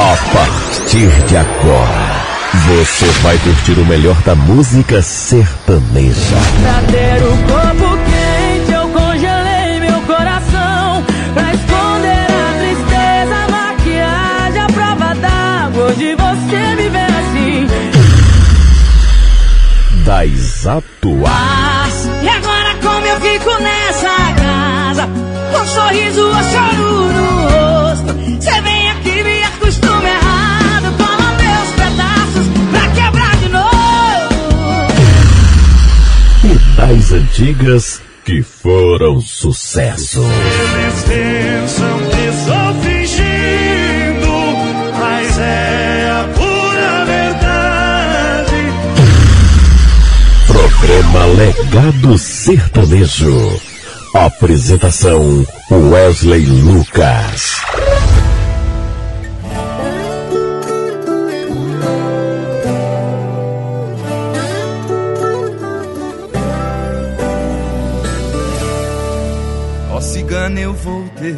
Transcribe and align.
A 0.00 0.16
partir 0.32 1.10
de 1.26 1.36
agora, 1.36 2.24
você 2.68 3.06
vai 3.20 3.36
curtir 3.38 3.72
o 3.80 3.84
melhor 3.84 4.14
da 4.22 4.36
música 4.36 5.02
sertaneja. 5.02 6.36
Pra 6.62 6.80
ter 6.92 7.20
o 7.24 7.36
corpo 7.48 7.98
quente, 8.04 8.72
eu 8.72 8.88
congelei 8.90 9.80
meu 9.80 10.00
coração. 10.02 11.04
Pra 11.34 11.52
esconder 11.52 12.30
a 12.30 12.54
tristeza, 12.60 13.34
a 13.44 13.48
maquiagem, 13.50 14.62
a 14.62 14.66
prova 14.68 15.14
d'água. 15.16 15.84
Hoje 15.86 16.14
você 16.14 16.76
me 16.76 16.88
vê 16.90 16.98
assim. 17.00 17.66
Das 20.04 20.64
atuais. 20.64 22.08
E 22.22 22.28
agora 22.28 22.74
como 22.80 23.04
eu 23.04 23.20
fico 23.20 23.50
nessa 23.60 24.32
casa? 24.36 25.08
Com 25.52 25.58
um 25.58 25.66
sorriso 25.66 26.24
ou 26.24 26.34
choro 26.34 27.12
no 27.12 27.42
rosto. 27.42 27.67
Das 36.78 37.10
antigas 37.10 38.00
que 38.24 38.40
foram 38.40 39.20
sucesso. 39.20 40.22
Eles 40.22 41.02
pensam 41.02 41.98
que 42.08 42.20
estou 42.28 42.74
fingindo, 42.82 44.30
mas 44.96 45.38
é 45.40 46.10
a 46.10 46.24
pura 46.34 47.04
verdade. 47.04 48.54
Programa 50.46 51.26
Legado 51.26 52.16
Sertanejo. 52.16 53.60
Apresentação 54.14 55.44
Wesley 55.70 56.46
Lucas. 56.46 57.60
Eu 70.56 70.72
voltei. 70.72 71.34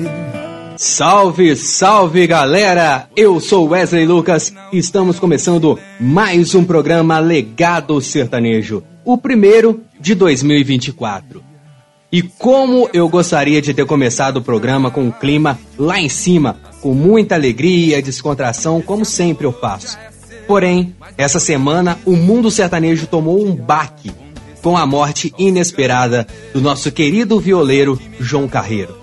Salve, 0.76 1.56
salve 1.56 2.26
galera! 2.28 3.08
Eu 3.16 3.40
sou 3.40 3.68
Wesley 3.68 4.06
Lucas 4.06 4.54
e 4.72 4.78
estamos 4.78 5.18
começando 5.18 5.76
mais 5.98 6.54
um 6.54 6.62
programa 6.62 7.18
Legado 7.18 8.00
Sertanejo, 8.00 8.84
o 9.04 9.18
primeiro 9.18 9.80
de 9.98 10.14
2024. 10.14 11.42
E 12.12 12.22
como 12.22 12.88
eu 12.92 13.08
gostaria 13.08 13.60
de 13.60 13.74
ter 13.74 13.84
começado 13.84 14.36
o 14.36 14.42
programa 14.42 14.92
com 14.92 15.02
um 15.02 15.10
clima 15.10 15.58
lá 15.76 16.00
em 16.00 16.08
cima, 16.08 16.56
com 16.80 16.94
muita 16.94 17.34
alegria 17.34 17.98
e 17.98 18.02
descontração, 18.02 18.80
como 18.80 19.04
sempre 19.04 19.44
eu 19.44 19.52
faço. 19.52 19.98
Porém, 20.46 20.94
essa 21.18 21.40
semana 21.40 21.98
o 22.06 22.16
mundo 22.16 22.50
sertanejo 22.50 23.08
tomou 23.08 23.44
um 23.44 23.56
baque 23.56 24.12
com 24.62 24.76
a 24.76 24.86
morte 24.86 25.34
inesperada 25.36 26.26
do 26.52 26.60
nosso 26.60 26.92
querido 26.92 27.40
violeiro 27.40 27.98
João 28.20 28.46
Carreiro. 28.46 28.99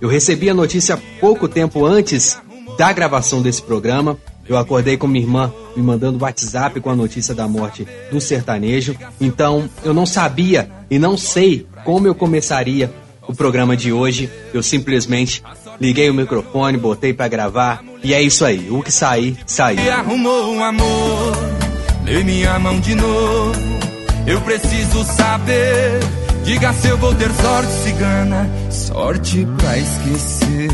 Eu 0.00 0.08
recebi 0.08 0.48
a 0.48 0.54
notícia 0.54 0.98
pouco 1.20 1.48
tempo 1.48 1.84
antes 1.84 2.38
da 2.76 2.92
gravação 2.92 3.42
desse 3.42 3.62
programa. 3.62 4.16
Eu 4.48 4.56
acordei 4.56 4.96
com 4.96 5.06
minha 5.06 5.24
irmã 5.24 5.52
me 5.76 5.82
mandando 5.82 6.22
WhatsApp 6.22 6.80
com 6.80 6.88
a 6.90 6.96
notícia 6.96 7.34
da 7.34 7.46
morte 7.46 7.86
do 8.10 8.20
sertanejo. 8.20 8.96
Então 9.20 9.68
eu 9.84 9.92
não 9.92 10.06
sabia 10.06 10.70
e 10.90 10.98
não 10.98 11.16
sei 11.18 11.66
como 11.84 12.06
eu 12.06 12.14
começaria 12.14 12.90
o 13.26 13.34
programa 13.34 13.76
de 13.76 13.92
hoje. 13.92 14.30
Eu 14.54 14.62
simplesmente 14.62 15.42
liguei 15.80 16.08
o 16.08 16.14
microfone, 16.14 16.78
botei 16.78 17.12
pra 17.12 17.28
gravar 17.28 17.84
e 18.02 18.14
é 18.14 18.22
isso 18.22 18.44
aí. 18.44 18.68
O 18.70 18.82
que 18.82 18.90
sair, 18.92 19.36
E 19.46 19.50
saiu. 19.52 19.92
arrumou 19.92 20.54
um 20.54 20.64
amor, 20.64 21.32
dei 22.04 22.24
minha 22.24 22.58
mão 22.58 22.80
de 22.80 22.94
novo. 22.94 23.52
Eu 24.26 24.40
preciso 24.42 25.04
saber, 25.04 25.98
diga 26.48 26.72
se 26.72 26.88
eu 26.88 26.96
vou 26.96 27.14
ter 27.14 27.30
sorte 27.30 27.70
cigana, 27.84 28.50
sorte 28.70 29.46
pra 29.58 29.76
esquecer. 29.76 30.70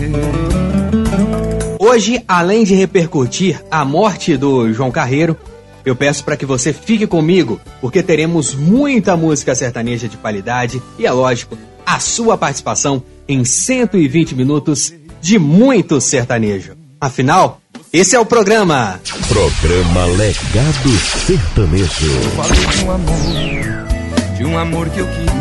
Hoje, 1.81 2.23
além 2.29 2.63
de 2.63 2.77
repercutir 2.77 3.61
a 3.69 3.85
morte 3.85 4.37
do 4.37 4.73
João 4.73 4.93
Carreiro, 4.93 5.37
eu 5.85 5.97
peço 5.97 6.25
para 6.25 6.37
que 6.37 6.47
você 6.47 6.73
fique 6.73 7.09
comigo, 7.09 7.61
porque 7.81 8.05
teremos 8.05 8.55
muita 8.55 9.17
música 9.17 9.53
sertaneja 9.53 10.07
de 10.07 10.17
qualidade 10.17 10.81
e, 10.97 11.07
é 11.07 11.11
lógico, 11.11 11.59
a 11.85 11.99
sua 11.99 12.39
participação 12.39 13.03
em 13.27 13.45
120 13.45 14.37
minutos 14.37 14.95
de 15.21 15.41
muito 15.41 16.01
sertanejo. 16.01 16.77
Afinal, 17.01 17.61
esse 17.93 18.15
é 18.15 18.21
o 18.21 18.25
programa. 18.25 19.01
Programa 19.27 20.07
Legado 20.07 20.91
Sertanejo. 21.27 22.13
Falei 22.37 22.67
de 22.67 22.85
um 22.85 22.91
amor, 22.93 24.37
de 24.37 24.45
um 24.45 24.57
amor 24.57 24.89
que 24.91 25.01
eu 25.01 25.07
queria. 25.09 25.34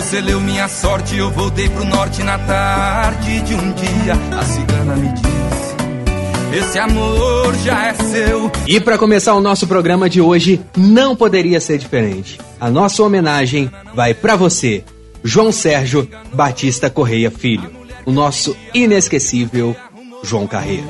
Você 0.00 0.18
leu 0.18 0.40
minha 0.40 0.66
sorte, 0.66 1.14
eu 1.14 1.30
voltei 1.30 1.68
pro 1.68 1.84
norte 1.84 2.22
na 2.22 2.38
tarde 2.38 3.42
de 3.42 3.54
um 3.54 3.72
dia. 3.72 4.14
A 4.34 4.42
cigana 4.42 4.96
me 4.96 5.12
disse: 5.12 6.58
Esse 6.58 6.78
amor 6.78 7.54
já 7.56 7.88
é 7.88 7.92
seu. 7.92 8.50
E 8.66 8.80
para 8.80 8.96
começar 8.96 9.34
o 9.34 9.42
nosso 9.42 9.66
programa 9.66 10.08
de 10.08 10.18
hoje, 10.18 10.58
não 10.74 11.14
poderia 11.14 11.60
ser 11.60 11.76
diferente. 11.76 12.40
A 12.58 12.70
nossa 12.70 13.02
homenagem 13.02 13.70
vai 13.94 14.14
para 14.14 14.36
você, 14.36 14.82
João 15.22 15.52
Sérgio 15.52 16.08
Batista 16.32 16.88
Correia 16.88 17.30
Filho, 17.30 17.70
o 18.06 18.10
nosso 18.10 18.56
inesquecível 18.72 19.76
João 20.24 20.46
Carreiro. 20.46 20.86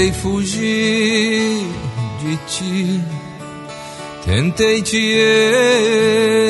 Tentei 0.00 0.12
fugir 0.14 1.66
de 2.20 2.36
ti, 2.46 3.04
tentei 4.24 4.80
te 4.80 4.96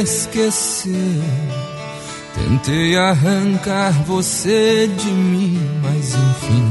esquecer, 0.04 1.20
tentei 2.32 2.96
arrancar 2.96 3.90
você 4.04 4.88
de 4.96 5.10
mim, 5.10 5.58
mas 5.82 6.14
enfim 6.14 6.68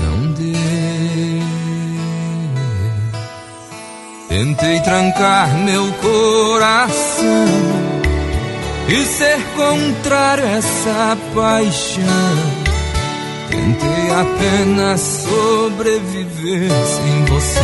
não 0.00 0.32
deu. 0.32 0.58
Tentei 4.28 4.80
trancar 4.80 5.56
meu 5.58 5.86
coração 6.02 7.46
e 8.88 9.04
ser 9.04 9.38
contrário 9.54 10.44
a 10.44 10.48
essa 10.48 11.16
paixão. 11.32 12.67
Tentei 13.50 14.10
apenas 14.10 15.00
sobreviver 15.00 16.70
sem 16.70 17.24
você, 17.24 17.60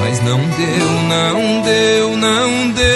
mas 0.00 0.22
não 0.22 0.38
deu, 0.38 0.90
não 1.08 1.62
deu, 1.62 2.16
não 2.16 2.70
deu. 2.70 2.88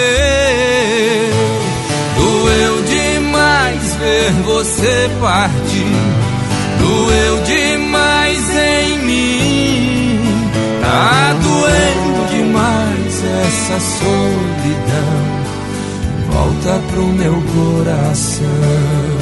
Doeu 2.15 2.83
demais 2.83 3.95
ver 3.95 4.31
você 4.43 5.09
partir, 5.21 5.85
doeu 6.79 7.43
demais 7.43 8.49
em 8.49 8.97
mim. 8.99 10.19
Tá 10.81 11.33
doendo 11.33 12.27
demais 12.31 13.23
essa 13.45 13.79
solidão. 13.99 15.43
Volta 16.31 16.81
pro 16.89 17.05
meu 17.07 17.43
coração. 17.53 19.12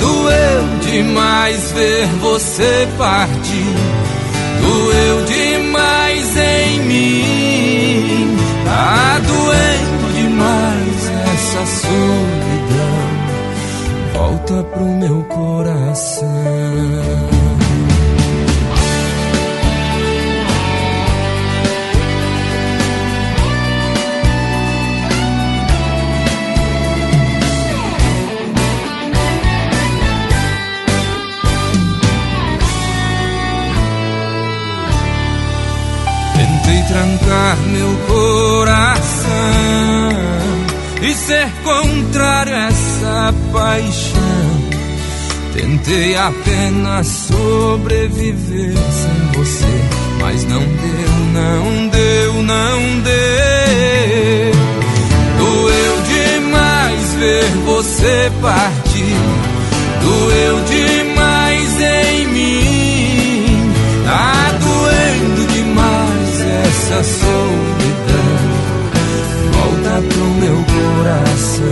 Doeu 0.00 0.78
demais 0.80 1.72
ver 1.72 2.06
você 2.20 2.88
partir. 2.98 3.76
Doeu 4.60 5.24
demais 5.26 6.36
em 6.36 6.80
mim. 6.80 8.36
Tá 8.64 9.20
doendo 9.20 10.12
demais 10.14 11.10
essa 11.34 11.66
solidão. 11.82 13.10
Volta 14.14 14.62
pro 14.64 14.84
meu 14.84 15.22
coração. 15.24 17.39
trancar 36.90 37.56
meu 37.68 37.96
coração 38.08 39.30
e 41.00 41.14
ser 41.14 41.48
contrário 41.62 42.54
a 42.54 42.66
essa 42.66 43.34
paixão. 43.52 44.20
Tentei 45.54 46.16
apenas 46.16 47.06
sobreviver 47.06 48.74
sem 48.74 49.32
você, 49.40 49.66
mas 50.20 50.44
não 50.44 50.60
deu, 50.60 51.10
não 51.32 51.88
deu, 51.88 52.42
não 52.42 53.00
deu. 53.02 54.52
Doeu 55.38 56.02
demais 56.02 57.14
ver 57.14 57.48
você 57.64 58.32
partir, 58.40 59.16
doeu 60.02 60.64
demais 60.64 60.79
essa 67.00 67.04
solidão. 67.04 68.36
Volta 69.52 70.02
pro 70.08 70.24
meu 70.34 70.64
coração. 70.64 71.64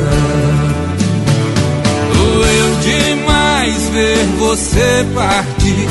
Doeu 2.15 2.69
demais 2.81 3.89
ver 3.91 4.25
você 4.39 5.07
partir. 5.15 5.89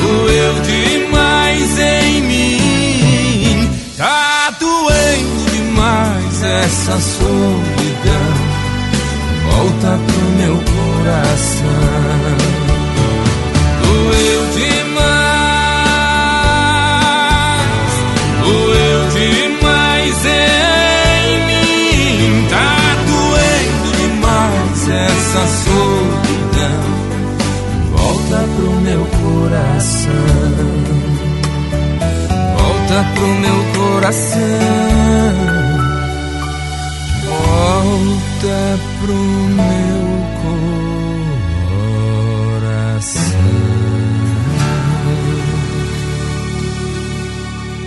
Doeu 0.00 0.54
demais 0.62 1.78
em 1.78 2.22
mim, 2.22 3.70
tá 3.96 4.52
doendo 4.58 5.50
demais 5.52 6.42
essa 6.42 7.00
solidão 7.00 8.52
volta 9.44 9.98
pro 10.06 10.26
meu 10.38 10.56
coração. 10.56 11.66
Doeu 13.82 14.42
demais, 14.54 14.71
coração. 29.20 30.12
Volta 32.56 33.04
pro 33.14 33.26
meu 33.26 33.64
coração 33.76 35.02
volta 37.72 38.78
pro 39.00 39.14
meu 39.14 40.20
coração. 42.60 43.22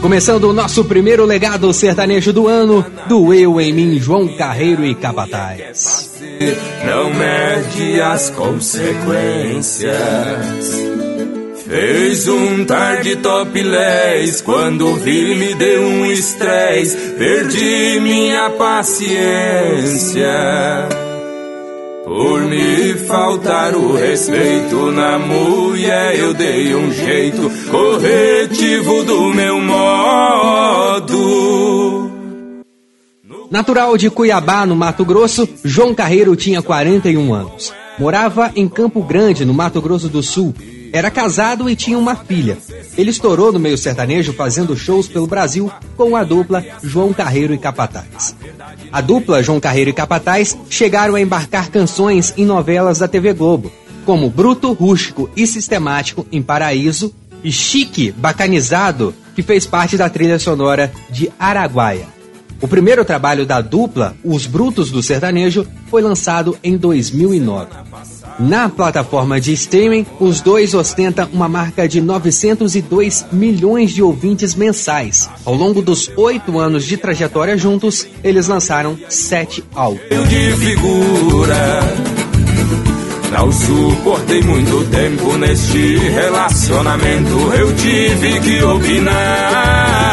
Começando 0.01 0.45
o 0.45 0.54
nosso 0.54 0.86
primeiro 0.86 1.25
legado 1.25 1.74
sertanejo 1.74 2.31
do 2.31 2.48
ano, 2.48 2.86
do 3.07 3.33
Eu 3.33 3.60
em 3.60 3.74
Mim, 3.74 4.00
João 4.00 4.27
Carreiro 4.27 4.86
e 4.86 4.94
Capataz. 4.94 6.13
Não 6.86 7.12
mede 7.12 8.00
as 8.01 8.30
consequências. 8.30 10.85
Fez 11.75 12.25
um 12.30 12.63
tarde 12.63 13.18
topless 13.18 14.42
Quando 14.42 14.95
vi 14.95 15.36
me 15.36 15.54
deu 15.56 15.81
um 15.81 16.06
estresse 16.06 16.95
Perdi 17.18 18.00
minha 18.00 18.50
paciência. 18.51 20.24
Por 22.06 22.45
me 22.45 22.94
faltar 22.94 23.75
o 23.75 23.94
respeito 23.94 24.89
na 24.92 25.19
mulher 25.19 26.18
Eu 26.18 26.33
dei 26.33 26.74
um 26.74 26.89
jeito 26.94 27.51
corretivo 27.69 29.04
do 29.04 29.33
meu 29.33 29.60
modo. 29.60 30.95
Natural 33.51 33.98
de 33.98 34.10
Cuiabá, 34.10 34.66
no 34.66 34.77
Mato 34.77 35.04
Grosso, 35.04 35.45
João 35.62 35.94
Carreiro 35.94 36.38
tinha 36.38 36.62
41 36.62 37.33
anos. 37.33 37.74
Morava 38.00 38.51
em 38.56 38.66
Campo 38.68 39.04
Grande, 39.04 39.44
no 39.45 39.54
Mato 39.54 39.81
Grosso 39.81 40.10
do 40.10 40.22
Sul, 40.24 40.54
era 40.95 41.12
casado 41.12 41.69
e 41.69 41.75
tinha 41.75 41.97
uma 41.97 42.15
filha. 42.15 42.57
Ele 42.97 43.09
estourou 43.09 43.51
no 43.51 43.59
meio 43.59 43.77
sertanejo 43.77 44.31
fazendo 44.31 44.77
shows 44.77 45.09
pelo 45.09 45.27
Brasil 45.27 45.69
com 45.97 46.15
a 46.15 46.24
dupla 46.24 46.63
João 46.81 47.12
Carreiro 47.12 47.53
e 47.53 47.57
Capataz. 47.57 48.33
A 48.94 49.01
dupla 49.01 49.44
João 49.44 49.59
Carreiro 49.59 49.89
e 49.89 49.94
Capataz 49.94 50.57
chegaram 50.69 51.15
a 51.15 51.21
embarcar 51.21 51.69
canções 51.69 52.33
em 52.38 52.45
novelas 52.45 53.00
da 53.00 53.09
TV 53.09 53.33
Globo, 53.33 53.74
como 54.06 54.30
Bruto, 54.30 54.71
Rústico 54.71 55.30
e 55.36 55.45
Sistemático 55.45 56.25
em 56.31 56.42
Paraíso 56.42 57.13
e 57.44 57.51
Chique, 57.51 58.13
Bacanizado, 58.13 59.13
que 59.36 59.44
fez 59.44 59.65
parte 59.65 59.98
da 59.98 60.09
trilha 60.09 60.39
sonora 60.39 60.94
de 61.09 61.30
Araguaia. 61.38 62.07
O 62.62 62.69
primeiro 62.69 63.03
trabalho 63.03 63.45
da 63.45 63.59
dupla, 63.59 64.15
Os 64.24 64.48
Brutos 64.48 64.89
do 64.89 65.03
Sertanejo, 65.03 65.68
foi 65.89 66.01
lançado 66.01 66.57
em 66.63 66.77
2009. 66.77 67.68
Na 68.38 68.68
plataforma 68.68 69.40
de 69.40 69.54
streaming, 69.54 70.06
os 70.20 70.42
dois 70.42 70.74
ostentam 70.74 71.30
uma 71.32 71.48
marca 71.48 71.88
de 71.88 72.02
902 72.02 73.26
milhões 73.32 73.92
de 73.92 74.02
ouvintes 74.02 74.54
mensais. 74.56 75.30
Ao 75.46 75.56
longo 75.56 75.82
dos 75.82 76.12
oito 76.18 76.60
anos 76.60 76.86
de 76.86 76.98
trajetória 76.98 77.58
juntos, 77.58 78.06
eles 78.24 78.48
lançaram 78.48 78.98
sete 79.10 79.64
álbuns. 79.74 80.02
de 80.30 80.52
figura. 80.58 81.80
Não 83.32 83.52
suportei 83.52 84.42
muito 84.42 84.90
tempo 84.90 85.38
neste 85.38 85.98
relacionamento. 85.98 87.54
Eu 87.54 87.76
tive 87.76 88.40
que 88.40 88.64
opinar. 88.64 90.05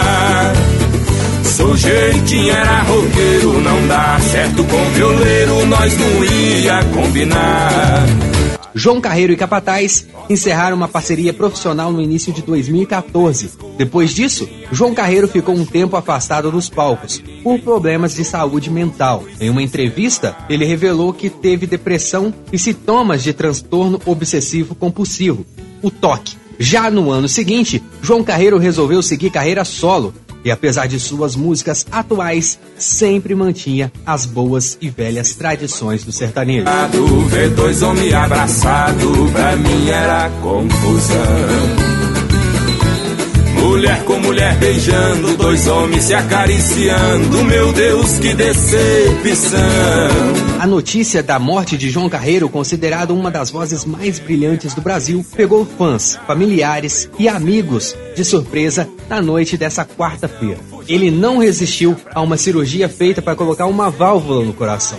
Sou 1.62 1.76
jeitinho, 1.76 2.50
era 2.50 2.82
roqueiro, 2.82 3.60
não 3.60 3.86
dá 3.86 4.18
certo 4.18 4.64
com 4.64 4.84
violeiro, 4.94 5.64
nós 5.66 5.96
não 5.96 6.24
ia 6.24 6.84
combinar. 6.86 8.04
João 8.74 9.00
Carreiro 9.00 9.32
e 9.32 9.36
Capataz 9.36 10.08
encerraram 10.28 10.76
uma 10.76 10.88
parceria 10.88 11.32
profissional 11.32 11.92
no 11.92 12.02
início 12.02 12.32
de 12.32 12.42
2014. 12.42 13.52
Depois 13.78 14.12
disso, 14.12 14.48
João 14.72 14.92
Carreiro 14.92 15.28
ficou 15.28 15.54
um 15.54 15.64
tempo 15.64 15.96
afastado 15.96 16.50
dos 16.50 16.68
palcos 16.68 17.22
por 17.44 17.60
problemas 17.60 18.16
de 18.16 18.24
saúde 18.24 18.68
mental. 18.68 19.22
Em 19.40 19.48
uma 19.48 19.62
entrevista, 19.62 20.36
ele 20.48 20.64
revelou 20.64 21.12
que 21.12 21.30
teve 21.30 21.64
depressão 21.64 22.34
e 22.52 22.58
sintomas 22.58 23.22
de 23.22 23.32
transtorno 23.32 24.00
obsessivo 24.04 24.74
compulsivo, 24.74 25.46
o 25.80 25.92
TOC. 25.92 26.32
Já 26.58 26.90
no 26.90 27.10
ano 27.10 27.28
seguinte, 27.28 27.80
João 28.02 28.24
Carreiro 28.24 28.58
resolveu 28.58 29.00
seguir 29.00 29.30
carreira 29.30 29.64
solo 29.64 30.12
e 30.44 30.50
apesar 30.50 30.86
de 30.86 30.98
suas 30.98 31.36
músicas 31.36 31.86
atuais, 31.90 32.58
sempre 32.76 33.34
mantinha 33.34 33.92
as 34.04 34.26
boas 34.26 34.76
e 34.80 34.90
velhas 34.90 35.34
tradições 35.34 36.04
do 36.04 36.12
sertanejo. 36.12 36.66
Ver 37.28 37.50
dois 37.50 37.82
homens 37.82 38.12
abraçados, 38.12 39.30
pra 39.30 39.56
mim 39.56 39.88
era 39.88 40.30
confusão. 40.42 41.91
Mulher 43.62 44.04
com 44.04 44.18
mulher 44.18 44.58
beijando, 44.58 45.36
dois 45.36 45.68
homens 45.68 46.04
se 46.04 46.14
acariciando. 46.14 47.44
Meu 47.44 47.72
Deus, 47.72 48.18
que 48.18 48.34
decepção! 48.34 49.60
A 50.58 50.66
notícia 50.66 51.22
da 51.22 51.38
morte 51.38 51.76
de 51.76 51.88
João 51.88 52.08
Carreiro, 52.08 52.48
considerado 52.48 53.14
uma 53.14 53.30
das 53.30 53.52
vozes 53.52 53.84
mais 53.84 54.18
brilhantes 54.18 54.74
do 54.74 54.80
Brasil, 54.80 55.24
pegou 55.36 55.64
fãs, 55.64 56.18
familiares 56.26 57.08
e 57.20 57.28
amigos 57.28 57.96
de 58.16 58.24
surpresa 58.24 58.88
na 59.08 59.22
noite 59.22 59.56
dessa 59.56 59.84
quarta-feira. 59.84 60.58
Ele 60.88 61.08
não 61.08 61.38
resistiu 61.38 61.96
a 62.12 62.20
uma 62.20 62.36
cirurgia 62.36 62.88
feita 62.88 63.22
para 63.22 63.36
colocar 63.36 63.66
uma 63.66 63.90
válvula 63.90 64.44
no 64.44 64.52
coração. 64.52 64.98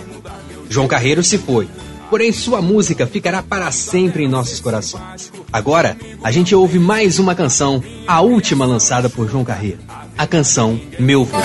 João 0.70 0.88
Carreiro 0.88 1.22
se 1.22 1.36
foi, 1.36 1.68
porém 2.14 2.30
sua 2.30 2.62
música 2.62 3.08
ficará 3.08 3.42
para 3.42 3.72
sempre 3.72 4.22
em 4.22 4.28
nossos 4.28 4.60
corações. 4.60 5.32
Agora, 5.52 5.96
a 6.22 6.30
gente 6.30 6.54
ouve 6.54 6.78
mais 6.78 7.18
uma 7.18 7.34
canção, 7.34 7.82
a 8.06 8.20
última 8.20 8.64
lançada 8.64 9.10
por 9.10 9.28
João 9.28 9.42
Carreiro, 9.44 9.80
a 10.16 10.24
canção 10.24 10.80
Meu 10.96 11.24
Vô. 11.24 11.36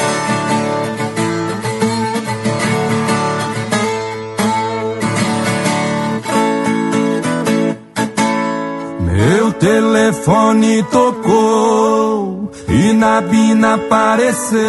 Meu 9.01 9.51
telefone 9.53 10.83
tocou 10.83 12.51
e 12.67 12.93
na 12.93 13.21
bina 13.21 13.73
apareceu. 13.73 14.59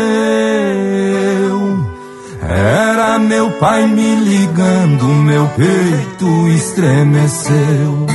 Era 2.53 3.17
meu 3.21 3.49
pai 3.53 3.87
me 3.87 4.17
ligando, 4.17 5.05
meu 5.05 5.47
peito 5.57 6.49
estremeceu. 6.49 8.07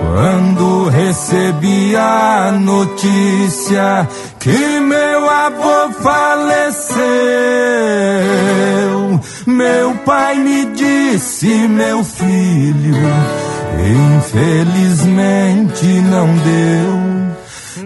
Quando 0.00 0.88
recebi 0.88 1.94
a 1.94 2.52
notícia 2.58 4.08
que 4.38 4.80
meu 4.80 5.28
avô 5.28 5.92
faleceu, 6.00 6.94
meu 9.46 9.94
pai 10.06 10.36
me 10.36 10.64
disse, 10.74 11.68
meu 11.68 12.02
filho, 12.02 12.96
infelizmente 14.16 15.84
não 15.84 16.28
deu. 16.38 17.14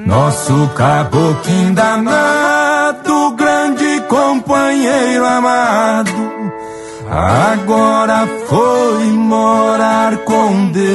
Nosso 0.06 0.70
caboclo 0.76 1.72
danado, 1.74 3.32
grande 3.32 3.57
companheiro 4.08 5.24
amado, 5.24 6.12
agora 7.10 8.26
foi 8.48 9.04
morar 9.12 10.16
com 10.18 10.72
Deus. 10.72 10.88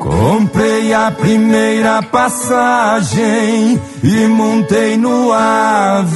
Comprei 0.00 0.92
a 0.94 1.10
primeira 1.10 2.02
passagem 2.02 3.80
e 4.02 4.26
montei 4.26 4.96
no 4.96 5.32
avião. 5.32 6.06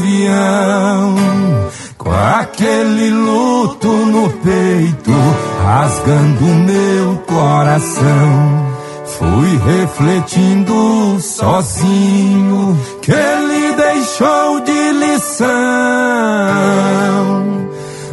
Com 2.00 2.10
aquele 2.10 3.10
luto 3.10 3.86
no 3.86 4.30
peito, 4.30 5.12
rasgando 5.62 6.44
meu 6.44 7.16
coração. 7.26 8.66
Fui 9.04 9.60
refletindo 9.66 11.20
sozinho 11.20 12.80
que 13.02 13.12
ele 13.12 13.74
deixou 13.74 14.60
de 14.60 14.92
lição 14.92 15.48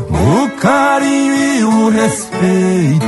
o 0.10 0.50
carinho 0.60 1.34
e 1.34 1.64
o 1.64 1.90
respeito 1.90 3.06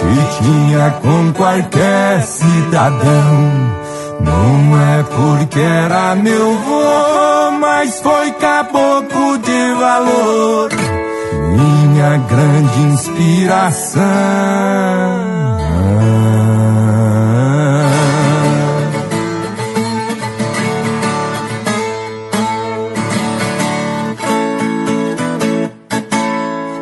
que 0.00 0.42
tinha 0.42 0.90
com 1.00 1.32
qualquer 1.32 2.22
cidadão. 2.24 3.77
Não 4.20 4.80
é 4.80 5.02
porque 5.02 5.60
era 5.60 6.14
meu 6.14 6.54
vô, 6.54 7.50
mas 7.60 8.00
foi 8.00 8.30
caboclo 8.32 9.38
de 9.38 9.74
valor, 9.74 10.70
minha 11.56 12.16
grande 12.28 12.80
inspiração. 12.92 13.98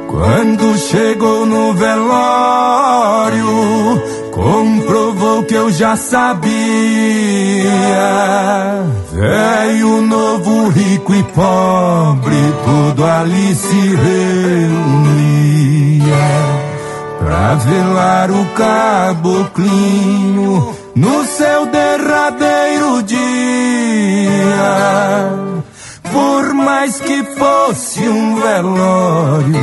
Quando 0.08 0.76
chegou 0.78 1.46
no 1.46 1.72
velório, 1.74 3.45
comprovou 5.36 5.44
que 5.44 5.54
eu 5.54 5.70
já 5.70 5.96
sabia. 5.96 6.52
Velho, 9.12 10.02
novo, 10.02 10.68
rico 10.68 11.14
e 11.14 11.22
pobre, 11.22 12.36
tudo 12.64 13.04
ali 13.04 13.54
se 13.54 13.94
reunia. 13.96 14.96
Pra 17.18 17.54
velar 17.54 18.30
o 18.30 18.44
caboclinho 18.54 19.66
no 20.94 21.24
seu 21.24 21.66
derradeiro 21.66 23.02
dia. 23.02 23.16
Por 26.12 26.54
mais 26.54 27.00
que 27.00 27.24
fosse 27.36 28.08
um 28.08 28.36
velório, 28.36 29.60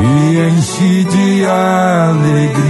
me 0.00 0.48
enchi 0.48 1.04
de 1.04 1.44
alegria. 1.46 2.68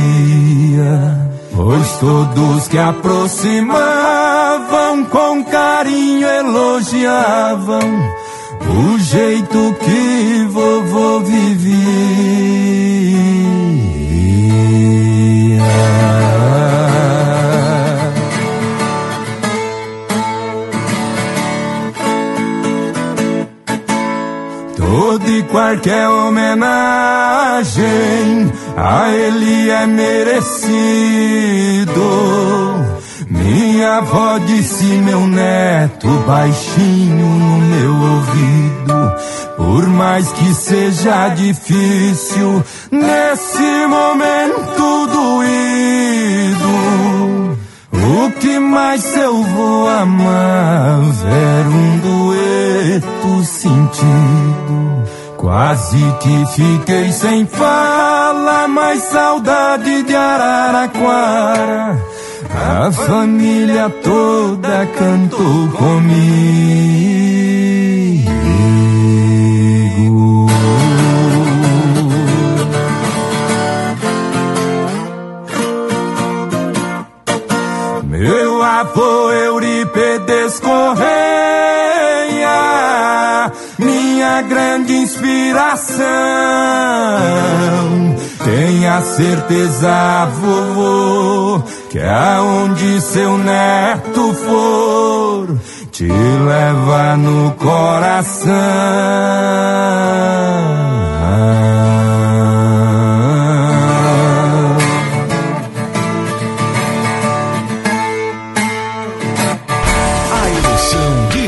Pois 1.61 1.99
todos 1.99 2.69
que 2.69 2.79
aproximavam 2.79 5.05
com 5.07 5.43
carinho 5.43 6.29
elogiavam 6.29 7.81
o 8.61 8.97
jeito 9.01 9.75
que 9.81 10.47
vovô 10.51 11.19
vivia. 11.19 11.89
Toda 24.77 25.29
e 25.29 25.43
qualquer 25.43 26.09
homenagem 26.09 27.89
a 28.79 29.11
ele 29.11 29.71
é 29.71 29.87
merecido. 29.87 30.39
Minha 33.29 33.99
avó 33.99 34.39
disse, 34.39 34.85
meu 34.85 35.27
neto, 35.27 36.09
baixinho 36.27 37.27
no 37.27 37.59
meu 37.59 37.95
ouvido. 37.95 39.13
Por 39.57 39.87
mais 39.89 40.31
que 40.33 40.55
seja 40.55 41.29
difícil, 41.31 42.63
nesse 42.91 43.87
momento 43.87 45.07
doído. 45.09 46.39
O 47.93 48.31
que 48.39 48.59
mais 48.59 49.17
eu 49.17 49.43
vou 49.43 49.89
amar? 49.89 51.01
Ver 51.01 51.67
um 51.67 51.99
dueto 51.99 53.45
sentido. 53.45 55.18
Quase 55.39 56.05
que 56.21 56.47
fiquei 56.47 57.13
sem 57.13 57.47
fala, 57.47 58.67
mas 58.67 59.05
saudade 59.05 60.03
de 60.03 60.15
Araraquara. 60.15 61.97
A 62.53 62.91
família 62.91 63.89
toda 64.03 64.85
cantou 64.99 65.69
comigo. 65.69 66.99
Meu 78.03 78.63
avô 78.63 79.31
Euripedes 79.31 80.59
Correia, 80.59 81.78
minha 84.19 84.43
grande 84.43 84.95
inspiração. 84.95 85.97
Tenha 88.45 89.01
certeza, 89.01 90.27
vovô, 90.41 91.63
que 91.89 92.01
aonde 92.01 93.01
seu 93.01 93.39
neto 93.39 94.35
for, 94.35 95.57
te 95.93 96.09
leva 96.09 97.17
no 97.17 97.53
coração. 97.53 98.55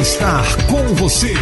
Estar 0.01 0.45
com 0.67 0.95
você. 0.95 1.35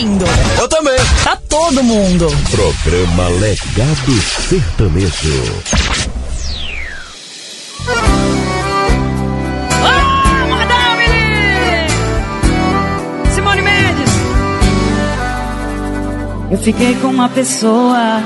Ouvindo. 0.00 0.24
Eu 0.58 0.66
também. 0.68 0.96
Tá 1.22 1.36
todo 1.48 1.82
mundo. 1.82 2.26
Programa 2.50 3.28
Legado 3.38 4.12
Sertanejo. 4.48 5.62
Ah, 9.84 10.46
Madame! 10.48 11.04
Simone 13.34 13.60
Mendes! 13.60 14.10
Eu 16.50 16.58
fiquei 16.58 16.94
com 16.94 17.08
uma 17.08 17.28
pessoa 17.28 18.22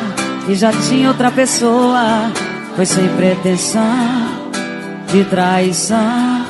e 0.48 0.54
já 0.54 0.70
tinha 0.88 1.08
outra 1.08 1.32
pessoa. 1.32 2.30
Foi 2.76 2.86
sem 2.86 3.08
pretensão 3.16 4.52
de 5.12 5.24
traição. 5.24 6.44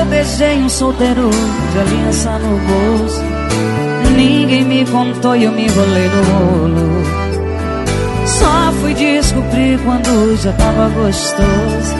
Eu 0.00 0.06
beijei 0.06 0.56
um 0.56 0.70
solteiro 0.70 1.28
de 1.72 1.78
aliança 1.78 2.38
no 2.38 2.58
bolso. 2.60 3.85
Ninguém 4.16 4.64
me 4.64 4.84
contou 4.86 5.36
e 5.36 5.44
eu 5.44 5.52
me 5.52 5.66
enrolei 5.66 6.08
no 6.08 6.22
rolo. 6.22 7.02
Só 8.26 8.72
fui 8.80 8.94
descobrir 8.94 9.78
quando 9.84 10.36
já 10.42 10.52
tava 10.54 10.88
gostoso. 10.88 11.94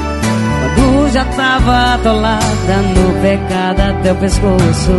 Quando 0.75 1.13
já 1.13 1.25
tava 1.25 1.95
atolada 1.95 2.77
no 2.95 3.21
pecado 3.21 3.81
até 3.81 4.13
o 4.13 4.17
pescoço. 4.17 4.93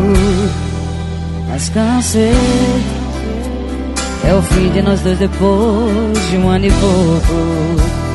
Mas 1.50 1.70
cansei. 1.70 2.34
É 4.28 4.34
o 4.34 4.42
fim 4.42 4.70
de 4.70 4.82
nós 4.82 5.00
dois 5.02 5.18
depois 5.18 6.30
de 6.30 6.38
um 6.38 6.50
ano 6.50 6.66
e 6.66 6.72
pouco. 6.72 8.07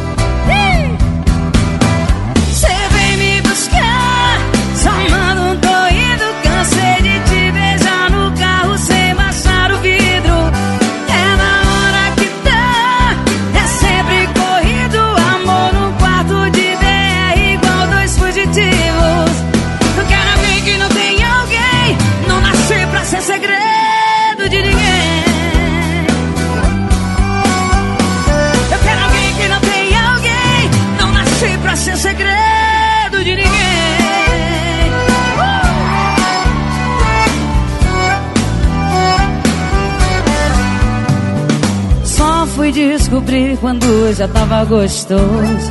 Fui 42.72 42.88
descobrir 42.88 43.56
quando 43.58 44.14
já 44.16 44.26
tava 44.26 44.64
gostoso. 44.64 45.70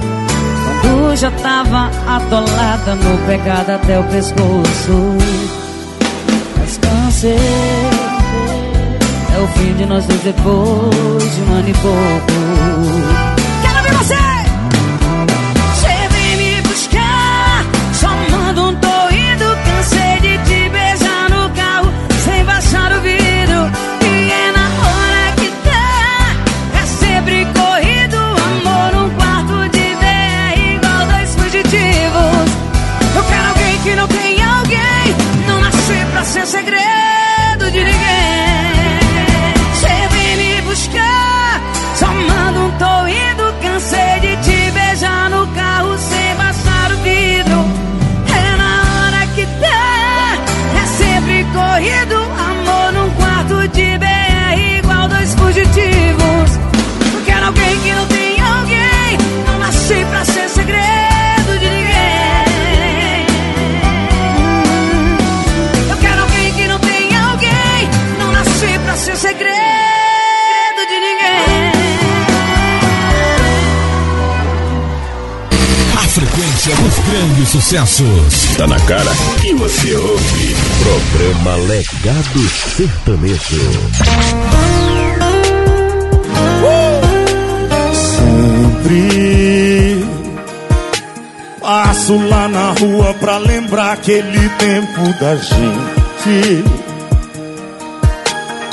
Tu 0.81 1.15
já 1.15 1.31
tava 1.31 1.89
atolada 2.07 2.95
no 2.95 3.17
pecado 3.25 3.71
até 3.71 3.99
o 3.99 4.03
pescoço. 4.03 5.17
Mas 6.57 6.77
cansei. 6.77 7.35
É 9.33 9.39
o 9.39 9.47
fim 9.47 9.73
de 9.73 9.85
nós 9.85 10.05
dois 10.05 10.21
depois 10.21 11.35
de 11.35 11.41
um 11.41 11.53
ano 11.53 11.69
e 11.69 11.73
pouco. 11.73 13.10
Grandes 77.11 77.49
sucessos. 77.49 78.55
Tá 78.57 78.65
na 78.65 78.79
cara 78.79 79.11
que 79.41 79.53
você 79.53 79.93
ouve. 79.95 80.55
Programa 80.81 81.57
Legado 81.67 82.39
Sertanejo. 82.77 83.69
Sempre 87.93 90.05
passo 91.59 92.17
lá 92.29 92.47
na 92.47 92.71
rua 92.71 93.13
pra 93.15 93.37
lembrar 93.37 93.91
aquele 93.91 94.47
tempo 94.57 95.01
da 95.19 95.35
gente. 95.35 96.63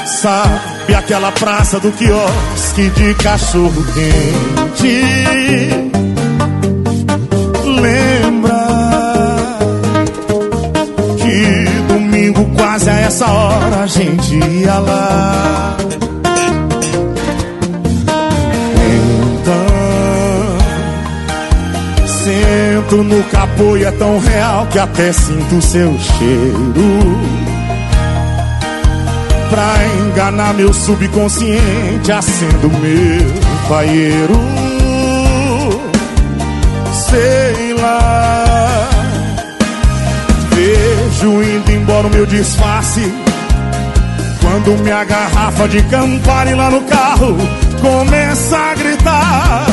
Sabe 0.06 0.94
aquela 0.94 1.32
praça 1.32 1.80
do 1.80 1.90
quiosque 1.90 2.88
de 2.90 3.14
cachorro 3.14 3.84
quente? 3.94 6.07
Quase 13.08 13.24
a 13.24 13.26
essa 13.26 13.26
hora 13.26 13.82
a 13.82 13.86
gente 13.86 14.34
ia 14.36 14.78
lá. 14.78 15.76
Então, 19.40 19.66
sento 22.06 23.02
no 23.02 23.22
capô 23.24 23.76
e 23.76 23.84
é 23.84 23.90
tão 23.92 24.18
real 24.18 24.66
que 24.66 24.78
até 24.78 25.12
sinto 25.12 25.62
seu 25.62 25.98
cheiro. 25.98 27.18
Pra 29.50 29.76
enganar 30.06 30.52
meu 30.54 30.72
subconsciente, 30.74 32.12
acendo 32.12 32.68
meu 32.68 33.68
paieiro. 33.68 34.38
Sei 36.92 37.72
lá, 37.72 38.47
vejo 41.18 41.42
indo 41.42 41.72
embora 41.72 42.06
o 42.06 42.10
meu 42.10 42.26
disfarce. 42.26 43.12
Quando 44.40 44.82
minha 44.82 45.04
garrafa 45.04 45.68
de 45.68 45.82
Campari 45.82 46.54
lá 46.54 46.70
no 46.70 46.80
carro 46.82 47.36
começa 47.80 48.56
a 48.56 48.74
gritar 48.74 49.66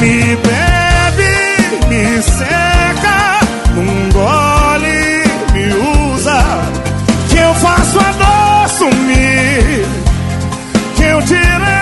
Me 0.00 0.36
bebe, 0.36 1.88
me 1.88 2.22
seca, 2.22 3.40
num 3.74 4.10
gole, 4.10 5.24
me 5.52 6.14
usa 6.14 6.42
Que 7.30 7.38
eu 7.38 7.54
faço 7.54 7.98
a 8.00 8.12
dor 8.12 8.68
sumir 8.68 9.86
Que 10.96 11.04
eu 11.04 11.22
tiro 11.22 11.73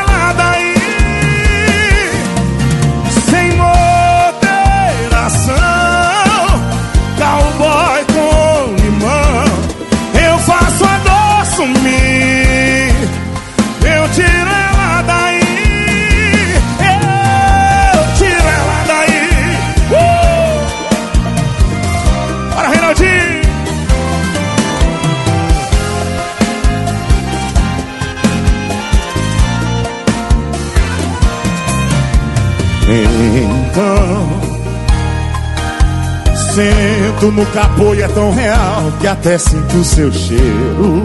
Sento 36.55 37.33
no 37.33 37.47
capô 37.47 37.95
e 37.95 38.03
é 38.03 38.09
tão 38.09 38.31
real 38.31 38.93
que 39.01 39.07
até 39.07 39.39
sinto 39.39 39.79
o 39.79 39.85
seu 39.85 40.13
cheiro. 40.13 41.03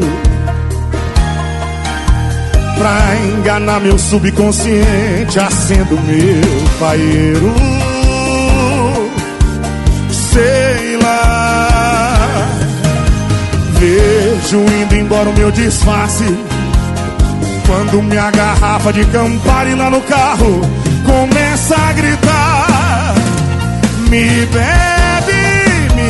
Pra 2.78 3.16
enganar 3.16 3.80
meu 3.80 3.98
subconsciente, 3.98 5.40
acendo 5.40 5.98
meu 6.02 6.80
paeiro. 6.80 7.54
Sei 10.12 10.98
lá, 11.02 12.20
vejo 13.80 14.58
indo 14.82 14.96
embora 14.96 15.30
o 15.30 15.34
meu 15.34 15.50
disfarce. 15.50 16.26
Quando 17.66 18.04
minha 18.04 18.30
garrafa 18.32 18.92
de 18.92 19.06
Campari 19.06 19.76
lá 19.76 19.90
no 19.90 20.02
carro 20.02 20.62
começa 21.06 21.76
a 21.76 21.92
gritar 21.92 23.14
Me 24.10 24.46
bebe, 24.46 24.97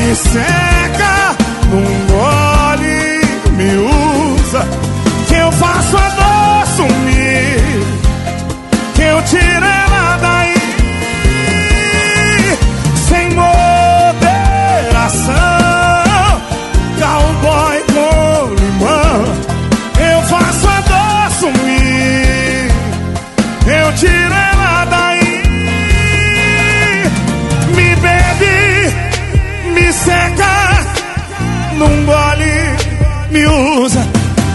me 0.07 0.15
seca, 0.15 1.35
num 1.69 1.83
gole, 2.07 3.21
me 3.57 3.75
usa. 3.75 4.65
Que 5.27 5.35
eu 5.35 5.51
faço 5.51 5.97
a 5.97 6.09
dor 6.09 6.67
sumir 6.67 7.83
Que 8.95 9.01
eu 9.01 9.21
tiro 9.23 9.86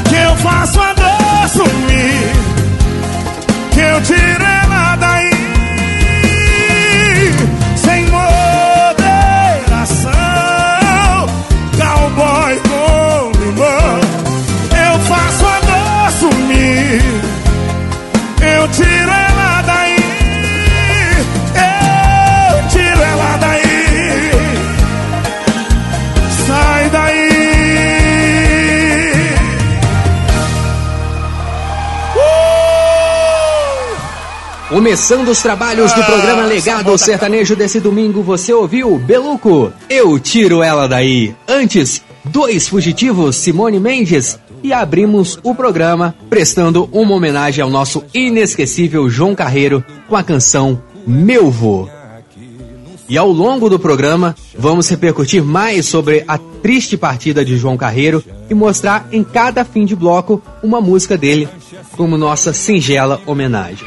Que 0.09 0.17
eu 0.17 0.37
faço 0.39 0.81
a 0.81 0.93
dor 0.95 1.49
sumir 1.49 2.33
Que 3.71 3.81
eu 3.81 4.03
tiro 4.03 4.62
Começando 34.83 35.29
os 35.29 35.41
trabalhos 35.41 35.93
do 35.93 36.03
programa 36.03 36.45
Legado 36.45 36.99
Sertanejo 36.99 37.55
desse 37.55 37.79
domingo, 37.79 38.21
você 38.21 38.53
ouviu 38.53 38.99
Beluco? 38.99 39.73
Eu 39.89 40.19
tiro 40.19 40.61
ela 40.61 40.89
daí. 40.89 41.37
Antes, 41.47 42.03
dois 42.25 42.67
fugitivos, 42.67 43.37
Simone 43.37 43.79
Mendes. 43.79 44.41
E 44.61 44.73
abrimos 44.73 45.39
o 45.45 45.55
programa 45.55 46.17
prestando 46.29 46.89
uma 46.91 47.15
homenagem 47.15 47.63
ao 47.63 47.71
nosso 47.71 48.03
inesquecível 48.13 49.09
João 49.09 49.37
Carreiro 49.37 49.85
com 50.09 50.17
a 50.17 50.25
canção 50.25 50.83
Meu 51.07 51.49
Vô. 51.49 51.89
E 53.09 53.17
ao 53.17 53.31
longo 53.31 53.71
do 53.71 53.79
programa, 53.79 54.35
vamos 54.59 54.89
repercutir 54.89 55.45
mais 55.45 55.87
sobre 55.87 56.25
a 56.27 56.37
triste 56.61 56.97
partida 56.97 57.45
de 57.45 57.57
João 57.57 57.77
Carreiro 57.77 58.21
e 58.51 58.55
mostrar 58.55 59.07
em 59.13 59.23
cada 59.23 59.65
fim 59.65 59.85
de 59.85 59.95
bloco 59.95 60.43
uma 60.61 60.81
música 60.81 61.17
dele 61.17 61.49
como 61.97 62.19
nossa 62.19 62.53
singela 62.53 63.21
homenagem. 63.25 63.87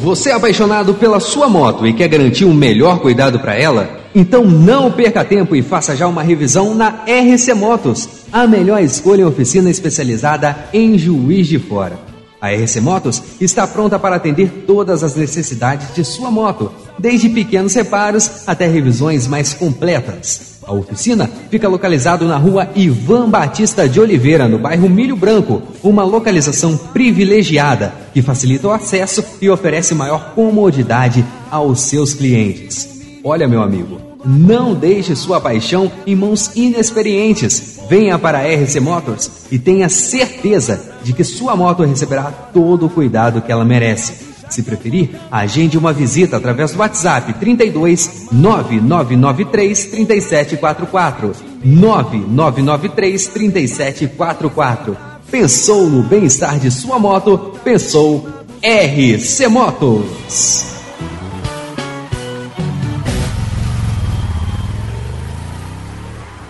Você 0.00 0.30
é 0.30 0.32
apaixonado 0.32 0.94
pela 0.94 1.20
sua 1.20 1.46
moto 1.46 1.86
e 1.86 1.92
quer 1.92 2.08
garantir 2.08 2.46
um 2.46 2.54
melhor 2.54 3.00
cuidado 3.00 3.38
para 3.38 3.54
ela? 3.54 4.00
Então 4.14 4.46
não 4.46 4.90
perca 4.90 5.22
tempo 5.22 5.54
e 5.54 5.60
faça 5.60 5.94
já 5.94 6.08
uma 6.08 6.22
revisão 6.22 6.74
na 6.74 7.04
RC 7.04 7.52
Motos, 7.52 8.08
a 8.32 8.46
melhor 8.46 8.82
escolha 8.82 9.20
em 9.20 9.26
oficina 9.26 9.68
especializada 9.68 10.56
em 10.72 10.96
Juiz 10.96 11.46
de 11.46 11.58
Fora. 11.58 11.98
A 12.40 12.50
RC 12.50 12.80
Motos 12.80 13.22
está 13.42 13.66
pronta 13.66 13.98
para 13.98 14.16
atender 14.16 14.64
todas 14.66 15.04
as 15.04 15.14
necessidades 15.14 15.94
de 15.94 16.02
sua 16.02 16.30
moto, 16.30 16.72
desde 16.98 17.28
pequenos 17.28 17.74
reparos 17.74 18.48
até 18.48 18.66
revisões 18.66 19.26
mais 19.26 19.52
completas. 19.52 20.49
A 20.66 20.72
oficina 20.72 21.28
fica 21.50 21.68
localizado 21.68 22.26
na 22.26 22.36
rua 22.36 22.68
Ivan 22.74 23.30
Batista 23.30 23.88
de 23.88 23.98
Oliveira, 23.98 24.46
no 24.46 24.58
bairro 24.58 24.88
Milho 24.88 25.16
Branco, 25.16 25.62
uma 25.82 26.04
localização 26.04 26.76
privilegiada 26.76 27.92
que 28.12 28.20
facilita 28.20 28.68
o 28.68 28.72
acesso 28.72 29.24
e 29.40 29.48
oferece 29.48 29.94
maior 29.94 30.34
comodidade 30.34 31.24
aos 31.50 31.80
seus 31.80 32.12
clientes. 32.12 33.00
Olha, 33.24 33.48
meu 33.48 33.62
amigo, 33.62 34.00
não 34.24 34.74
deixe 34.74 35.16
sua 35.16 35.40
paixão 35.40 35.90
em 36.06 36.14
mãos 36.14 36.50
inexperientes. 36.54 37.80
Venha 37.88 38.18
para 38.18 38.38
a 38.38 38.42
RC 38.42 38.80
Motors 38.80 39.30
e 39.50 39.58
tenha 39.58 39.88
certeza 39.88 40.80
de 41.02 41.12
que 41.12 41.24
sua 41.24 41.56
moto 41.56 41.82
receberá 41.82 42.24
todo 42.52 42.86
o 42.86 42.90
cuidado 42.90 43.40
que 43.40 43.50
ela 43.50 43.64
merece. 43.64 44.29
Se 44.50 44.62
preferir, 44.62 45.10
agende 45.30 45.78
uma 45.78 45.92
visita 45.92 46.36
através 46.36 46.72
do 46.72 46.80
WhatsApp 46.80 47.32
32 47.34 48.28
9993 48.32 49.86
3744. 49.86 51.32
9993 51.64 53.26
3744. 53.28 54.96
Pensou 55.30 55.88
no 55.88 56.02
bem-estar 56.02 56.58
de 56.58 56.70
sua 56.70 56.98
moto? 56.98 57.54
Pensou 57.62 58.28
RC 58.62 59.46
Motos. 59.48 60.80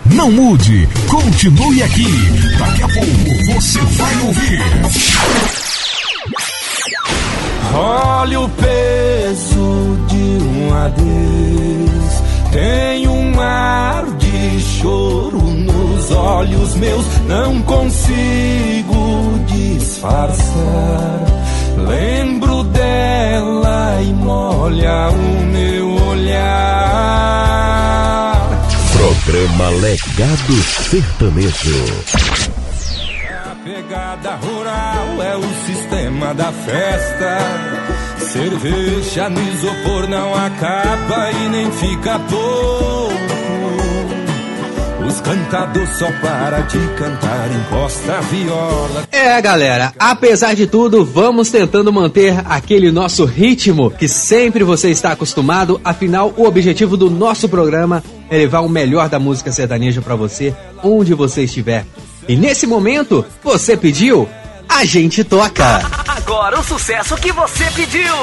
Não 0.07 0.31
mude, 0.31 0.89
continue 1.09 1.83
aqui. 1.83 2.05
Daqui 2.59 2.83
a 2.83 2.89
pouco 2.89 3.55
você 3.55 3.79
vai 3.81 4.21
ouvir. 4.27 5.70
Olha 7.75 8.41
o 8.41 8.49
peso 8.49 9.99
de 10.09 10.39
um 10.43 10.75
adeus. 10.75 12.23
Tem 12.53 13.07
um 13.07 13.41
ar 13.41 14.05
de 14.19 14.61
choro 14.61 15.41
nos 15.41 16.11
olhos 16.11 16.75
meus. 16.75 17.07
Não 17.27 17.63
consigo 17.63 19.41
disfarçar. 19.47 21.21
Lembro 21.77 22.65
dela 22.65 24.03
e 24.03 24.13
molha 24.13 25.11
o 25.11 25.45
meu 25.47 26.09
olhar. 26.09 26.51
Programa 28.93 29.71
Legado 29.81 30.63
Sertanejo. 30.91 32.60
Pegada 33.73 34.35
rural 34.35 35.23
é 35.23 35.37
o 35.37 35.65
sistema 35.65 36.35
da 36.35 36.51
festa. 36.51 37.39
Cerveja 38.19 39.29
no 39.29 39.41
isopor 39.41 40.09
não 40.09 40.35
acaba 40.35 41.31
e 41.31 41.49
nem 41.51 41.71
fica 41.71 42.19
pouco. 42.19 43.15
Os 45.07 45.21
cantadores 45.21 45.89
só 45.91 46.11
para 46.21 46.63
de 46.63 46.79
cantar, 46.97 47.49
encosta 47.53 48.19
a 48.19 48.21
viola. 48.23 49.09
É, 49.13 49.41
galera, 49.41 49.93
apesar 49.97 50.55
de 50.55 50.67
tudo, 50.67 51.05
vamos 51.05 51.49
tentando 51.53 51.93
manter 51.93 52.43
aquele 52.47 52.91
nosso 52.91 53.25
ritmo 53.25 53.89
que 53.89 54.09
sempre 54.09 54.65
você 54.65 54.91
está 54.91 55.13
acostumado. 55.13 55.81
Afinal, 55.85 56.35
o 56.37 56.45
objetivo 56.45 56.97
do 56.97 57.09
nosso 57.09 57.49
programa 57.49 58.03
é 58.29 58.37
levar 58.37 58.63
o 58.63 58.69
melhor 58.69 59.09
da 59.09 59.21
música 59.21 59.53
sertaneja 59.53 60.03
para 60.03 60.17
você, 60.17 60.53
onde 60.83 61.15
você 61.15 61.45
estiver. 61.45 61.87
E 62.31 62.37
nesse 62.37 62.65
momento, 62.65 63.27
você 63.43 63.77
pediu, 63.77 64.29
a 64.69 64.85
gente 64.85 65.25
toca. 65.25 65.81
Agora 66.07 66.61
o 66.61 66.63
sucesso 66.63 67.17
que 67.17 67.33
você 67.33 67.65
pediu. 67.75 68.15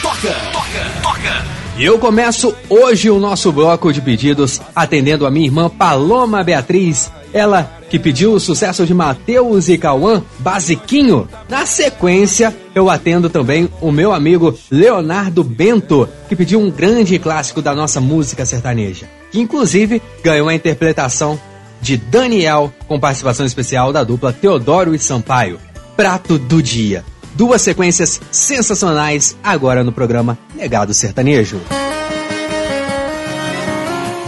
Toca, 0.00 0.32
toca, 0.52 0.92
toca. 1.02 1.44
E 1.76 1.84
eu 1.84 1.98
começo 1.98 2.54
hoje 2.70 3.10
o 3.10 3.18
nosso 3.18 3.50
bloco 3.50 3.92
de 3.92 4.00
pedidos 4.00 4.60
atendendo 4.76 5.26
a 5.26 5.30
minha 5.30 5.46
irmã 5.46 5.68
Paloma 5.68 6.44
Beatriz, 6.44 7.10
ela 7.32 7.68
que 7.90 7.98
pediu 7.98 8.34
o 8.34 8.38
sucesso 8.38 8.86
de 8.86 8.94
Matheus 8.94 9.68
e 9.68 9.76
Cauã, 9.76 10.22
Basiquinho. 10.38 11.28
Na 11.48 11.66
sequência, 11.66 12.56
eu 12.76 12.88
atendo 12.88 13.28
também 13.28 13.68
o 13.80 13.90
meu 13.90 14.12
amigo 14.12 14.56
Leonardo 14.70 15.42
Bento, 15.42 16.08
que 16.28 16.36
pediu 16.36 16.60
um 16.60 16.70
grande 16.70 17.18
clássico 17.18 17.60
da 17.60 17.74
nossa 17.74 18.00
música 18.00 18.46
sertaneja, 18.46 19.06
que 19.32 19.40
inclusive 19.40 20.00
ganhou 20.22 20.48
a 20.48 20.54
interpretação 20.54 21.40
de 21.84 21.98
Daniel, 21.98 22.72
com 22.88 22.98
participação 22.98 23.44
especial 23.44 23.92
da 23.92 24.02
dupla 24.02 24.32
Teodoro 24.32 24.94
e 24.94 24.98
Sampaio. 24.98 25.60
Prato 25.94 26.38
do 26.38 26.62
Dia. 26.62 27.04
Duas 27.34 27.60
sequências 27.60 28.22
sensacionais 28.32 29.36
agora 29.44 29.84
no 29.84 29.92
programa 29.92 30.38
Legado 30.56 30.94
Sertanejo. 30.94 31.60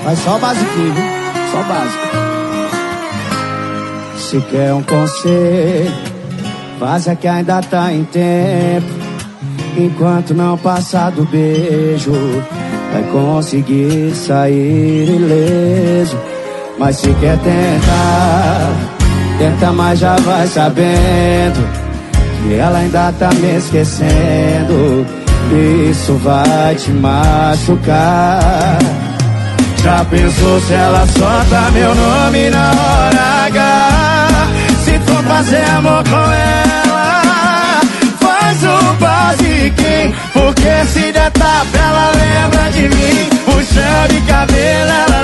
Mas 0.04 0.18
só 0.18 0.36
o 0.36 0.38
basiquinho, 0.38 0.92
viu? 0.92 1.04
Só 1.50 1.62
básico. 1.62 2.06
Se 4.18 4.40
quer 4.50 4.74
um 4.74 4.82
conselho, 4.82 5.94
faz 6.78 7.06
é 7.06 7.16
que 7.16 7.26
ainda 7.26 7.62
tá 7.62 7.90
em 7.90 8.04
tempo. 8.04 8.86
Enquanto 9.78 10.34
não 10.34 10.58
passar 10.58 11.10
do 11.10 11.24
beijo, 11.24 12.12
vai 12.92 13.02
conseguir 13.10 14.14
sair 14.14 15.08
ileso. 15.08 16.35
Mas 16.78 16.96
se 16.96 17.08
quer 17.14 17.38
tentar, 17.38 18.70
tenta, 19.38 19.72
mas 19.72 19.98
já 19.98 20.14
vai 20.16 20.46
sabendo 20.46 21.66
que 22.42 22.54
ela 22.54 22.78
ainda 22.78 23.12
tá 23.18 23.30
me 23.34 23.56
esquecendo. 23.56 25.06
Isso 25.90 26.14
vai 26.22 26.74
te 26.74 26.90
machucar. 26.90 28.78
Já 29.82 30.04
pensou 30.04 30.60
se 30.60 30.74
ela 30.74 31.06
solta 31.06 31.70
meu 31.72 31.94
nome 31.94 32.50
na 32.50 32.70
hora 32.70 33.46
H? 33.46 34.28
Se 34.84 34.98
for 34.98 35.22
fazer 35.24 35.64
amor 35.70 36.02
com 36.04 36.32
ela, 36.32 37.80
faz 38.20 38.58
o 38.64 38.94
basiquinho. 39.00 40.14
Porque 40.32 40.84
se 40.92 41.12
der 41.12 41.30
tapa, 41.30 41.78
ela 41.78 42.12
lembra 42.12 42.70
de 42.70 42.88
mim. 42.88 43.28
Puxão 43.44 44.08
de 44.10 44.20
cabelo, 44.22 44.90
ela 44.90 45.15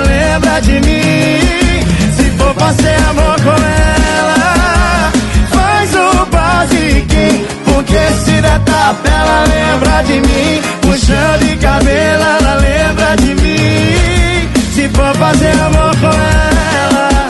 lembra 0.53 0.61
de 0.61 0.73
mim. 0.73 2.13
Se 2.15 2.29
for 2.37 2.53
fazer 2.55 2.95
amor 3.09 3.35
com 3.41 3.49
ela, 3.49 5.11
faz 5.49 5.95
o 5.95 6.25
basiquinho. 6.25 7.47
Porque 7.65 7.97
se 8.25 8.41
der 8.41 8.59
tapa, 8.59 9.09
ela 9.09 9.45
lembra 9.45 10.03
de 10.03 10.13
mim. 10.13 10.61
Puxão 10.81 11.37
de 11.39 11.55
cabelo, 11.57 12.23
ela 12.23 12.55
lembra 12.55 13.15
de 13.15 13.35
mim. 13.35 14.49
Se 14.75 14.89
for 14.89 15.15
fazer 15.15 15.59
amor 15.59 15.95
com 15.97 16.07
ela, 16.07 17.29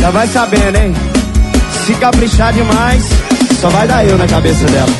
já 0.00 0.10
vai 0.10 0.26
sabendo, 0.26 0.76
hein? 0.76 0.94
Se 1.86 1.94
caprichar 1.94 2.52
demais, 2.52 3.04
só 3.60 3.68
vai 3.68 3.86
dar 3.86 4.04
eu 4.04 4.16
na 4.16 4.26
cabeça 4.26 4.64
dela. 4.66 4.92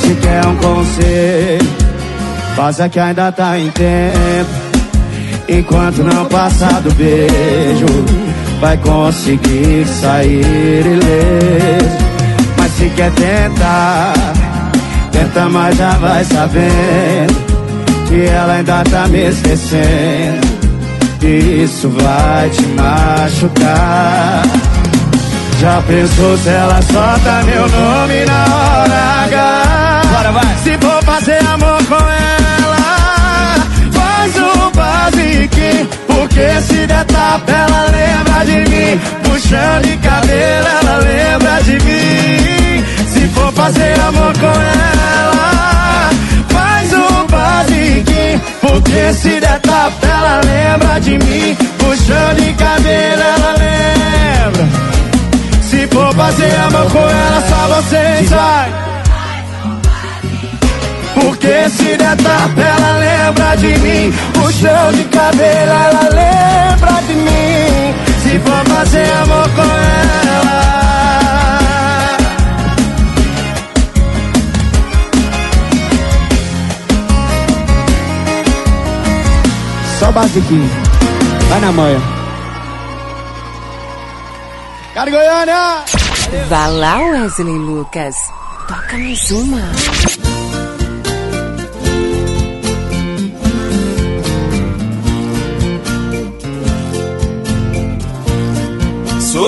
Se 0.00 0.14
quer 0.14 0.46
um 0.46 0.56
conselho, 0.56 1.77
faça 2.58 2.88
que 2.88 2.98
ainda 2.98 3.30
tá 3.30 3.56
em 3.56 3.70
tempo. 3.70 4.50
Enquanto 5.48 6.02
não 6.02 6.24
passar 6.24 6.80
do 6.80 6.92
beijo, 6.94 7.86
vai 8.60 8.76
conseguir 8.78 9.86
sair 9.86 10.84
ileso. 10.84 11.98
Mas 12.56 12.72
se 12.72 12.90
quer 12.96 13.12
tentar, 13.12 14.12
tenta, 15.12 15.48
mas 15.48 15.76
já 15.76 15.92
vai 15.92 16.24
sabendo 16.24 17.46
que 18.08 18.26
ela 18.26 18.54
ainda 18.54 18.82
tá 18.90 19.06
me 19.06 19.28
esquecendo. 19.28 20.48
Isso 21.22 21.88
vai 21.90 22.50
te 22.50 22.66
machucar. 22.66 24.42
Já 25.60 25.80
pensou 25.82 26.36
se 26.38 26.48
ela 26.48 26.82
solta 26.82 27.42
meu 27.44 27.68
nome 27.68 28.24
na 28.26 28.44
hora 28.54 29.24
H? 29.26 30.02
Bora, 30.12 30.32
vai. 30.32 30.56
Se 30.64 30.76
for 30.78 31.04
fazer 31.04 31.46
amor 31.46 31.77
se 36.62 36.86
der 36.86 37.04
tapa, 37.04 37.50
ela 37.52 37.82
lembra 37.90 38.44
de 38.44 38.58
mim. 38.70 39.00
Puxando 39.24 39.82
de 39.82 39.96
cabelo, 39.96 40.68
ela 40.80 40.96
lembra 40.98 41.62
de 41.62 41.72
mim. 41.84 42.84
Se 43.12 43.28
for 43.28 43.52
fazer 43.52 44.00
amor 44.00 44.32
com 44.38 44.46
ela, 44.46 46.10
faz 46.48 46.92
o 46.92 47.26
basiquinho. 47.26 48.40
Porque 48.60 49.12
se 49.14 49.40
der 49.40 49.60
tapa, 49.60 50.06
ela 50.06 50.40
lembra 50.44 51.00
de 51.00 51.18
mim. 51.18 51.56
Puxando 51.78 52.36
de 52.36 52.52
cabelo, 52.54 53.22
ela 53.34 53.52
lembra. 53.64 54.68
Se 55.62 55.86
for 55.88 56.14
fazer 56.14 56.54
amor 56.66 56.90
com 56.92 57.08
ela, 57.08 57.42
só 57.48 57.74
você 57.74 58.28
sai. 58.28 58.72
Porque 61.20 61.68
se 61.70 61.96
der 61.96 62.16
tapa, 62.16 62.60
ela 62.60 62.98
lembra 62.98 63.56
de 63.56 63.78
mim. 63.78 64.12
Puxão 64.34 64.92
de 64.92 65.04
cabelo, 65.04 65.72
ela 65.72 66.08
lembra 66.20 67.02
de 67.06 67.14
mim. 67.14 67.94
Se 68.22 68.38
for 68.40 68.64
fazer 68.74 69.10
amor 69.22 69.48
com 69.50 69.62
ela. 69.62 70.78
Só 79.98 80.12
basiquinho. 80.12 80.70
Vai 81.48 81.60
na 81.60 81.72
manha. 81.72 82.00
Cara 84.94 85.10
Goiânia! 85.10 85.84
Vá 86.48 86.66
lá, 86.66 86.98
Wesley 86.98 87.56
Lucas. 87.56 88.16
Toca 88.68 88.98
mais 88.98 89.30
uma. 89.30 89.62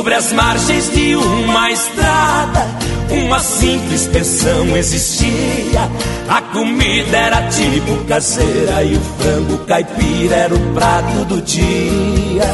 Sobre 0.00 0.14
as 0.14 0.32
margens 0.32 0.90
de 0.94 1.14
uma 1.14 1.70
estrada, 1.70 2.66
uma 3.10 3.38
simples 3.38 4.06
pensão 4.06 4.74
existia. 4.74 5.90
A 6.26 6.40
comida 6.40 7.18
era 7.18 7.46
tipo 7.50 8.02
caseira 8.06 8.82
e 8.82 8.96
o 8.96 9.00
frango 9.18 9.58
caipira 9.66 10.36
era 10.36 10.54
o 10.54 10.72
prato 10.72 11.26
do 11.26 11.42
dia. 11.42 12.50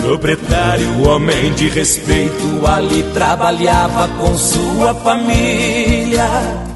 Proprietário, 0.00 1.06
homem 1.06 1.52
de 1.52 1.68
respeito, 1.68 2.66
ali 2.66 3.02
trabalhava 3.12 4.08
com 4.16 4.38
sua 4.38 4.94
família. 4.94 6.67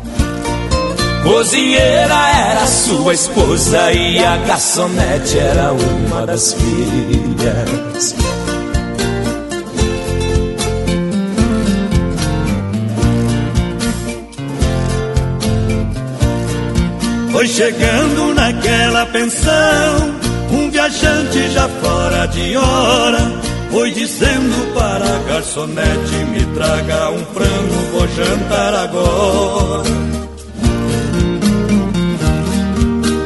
Cozinheira 1.22 2.28
era 2.50 2.66
sua 2.66 3.14
esposa 3.14 3.92
e 3.92 4.18
a 4.18 4.37
garçonete 4.38 5.38
era 5.38 5.72
uma 5.72 6.26
das 6.26 6.52
filhas. 6.54 8.16
Foi 17.30 17.46
chegando 17.46 18.35
naquela 18.35 19.06
pensão, 19.06 20.14
um 20.50 20.70
viajante 20.70 21.50
já 21.50 21.68
fora 21.68 22.26
de 22.26 22.56
hora. 22.56 23.40
Foi 23.70 23.92
dizendo 23.92 24.74
para 24.74 25.06
a 25.06 25.18
garçonete: 25.28 26.14
Me 26.30 26.44
traga 26.54 27.11
um 27.11 27.24
frango, 27.26 27.92
vou 27.92 28.08
jantar 28.08 28.74
agora. 28.74 30.21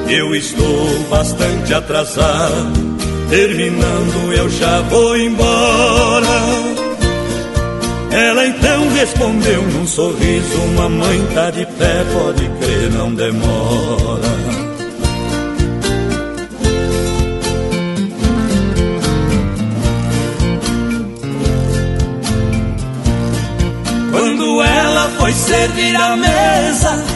Eu 0.09 0.35
estou 0.35 1.05
bastante 1.11 1.75
atrasado. 1.75 2.97
Terminando, 3.29 4.33
eu 4.33 4.49
já 4.49 4.81
vou 4.83 5.17
embora. 5.17 6.27
Ela 8.13 8.47
então 8.47 8.89
respondeu 8.91 9.63
num 9.63 9.87
sorriso: 9.87 10.59
Mamãe 10.77 11.27
tá 11.35 11.51
de 11.51 11.67
pé, 11.67 12.05
pode 12.13 12.49
crer, 12.61 12.91
não 12.93 13.13
demora. 13.15 14.57
Quando 24.13 24.63
ela 24.63 25.11
foi 25.19 25.33
servir 25.33 25.97
a 25.97 26.17
mesa, 26.17 27.16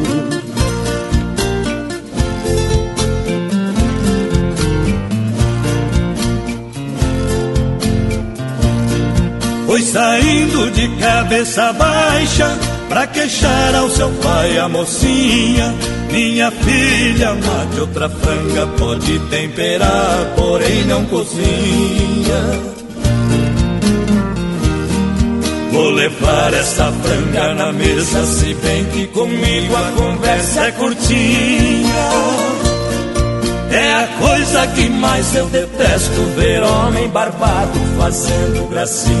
Saindo 9.91 10.71
de 10.71 10.87
cabeça 10.99 11.73
baixa 11.73 12.57
pra 12.87 13.05
queixar 13.07 13.75
ao 13.75 13.89
seu 13.89 14.09
pai 14.23 14.57
a 14.57 14.69
mocinha. 14.69 15.73
Minha 16.11 16.51
filha, 16.51 17.33
mate 17.35 17.79
outra 17.79 18.09
franga, 18.09 18.67
pode 18.77 19.19
temperar, 19.29 20.33
porém 20.35 20.85
não 20.85 21.05
cozinha. 21.05 22.71
Vou 25.71 25.89
levar 25.89 26.53
essa 26.53 26.91
franga 26.91 27.53
na 27.53 27.71
mesa, 27.71 28.25
se 28.25 28.53
bem 28.55 28.85
que 28.85 29.07
comigo 29.07 29.75
a 29.75 29.91
conversa 29.91 30.67
é 30.67 30.71
curtinha. 30.71 32.60
É 33.71 33.93
a 33.93 34.07
coisa 34.19 34.67
que 34.67 34.89
mais 34.89 35.33
eu 35.33 35.47
detesto 35.47 36.21
ver 36.35 36.61
homem 36.61 37.07
barbado 37.07 37.79
fazendo 37.97 38.69
gracinha. 38.69 39.11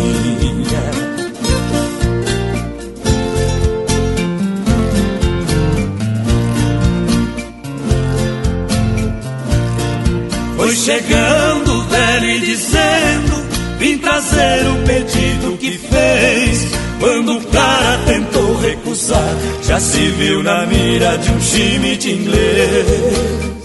Foi 10.57 10.75
chegando 10.75 11.83
velho 11.85 12.25
e 12.25 12.39
dizendo: 12.41 13.45
Vim 13.79 13.97
trazer 13.99 14.67
o 14.67 14.85
pedido 14.85 15.57
que 15.57 15.77
fez. 15.77 16.71
Quando 16.99 17.37
o 17.37 17.41
cara 17.47 17.97
tentou 18.05 18.59
recusar, 18.59 19.35
já 19.63 19.79
se 19.79 20.07
viu 20.09 20.43
na 20.43 20.65
mira 20.67 21.17
de 21.17 21.31
um 21.31 21.39
time 21.39 21.95
de 21.95 22.11
inglês. 22.11 23.60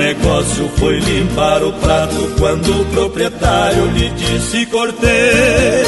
Negócio 0.00 0.66
foi 0.78 0.98
limpar 0.98 1.62
o 1.62 1.72
prato 1.74 2.34
quando 2.38 2.80
o 2.80 2.84
proprietário 2.86 3.86
lhe 3.92 4.08
disse: 4.10 4.64
Cortei. 4.66 5.84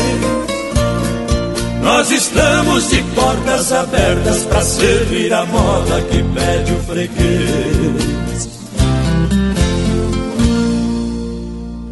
Nós 1.82 2.10
estamos 2.10 2.90
de 2.90 3.02
portas 3.14 3.72
abertas 3.72 4.44
para 4.44 4.62
servir 4.62 5.32
a 5.32 5.44
moda 5.46 6.00
que 6.02 6.22
pede 6.22 6.72
o 6.72 6.82
freguês. 6.84 8.52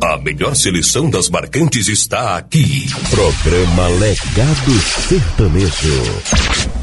A 0.02 0.16
melhor 0.18 0.54
seleção 0.54 1.11
das 1.11 1.28
marcantes 1.28 1.88
está 1.88 2.37
aqui. 2.37 2.87
Programa 3.11 3.88
Legado 3.88 4.80
Sertanejo. 5.09 6.79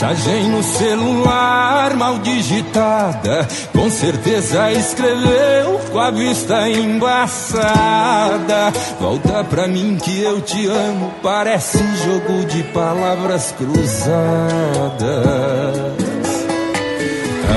Mensagem 0.00 0.48
no 0.48 0.62
celular, 0.62 1.94
mal 1.94 2.18
digitada, 2.20 3.46
com 3.70 3.90
certeza 3.90 4.72
escreveu 4.72 5.78
com 5.92 5.98
a 5.98 6.10
vista 6.10 6.66
embaçada. 6.70 8.72
Volta 8.98 9.44
pra 9.44 9.68
mim 9.68 9.98
que 10.02 10.22
eu 10.22 10.40
te 10.40 10.66
amo, 10.68 11.12
parece 11.22 11.76
jogo 12.02 12.46
de 12.46 12.62
palavras 12.72 13.54
cruzadas. 13.58 14.00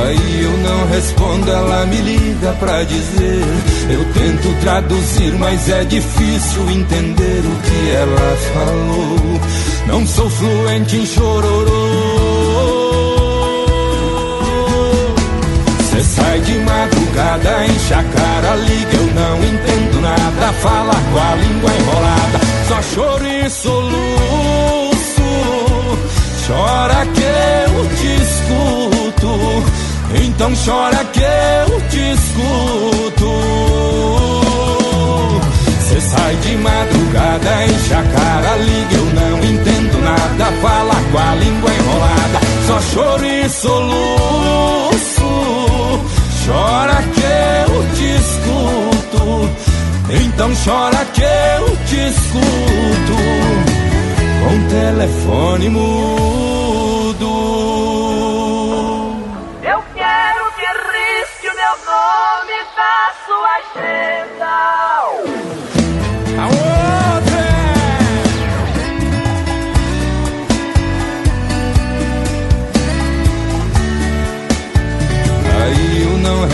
Aí 0.04 0.44
eu 0.44 0.58
não 0.58 0.86
respondo, 0.88 1.50
ela 1.50 1.86
me 1.86 1.96
liga 1.96 2.52
pra 2.60 2.84
dizer. 2.84 3.46
Eu 3.90 4.04
tento 4.12 4.54
traduzir, 4.60 5.32
mas 5.40 5.70
é 5.70 5.86
difícil 5.86 6.70
entender 6.72 7.40
o 7.40 7.56
que 7.62 7.90
ela 7.92 8.36
falou. 8.54 9.40
Não 9.88 10.06
sou 10.06 10.30
fluente 10.30 10.98
em 10.98 11.06
chororô. 11.06 12.23
Sai 16.24 16.40
de 16.42 16.58
madrugada, 16.60 17.66
enche 17.66 17.94
a 17.94 18.04
cara, 18.04 18.56
liga, 18.56 18.96
eu 18.96 19.08
não 19.14 19.38
entendo 19.44 20.02
nada. 20.02 20.54
Fala 20.54 20.96
com 21.12 21.20
a 21.20 21.36
língua 21.36 21.72
enrolada, 21.80 22.40
só 22.68 22.82
choro 22.94 23.28
e 23.28 23.50
soluço. 23.50 25.24
Chora 26.48 27.06
que 27.16 27.28
eu 27.68 27.90
te 27.98 28.12
escuto. 28.24 29.32
Então 30.26 30.52
chora 30.66 31.04
que 31.06 31.22
eu 31.22 31.82
te 31.90 32.02
escuto. 32.14 33.32
Cê 35.88 36.02
sai 36.02 36.36
de 36.38 36.56
madrugada, 36.58 37.66
enche 37.66 37.94
a 37.94 38.04
cara, 38.04 38.56
liga, 38.58 38.96
eu 38.96 39.06
não 39.20 39.38
entendo 39.40 40.02
nada. 40.04 40.46
Fala 40.62 40.96
com 41.12 41.18
a 41.18 41.36
língua 41.36 41.70
enrolada, 41.74 42.40
só 42.68 42.82
choro 42.82 43.26
e 43.26 43.50
soluço. 43.50 45.13
Chora 46.46 47.02
que 47.16 47.72
eu 47.72 47.72
te 47.96 48.08
escuto. 48.16 49.50
Então 50.10 50.54
chora 50.56 51.06
que 51.14 51.22
eu 51.22 51.78
te 51.86 52.08
escuto. 52.10 53.18
Com 54.42 54.68
telefone 54.68 55.70
mudo. 55.70 56.04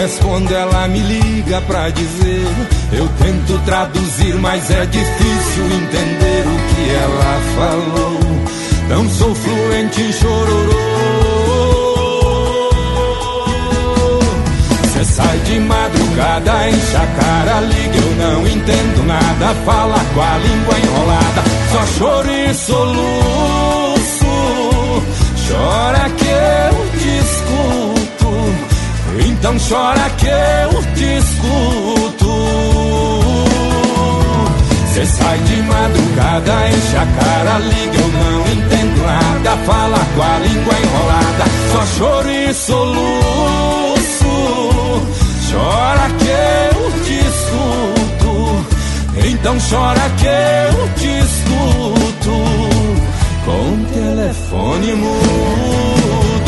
Respondo, 0.09 0.53
ela 0.53 0.87
me 0.87 0.99
liga 0.99 1.61
pra 1.61 1.89
dizer. 1.91 2.47
Eu 2.91 3.07
tento 3.21 3.63
traduzir, 3.63 4.33
mas 4.35 4.71
é 4.71 4.85
difícil 4.87 5.65
entender 5.65 6.45
o 6.47 6.57
que 6.73 6.89
ela 6.89 7.39
falou. 7.55 8.19
Não 8.89 9.07
sou 9.07 9.35
fluente 9.35 10.01
em 10.01 10.11
chororô. 10.11 10.89
Cê 14.93 15.05
sai 15.05 15.37
de 15.39 15.59
madrugada, 15.59 16.69
enche 16.69 16.95
a 16.95 17.05
cara, 17.05 17.61
liga, 17.61 17.97
eu 17.97 18.15
não 18.15 18.47
entendo 18.47 19.05
nada. 19.05 19.53
Fala 19.63 19.99
com 20.15 20.21
a 20.21 20.37
língua 20.39 20.79
enrolada, 20.79 21.43
só 21.71 21.85
choro 21.99 22.31
e 22.31 22.53
soluço. 22.55 24.25
Chora 25.47 26.09
que 26.17 26.25
eu. 26.25 26.88
Então 29.39 29.55
chora 29.57 30.09
que 30.17 30.27
eu 30.27 30.83
te 30.95 31.17
escuto. 31.17 32.29
Cê 34.93 35.05
sai 35.05 35.37
de 35.39 35.61
madrugada, 35.61 36.67
enche 36.67 36.97
a 36.97 37.05
cara, 37.05 37.57
liga, 37.59 37.99
eu 37.99 38.07
não 38.09 38.41
entendo 38.51 39.01
nada. 39.01 39.57
Fala 39.65 39.97
com 40.13 40.21
a 40.21 40.39
língua 40.39 40.73
enrolada, 40.83 41.45
só 41.71 41.85
choro 41.97 42.29
e 42.29 42.53
soluço. 42.53 43.99
Chora 45.49 46.09
que 46.19 46.75
eu 46.75 46.91
te 47.05 47.17
escuto. 47.29 48.65
Então 49.25 49.57
chora 49.69 50.09
que 50.17 50.27
eu 50.27 50.89
te 50.95 51.11
escuto. 51.23 52.35
Com 53.45 53.85
telefone 53.93 54.93
mudo. 54.95 56.38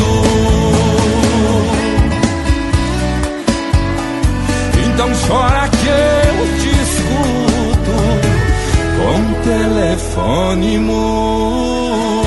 Então 5.02 5.16
chora 5.28 5.68
que 5.68 5.88
eu 5.88 6.38
te 6.60 6.70
escuto 6.84 7.96
com 9.00 9.18
telefone 9.42 10.78
mudo. 10.78 12.22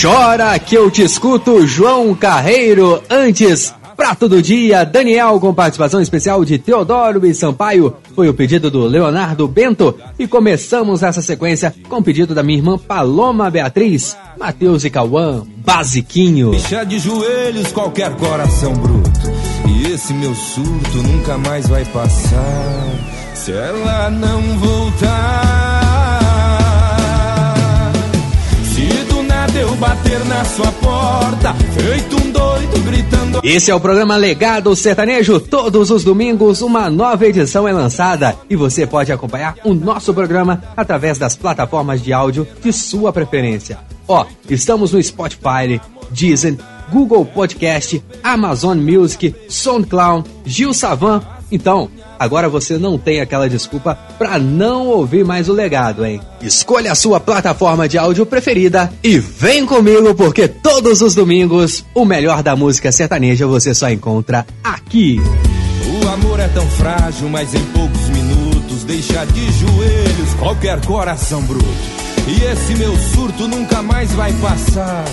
Chora 0.00 0.56
que 0.60 0.76
eu 0.76 0.88
te 0.88 1.02
escuto, 1.02 1.66
João 1.66 2.14
Carreiro. 2.14 3.02
Antes, 3.10 3.74
Prato 4.04 4.28
do 4.28 4.42
Dia, 4.42 4.84
Daniel, 4.84 5.40
com 5.40 5.54
participação 5.54 5.98
especial 5.98 6.44
de 6.44 6.58
Teodoro 6.58 7.24
e 7.26 7.32
Sampaio. 7.32 7.96
Foi 8.14 8.28
o 8.28 8.34
pedido 8.34 8.70
do 8.70 8.84
Leonardo 8.84 9.48
Bento. 9.48 9.98
E 10.18 10.28
começamos 10.28 11.02
essa 11.02 11.22
sequência 11.22 11.74
com 11.88 11.96
o 11.96 12.02
pedido 12.02 12.34
da 12.34 12.42
minha 12.42 12.58
irmã 12.58 12.76
Paloma 12.76 13.50
Beatriz, 13.50 14.14
Matheus 14.38 14.84
e 14.84 14.90
Cauã, 14.90 15.42
Basiquinho. 15.56 16.50
Deixa 16.50 16.84
de 16.84 16.98
joelhos 16.98 17.72
qualquer 17.72 18.14
coração 18.16 18.74
bruto. 18.74 19.10
E 19.70 19.92
esse 19.94 20.12
meu 20.12 20.34
surto 20.34 20.98
nunca 20.98 21.38
mais 21.38 21.66
vai 21.66 21.86
passar. 21.86 22.90
Se 23.34 23.52
ela 23.52 24.10
não 24.10 24.58
voltar. 24.58 25.73
Bater 29.76 30.24
na 30.26 30.44
sua 30.44 30.70
porta, 30.72 31.54
feito 31.54 32.16
um 32.16 32.30
doido 32.30 32.84
gritando. 32.84 33.40
Esse 33.42 33.70
é 33.70 33.74
o 33.74 33.80
programa 33.80 34.16
Legado 34.16 34.74
Sertanejo. 34.76 35.40
Todos 35.40 35.90
os 35.90 36.04
domingos, 36.04 36.62
uma 36.62 36.88
nova 36.88 37.26
edição 37.26 37.66
é 37.66 37.72
lançada 37.72 38.36
e 38.48 38.56
você 38.56 38.86
pode 38.86 39.12
acompanhar 39.12 39.56
o 39.64 39.74
nosso 39.74 40.14
programa 40.14 40.62
através 40.76 41.18
das 41.18 41.36
plataformas 41.36 42.02
de 42.02 42.12
áudio 42.12 42.46
de 42.62 42.72
sua 42.72 43.12
preferência. 43.12 43.78
Ó, 44.06 44.24
estamos 44.48 44.92
no 44.92 45.02
Spotify, 45.02 45.80
Deezer, 46.10 46.56
Google 46.90 47.24
Podcast, 47.24 48.02
Amazon 48.22 48.78
Music, 48.78 49.34
SoundCloud, 49.48 50.28
Gil 50.44 50.72
Savan. 50.72 51.22
Então, 51.50 51.90
agora 52.18 52.48
você 52.48 52.78
não 52.78 52.98
tem 52.98 53.20
aquela 53.20 53.48
desculpa 53.48 53.98
para 54.18 54.38
não 54.38 54.86
ouvir 54.86 55.24
mais 55.24 55.48
o 55.48 55.52
legado, 55.52 56.04
hein? 56.04 56.20
Escolha 56.40 56.92
a 56.92 56.94
sua 56.94 57.20
plataforma 57.20 57.88
de 57.88 57.98
áudio 57.98 58.26
preferida 58.26 58.92
e 59.02 59.18
vem 59.18 59.64
comigo 59.66 60.14
porque 60.14 60.48
todos 60.48 61.00
os 61.00 61.14
domingos 61.14 61.84
o 61.94 62.04
melhor 62.04 62.42
da 62.42 62.56
música 62.56 62.92
sertaneja 62.92 63.46
você 63.46 63.74
só 63.74 63.90
encontra 63.90 64.46
aqui. 64.62 65.20
O 66.02 66.08
amor 66.08 66.40
é 66.40 66.48
tão 66.48 66.66
frágil, 66.70 67.28
mas 67.28 67.54
em 67.54 67.64
poucos 67.66 68.08
minutos 68.08 68.84
deixa 68.84 69.24
de 69.26 69.52
joelhos 69.52 70.34
qualquer 70.38 70.80
coração 70.84 71.42
bruto. 71.42 71.64
E 72.26 72.44
esse 72.44 72.74
meu 72.76 72.96
surto 73.14 73.46
nunca 73.46 73.82
mais 73.82 74.10
vai 74.12 74.32
passar 74.34 75.04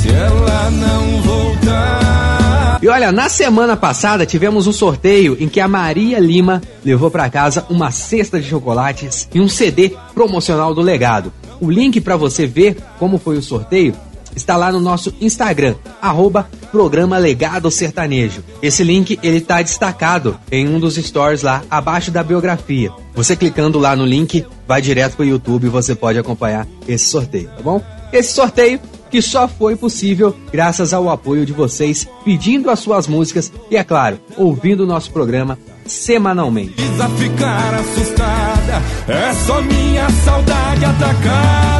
se 0.00 0.08
ela 0.08 0.70
não 0.70 1.22
voltar. 1.22 2.49
E 2.82 2.88
olha, 2.88 3.12
na 3.12 3.28
semana 3.28 3.76
passada 3.76 4.24
tivemos 4.24 4.66
um 4.66 4.72
sorteio 4.72 5.36
em 5.38 5.48
que 5.48 5.60
a 5.60 5.68
Maria 5.68 6.18
Lima 6.18 6.62
levou 6.82 7.10
para 7.10 7.28
casa 7.28 7.66
uma 7.68 7.90
cesta 7.90 8.40
de 8.40 8.48
chocolates 8.48 9.28
e 9.34 9.40
um 9.40 9.48
CD 9.48 9.94
promocional 10.14 10.74
do 10.74 10.80
legado. 10.80 11.30
O 11.60 11.70
link 11.70 12.00
para 12.00 12.16
você 12.16 12.46
ver 12.46 12.78
como 12.98 13.18
foi 13.18 13.36
o 13.36 13.42
sorteio 13.42 13.94
está 14.34 14.56
lá 14.56 14.72
no 14.72 14.80
nosso 14.80 15.12
Instagram, 15.20 15.74
arroba 16.00 16.48
Programa 16.70 17.18
Legado 17.18 17.70
Sertanejo. 17.70 18.42
Esse 18.62 18.82
link 18.84 19.18
ele 19.22 19.38
está 19.38 19.60
destacado 19.60 20.38
em 20.50 20.68
um 20.68 20.78
dos 20.78 20.94
stories 20.94 21.42
lá 21.42 21.62
abaixo 21.70 22.10
da 22.10 22.22
biografia. 22.22 22.90
Você 23.14 23.36
clicando 23.36 23.78
lá 23.78 23.94
no 23.96 24.06
link, 24.06 24.46
vai 24.66 24.80
direto 24.80 25.16
para 25.16 25.24
o 25.24 25.28
YouTube 25.28 25.66
e 25.66 25.70
você 25.70 25.94
pode 25.94 26.18
acompanhar 26.18 26.66
esse 26.86 27.06
sorteio, 27.06 27.50
tá 27.56 27.62
bom? 27.62 27.82
Esse 28.12 28.32
sorteio 28.32 28.80
que 29.10 29.20
só 29.20 29.48
foi 29.48 29.76
possível 29.76 30.34
graças 30.52 30.92
ao 30.92 31.08
apoio 31.08 31.44
de 31.44 31.52
vocês 31.52 32.08
pedindo 32.24 32.70
as 32.70 32.78
suas 32.78 33.06
músicas 33.06 33.52
e, 33.70 33.76
é 33.76 33.84
claro, 33.84 34.20
ouvindo 34.36 34.84
o 34.84 34.86
nosso 34.86 35.10
programa 35.10 35.58
semanalmente. 35.84 36.72
Precisa 36.72 37.08
ficar 37.10 37.74
assustada, 37.74 38.82
é 39.08 39.34
só 39.34 39.60
minha 39.62 40.08
saudade 40.24 40.84
atacada. 40.84 41.70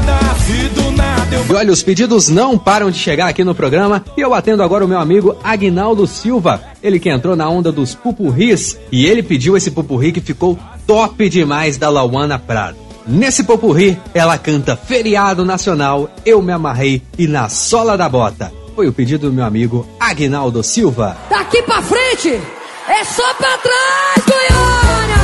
E 1.48 1.52
olha, 1.52 1.72
os 1.72 1.82
pedidos 1.82 2.28
não 2.28 2.58
param 2.58 2.90
de 2.90 2.98
chegar 2.98 3.28
aqui 3.28 3.44
no 3.44 3.54
programa 3.54 4.04
e 4.16 4.20
eu 4.20 4.34
atendo 4.34 4.62
agora 4.62 4.84
o 4.84 4.88
meu 4.88 4.98
amigo 4.98 5.36
Agnaldo 5.42 6.06
Silva, 6.06 6.60
ele 6.82 6.98
que 6.98 7.08
entrou 7.08 7.36
na 7.36 7.48
onda 7.48 7.70
dos 7.70 7.94
pupurris 7.94 8.78
e 8.90 9.06
ele 9.06 9.22
pediu 9.22 9.56
esse 9.56 9.70
pupurri 9.70 10.12
que 10.12 10.20
ficou 10.20 10.58
top 10.86 11.28
demais 11.28 11.76
da 11.76 11.88
Lauana 11.88 12.38
Prado. 12.38 12.89
Nesse 13.06 13.42
popurri, 13.44 14.00
ela 14.14 14.38
canta 14.38 14.76
Feriado 14.76 15.44
Nacional, 15.44 16.10
Eu 16.24 16.42
Me 16.42 16.52
Amarrei 16.52 17.02
e 17.18 17.26
Na 17.26 17.48
Sola 17.48 17.96
da 17.96 18.08
Bota. 18.08 18.52
Foi 18.74 18.86
o 18.88 18.92
pedido 18.92 19.28
do 19.28 19.32
meu 19.32 19.44
amigo 19.44 19.86
Agnaldo 19.98 20.62
Silva. 20.62 21.16
Daqui 21.28 21.62
pra 21.62 21.82
frente 21.82 22.40
é 22.88 23.04
só 23.04 23.34
pra 23.34 23.58
trás, 23.58 24.24
Goiânia! 24.26 25.20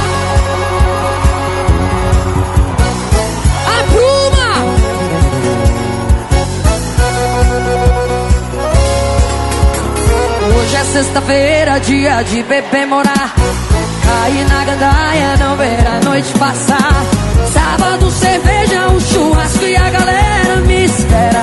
Hoje 10.59 10.77
é 10.77 10.85
sexta-feira, 10.85 11.79
dia 11.81 12.23
de 12.23 12.43
beber 12.43 12.87
morar. 12.87 13.35
Cair 14.05 14.49
na 14.49 14.65
gandaia, 14.65 15.37
não 15.37 15.57
ver 15.57 15.87
a 15.87 16.01
noite 16.05 16.33
passar. 16.39 17.16
Sábado, 17.57 18.11
cerveja, 18.11 18.89
um 18.89 19.01
churrasco 19.01 19.65
e 19.65 19.77
a 19.77 19.89
galera 19.89 20.57
me 20.67 20.85
espera. 20.85 21.43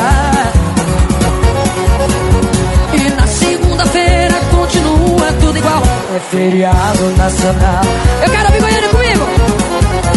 E 2.94 3.10
na 3.20 3.26
segunda-feira 3.28 4.36
continua 4.52 5.34
tudo 5.42 5.58
igual. 5.58 5.82
É 6.16 6.20
feriado 6.30 7.04
nacional. 7.18 7.82
Eu 8.24 8.30
quero 8.32 8.46
ouvir 8.46 8.62
Goiânia 8.62 8.90
comigo. 8.90 9.26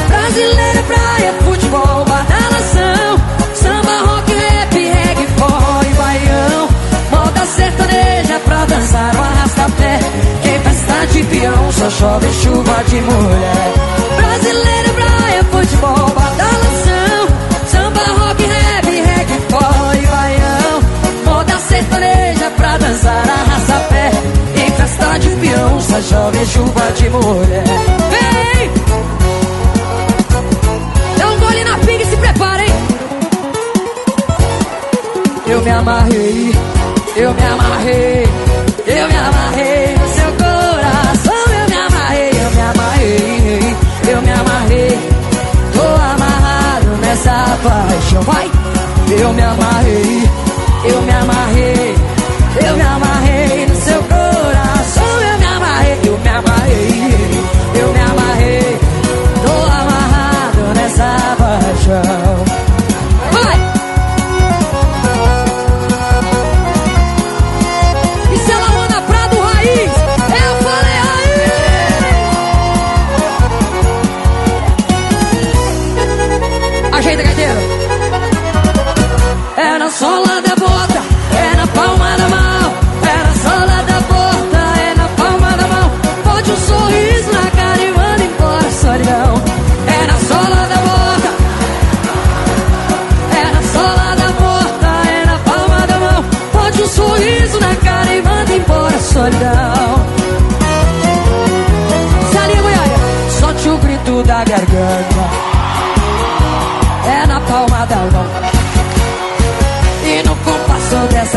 Brasileira, 0.08 0.82
praia, 0.82 1.32
futebol, 1.44 2.04
badalação. 2.04 3.20
Samba, 3.54 3.98
rock, 4.06 4.34
rap, 4.34 4.74
reggae, 4.74 5.26
forró 5.38 5.80
e 5.82 5.94
baião. 5.94 6.68
Moda 7.10 7.46
sertaneja 7.46 8.38
pra 8.44 8.64
dançar 8.66 9.14
o 9.16 9.20
arrasta-pé. 9.20 9.98
Quem 10.42 10.60
festa 10.60 11.06
de 11.06 11.22
peão 11.24 11.72
só 11.72 11.90
chove 11.90 12.28
chuva 12.42 12.84
de 12.86 13.00
mulher. 13.00 13.72
Brasileira, 14.16 14.85
futebol, 15.56 16.10
badalação. 16.14 17.22
Samba, 17.66 18.00
rock, 18.00 18.42
rap, 18.44 18.86
reggae, 18.86 19.40
forró 19.48 19.92
e 19.94 20.06
baião. 20.06 20.82
Moda 21.24 21.58
sertaneja 21.58 22.50
pra 22.56 22.78
dançar 22.78 23.28
arrasta-pé. 23.28 24.10
Em 24.56 24.70
festa 24.72 25.18
de 25.18 25.28
peão 25.36 25.80
só 25.80 26.00
chove 26.02 26.46
chuva 26.46 26.92
de 26.92 27.08
mulher. 27.08 27.64
Vem! 28.12 28.70
Dá 31.18 31.30
um 31.30 31.38
gole 31.38 31.64
na 31.64 31.78
pinga 31.78 32.02
e 32.02 32.06
se 32.06 32.16
prepara, 32.16 32.62
hein? 32.62 32.74
Eu 35.46 35.62
me 35.62 35.70
amarrei, 35.70 36.54
eu 37.16 37.32
me 37.32 37.42
amarrei, 37.42 38.28
eu 38.86 39.08
me 39.08 39.16
amarrei 39.16 39.95
nessa 47.26 47.58
paixão, 47.62 48.22
vai. 48.22 48.50
Eu 49.20 49.32
me 49.32 49.42
amarrei, 49.42 50.30
eu 50.84 51.02
me 51.02 51.10
amarrei, 51.10 51.85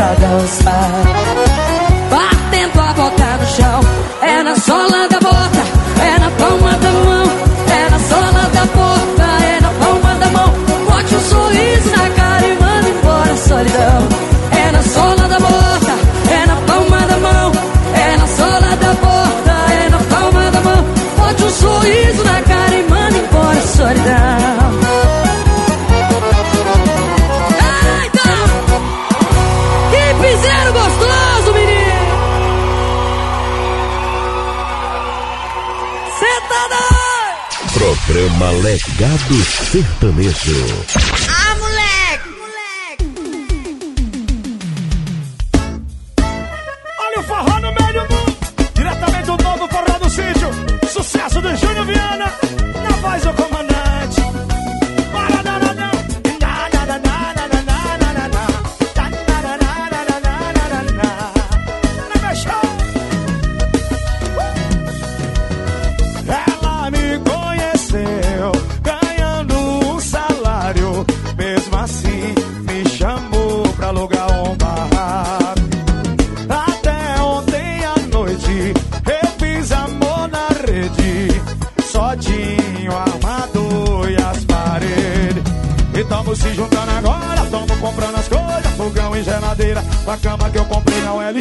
dessa 0.00 0.14
dança, 0.14 0.70
batendo 2.10 2.80
a 2.80 2.92
boca 2.94 3.36
no 3.36 3.46
chão. 3.46 3.80
É 4.22 4.42
na 4.42 4.56
sola 4.56 5.08
da 5.08 5.20
bota, 5.20 5.69
Programa 38.20 38.50
Legado 38.52 39.34
Sertanejo. 39.72 41.49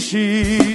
she 0.09 0.68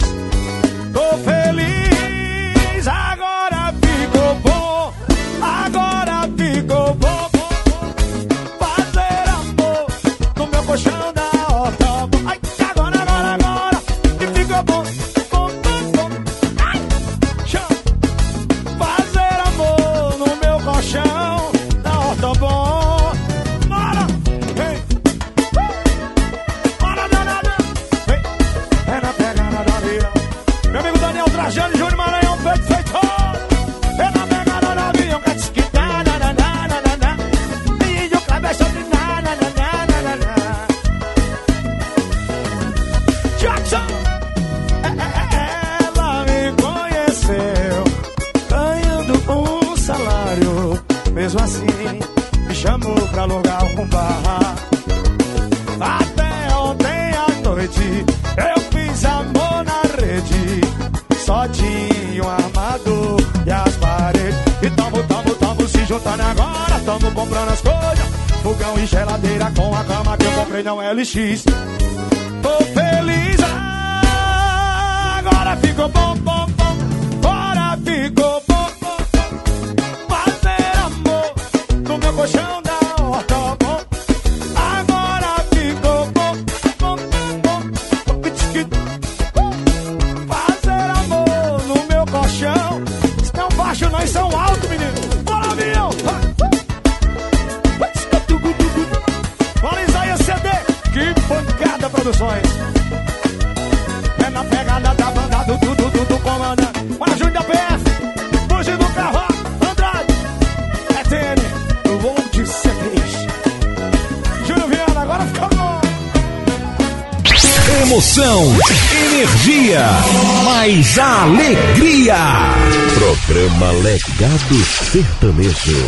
Sertanejo. 124.95 125.85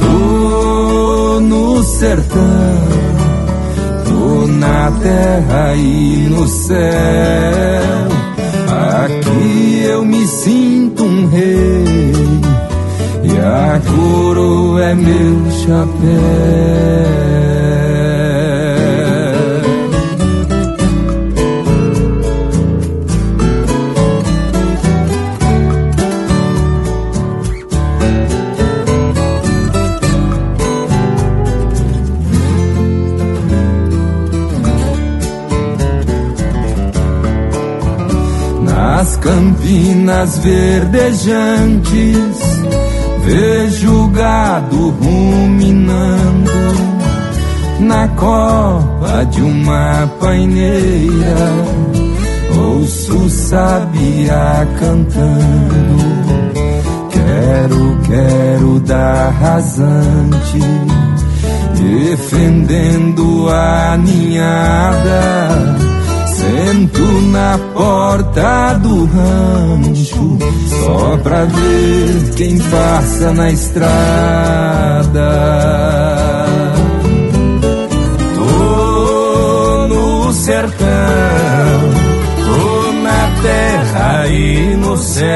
Tô 0.00 1.38
no 1.38 1.80
sertão, 1.84 2.88
tô 4.04 4.48
na 4.48 4.90
terra 5.00 5.76
e 5.76 6.28
no 6.28 6.48
céu. 6.48 6.76
Aqui 9.04 9.84
eu 9.84 10.04
me 10.04 10.26
sinto 10.26 11.04
um 11.04 11.28
rei 11.28 11.84
e 13.22 13.38
a 13.38 13.80
coroa 13.88 14.86
é 14.86 14.94
meu 14.96 15.48
chapéu. 15.52 17.47
Campinas 40.08 40.38
verdejantes 40.38 42.38
vejo 43.20 44.04
o 44.04 44.08
gado 44.08 44.88
ruminando 44.90 46.50
na 47.80 48.08
copa 48.08 49.26
de 49.30 49.42
uma 49.42 50.10
paineira. 50.18 51.36
Ouço 52.56 53.28
sabia 53.28 54.66
cantando. 54.80 56.08
Quero, 57.10 57.98
quero 58.06 58.80
dar 58.80 59.30
rasante, 59.30 60.58
defendendo 61.74 63.50
a 63.50 63.98
ninhada. 63.98 65.97
Sento 66.68 67.22
na 67.32 67.58
porta 67.72 68.74
do 68.74 69.06
rancho 69.06 70.36
só 70.68 71.16
pra 71.22 71.46
ver 71.46 72.34
quem 72.36 72.58
passa 72.58 73.32
na 73.32 73.50
estrada. 73.50 75.30
Tô 78.34 79.88
no 79.88 80.30
sertão, 80.34 80.86
tô 82.44 82.92
na 83.00 83.30
terra 83.40 84.26
e 84.28 84.76
no 84.76 84.94
céu. 84.98 85.26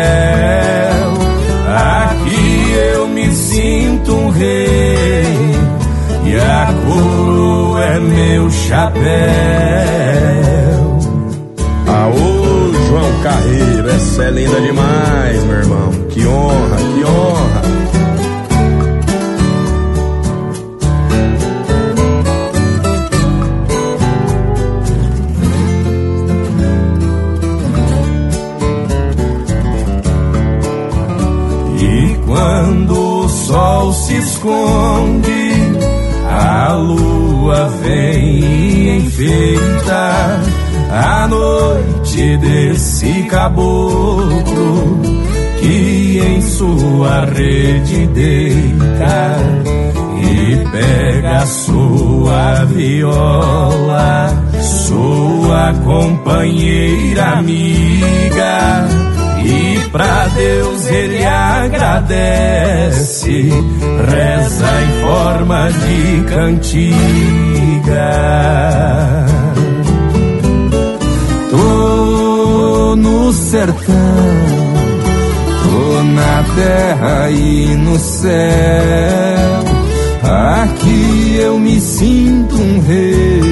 Aqui 1.66 2.74
eu 2.94 3.08
me 3.08 3.32
sinto 3.32 4.14
um 4.14 4.28
rei 4.28 5.24
e 6.26 6.36
a 6.36 6.74
coroa 6.84 7.82
é 7.82 7.98
meu 8.00 8.50
chapéu. 8.50 10.41
Carreiro, 13.22 13.88
essa 13.88 14.24
é 14.24 14.30
linda 14.32 14.60
demais, 14.60 15.44
meu 15.44 15.56
irmão. 15.58 15.92
Que 16.10 16.26
honra, 16.26 16.76
que 16.76 17.04
honra. 17.04 17.62
E 31.78 32.16
quando 32.26 33.24
o 33.24 33.28
sol 33.28 33.92
se 33.92 34.16
esconde, 34.16 35.52
a 36.28 36.72
lua 36.72 37.68
vem 37.84 38.40
e 38.40 38.96
enfeita 38.96 40.40
a 40.90 41.28
noite 41.28 41.91
desse 42.38 43.24
caboclo 43.24 45.00
que 45.58 46.18
em 46.18 46.40
sua 46.40 47.24
rede 47.24 48.06
deita 48.06 49.36
e 50.22 50.56
pega 50.70 51.44
sua 51.46 52.64
viola, 52.64 54.28
sua 54.60 55.74
companheira 55.84 57.38
amiga. 57.38 58.86
E 59.44 59.80
pra 59.90 60.28
Deus 60.28 60.86
ele 60.86 61.24
agradece, 61.24 62.62
reza 64.08 64.70
em 64.82 64.92
forma 65.02 65.68
de 65.70 66.22
cantiga. 66.32 66.92
Sertão, 73.52 73.94
tô 75.62 76.02
na 76.04 76.42
terra 76.56 77.30
e 77.30 77.76
no 77.76 77.98
céu. 77.98 78.32
Aqui 80.62 81.36
eu 81.38 81.58
me 81.58 81.78
sinto 81.78 82.54
um 82.56 82.80
rei 82.80 83.42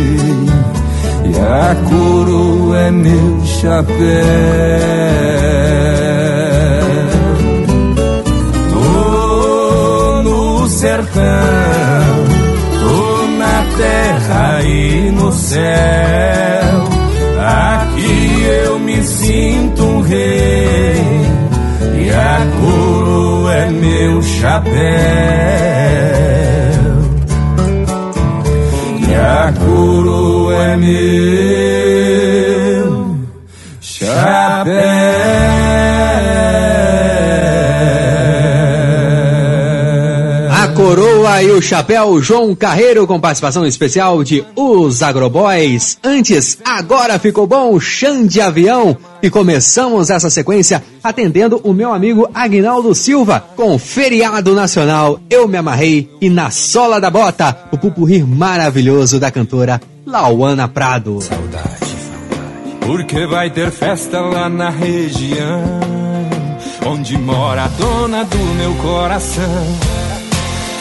e 1.26 1.38
a 1.38 1.76
coroa 1.90 2.78
é 2.78 2.90
meu 2.90 3.44
chapéu. 3.44 3.94
Tô 8.72 10.22
no 10.22 10.66
sertão, 10.66 11.20
tô 12.80 13.26
na 13.36 13.66
terra 13.76 14.62
e 14.62 15.10
no 15.10 15.30
céu. 15.30 16.40
Aqui 17.38 18.44
eu 18.64 18.78
me 18.78 18.89
sinto 19.30 19.84
um 19.84 20.00
rei 20.00 20.96
e 22.04 22.10
a 22.10 22.46
coroa 22.60 23.54
é 23.54 23.70
meu 23.70 24.20
chapéu. 24.22 24.72
E 29.08 29.14
a 29.14 29.52
coroa 29.52 30.64
é 30.64 30.76
meu 30.76 30.90
chapéu. 33.80 34.70
coroa 40.80 41.42
e 41.42 41.50
o 41.50 41.60
chapéu 41.60 42.22
João 42.22 42.54
Carreiro 42.54 43.06
com 43.06 43.20
participação 43.20 43.66
especial 43.66 44.24
de 44.24 44.42
Os 44.56 45.02
Agroboys. 45.02 45.98
Antes, 46.02 46.56
agora 46.64 47.18
ficou 47.18 47.46
bom, 47.46 47.78
chão 47.78 48.26
de 48.26 48.40
avião. 48.40 48.96
E 49.22 49.28
começamos 49.28 50.10
essa 50.10 50.30
sequência 50.30 50.82
atendendo 51.02 51.60
o 51.62 51.72
meu 51.72 51.92
amigo 51.92 52.28
Agnaldo 52.32 52.94
Silva 52.94 53.44
com 53.54 53.78
Feriado 53.78 54.54
Nacional 54.54 55.20
Eu 55.28 55.46
Me 55.46 55.58
Amarrei 55.58 56.10
e 56.20 56.30
Na 56.30 56.50
Sola 56.50 57.00
da 57.00 57.10
Bota, 57.10 57.56
o 57.70 57.78
pupurri 57.78 58.22
maravilhoso 58.22 59.20
da 59.20 59.30
cantora 59.30 59.80
Lauana 60.06 60.66
Prado. 60.66 61.20
Saudade, 61.20 61.96
porque 62.80 63.26
vai 63.26 63.50
ter 63.50 63.70
festa 63.70 64.20
lá 64.20 64.48
na 64.48 64.70
região 64.70 65.80
onde 66.86 67.16
mora 67.18 67.64
a 67.64 67.68
dona 67.68 68.24
do 68.24 68.38
meu 68.56 68.74
coração. 68.76 69.89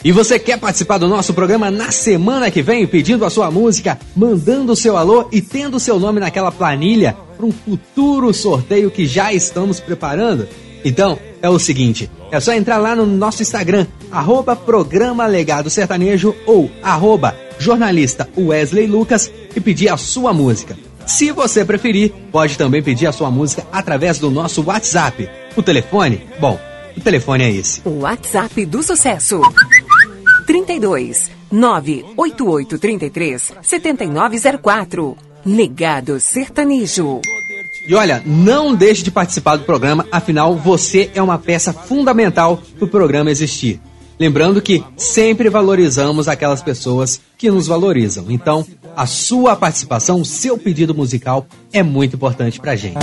E 0.04 0.14
você 0.14 0.40
quer 0.40 0.58
participar 0.58 0.98
do 0.98 1.10
nosso 1.10 1.34
programa 1.34 1.70
na 1.70 1.92
semana 1.92 2.50
que 2.50 2.62
vem, 2.62 2.88
pedindo 2.88 3.26
a 3.26 3.30
sua 3.30 3.52
música, 3.52 4.00
mandando 4.16 4.72
o 4.72 4.76
seu 4.76 4.96
alô 4.96 5.28
e 5.30 5.42
tendo 5.42 5.80
seu 5.80 6.00
nome 6.00 6.22
naquela 6.22 6.52
planilha 6.52 7.18
para 7.36 7.46
um 7.46 7.52
futuro 7.52 8.34
sorteio 8.34 8.90
que 8.90 9.06
já 9.06 9.34
estamos 9.34 9.82
preparando? 9.82 10.48
Então, 10.86 11.20
é 11.42 11.50
o 11.50 11.60
seguinte, 11.60 12.10
é 12.32 12.40
só 12.40 12.54
entrar 12.54 12.78
lá 12.78 12.96
no 12.96 13.06
nosso 13.06 13.42
Instagram, 13.42 13.86
arroba 14.10 14.56
Programa 14.56 15.26
Legado 15.26 15.70
Sertanejo 15.70 16.34
ou 16.46 16.72
arroba 16.82 17.36
jornalista 17.58 18.30
Wesley 18.38 18.88
Lucas 18.88 19.30
e 19.54 19.60
pedir 19.60 19.90
a 19.90 19.98
sua 19.98 20.32
música. 20.32 20.78
Se 21.06 21.32
você 21.32 21.66
preferir, 21.66 22.14
pode 22.32 22.58
também 22.58 22.82
pedir 22.82 23.08
a 23.08 23.12
sua 23.12 23.30
música 23.30 23.66
através 23.70 24.18
do 24.18 24.32
nosso 24.32 24.64
WhatsApp. 24.64 25.30
O 25.58 25.64
telefone? 25.64 26.26
Bom, 26.40 26.58
o 26.96 27.02
telefone 27.02 27.44
é 27.44 27.52
esse. 27.52 27.82
O 27.84 28.02
WhatsApp 28.02 28.66
do 28.66 28.82
sucesso. 28.84 29.42
32 30.50 31.30
98833 31.52 33.54
7904. 33.62 35.16
Legado 35.46 36.20
Sertanejo. 36.20 37.22
E 37.88 37.94
olha, 37.94 38.24
não 38.26 38.74
deixe 38.74 39.04
de 39.04 39.12
participar 39.12 39.58
do 39.58 39.64
programa, 39.64 40.08
afinal 40.12 40.56
você 40.56 41.12
é 41.14 41.22
uma 41.22 41.38
peça 41.38 41.72
fundamental 41.72 42.60
para 42.76 42.86
o 42.86 42.90
programa 42.90 43.30
existir. 43.30 43.80
Lembrando 44.20 44.60
que 44.60 44.84
sempre 44.98 45.50
valorizamos 45.50 46.28
aquelas 46.28 46.64
pessoas 46.64 47.22
que 47.38 47.52
nos 47.52 47.68
valorizam. 47.68 48.26
Então, 48.28 48.66
a 48.98 49.06
sua 49.06 49.56
participação, 49.56 50.20
o 50.20 50.26
seu 50.26 50.58
pedido 50.58 50.96
musical 50.96 51.46
é 51.72 51.84
muito 51.84 52.16
importante 52.16 52.60
pra 52.60 52.76
gente. 52.76 52.98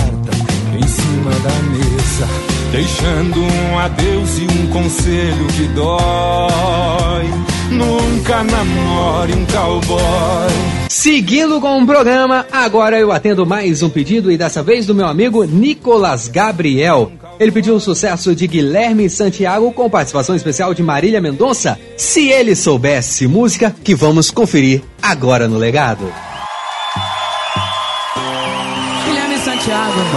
Em 0.77 0.87
cima 0.87 1.31
da 1.31 1.49
mesa, 1.71 2.27
deixando 2.71 3.41
um 3.41 3.79
adeus 3.79 4.37
e 4.37 4.43
um 4.43 4.67
conselho 4.67 5.47
que 5.55 5.67
dói. 5.69 7.25
Nunca 7.71 8.43
namore 8.43 9.33
um 9.33 9.45
cowboy. 9.47 10.87
Seguindo 10.87 11.59
com 11.59 11.81
o 11.81 11.85
programa, 11.85 12.45
agora 12.51 12.99
eu 12.99 13.11
atendo 13.11 13.43
mais 13.43 13.81
um 13.81 13.89
pedido 13.89 14.31
e 14.31 14.37
dessa 14.37 14.61
vez 14.61 14.85
do 14.85 14.93
meu 14.93 15.07
amigo 15.07 15.43
Nicolas 15.45 16.27
Gabriel. 16.27 17.11
Ele 17.39 17.51
pediu 17.51 17.75
o 17.75 17.79
sucesso 17.79 18.35
de 18.35 18.45
Guilherme 18.45 19.09
Santiago 19.09 19.71
com 19.71 19.89
participação 19.89 20.35
especial 20.35 20.75
de 20.75 20.83
Marília 20.83 21.19
Mendonça. 21.19 21.79
Se 21.97 22.29
ele 22.29 22.55
soubesse 22.55 23.27
música, 23.27 23.75
que 23.83 23.95
vamos 23.95 24.29
conferir 24.29 24.83
agora 25.01 25.47
no 25.47 25.57
legado. 25.57 26.05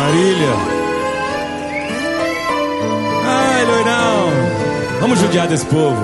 Marília. 0.01 0.55
Ai, 3.23 3.65
loirão. 3.67 4.31
Vamos 4.99 5.19
judiar 5.19 5.47
desse 5.47 5.67
povo. 5.67 6.03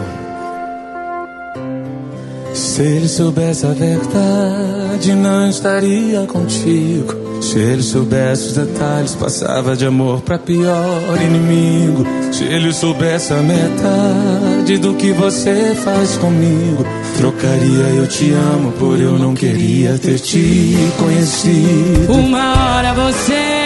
Se 2.52 2.82
ele 2.82 3.08
soubesse 3.08 3.64
a 3.64 3.70
verdade, 3.70 5.14
não 5.14 5.48
estaria 5.48 6.26
contigo. 6.26 7.40
Se 7.40 7.58
ele 7.58 7.82
soubesse 7.82 8.48
os 8.48 8.52
detalhes, 8.52 9.14
passava 9.14 9.74
de 9.74 9.86
amor 9.86 10.20
pra 10.20 10.38
pior 10.38 11.18
inimigo. 11.18 12.04
Se 12.32 12.44
ele 12.44 12.74
soubesse 12.74 13.32
a 13.32 13.36
metade 13.36 14.76
do 14.76 14.92
que 14.94 15.12
você 15.12 15.74
faz 15.74 16.18
comigo, 16.18 16.84
trocaria 17.16 17.94
eu 17.96 18.06
te 18.06 18.30
amo 18.30 18.72
por 18.72 19.00
eu 19.00 19.18
não 19.18 19.34
queria 19.34 19.98
ter 19.98 20.18
te 20.18 20.76
conhecido. 20.98 22.12
Uma 22.12 22.76
hora 22.76 22.92
você 22.92 23.65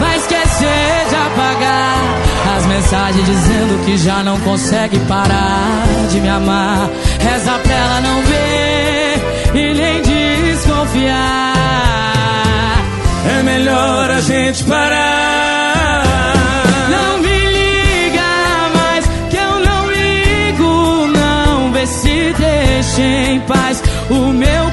vai 0.00 0.16
esquecer 0.16 1.08
de 1.08 1.14
apagar 1.14 2.26
as 2.56 2.66
mensagens 2.66 3.26
dizendo 3.26 3.84
que 3.84 3.96
já 3.98 4.22
não 4.22 4.38
consegue 4.40 4.98
parar 5.00 5.84
de 6.10 6.20
me 6.20 6.28
amar. 6.28 6.88
Reza 7.18 7.58
pra 7.58 7.74
ela 7.74 8.00
não 8.00 8.22
ver 8.22 9.22
e 9.54 9.74
nem 9.74 10.02
desconfiar. 10.02 11.54
É 13.38 13.42
melhor 13.42 14.10
a 14.10 14.20
gente 14.20 14.64
parar. 14.64 16.04
Não 16.90 17.18
me 17.18 17.28
liga 17.28 18.22
mais, 18.74 19.06
que 19.30 19.36
eu 19.36 19.60
não 19.60 19.90
ligo, 19.90 21.06
não. 21.18 21.72
Vê 21.72 21.86
se 21.86 22.34
deixa 22.38 23.02
em 23.02 23.40
paz 23.40 23.82
o 24.08 24.32
meu 24.32 24.65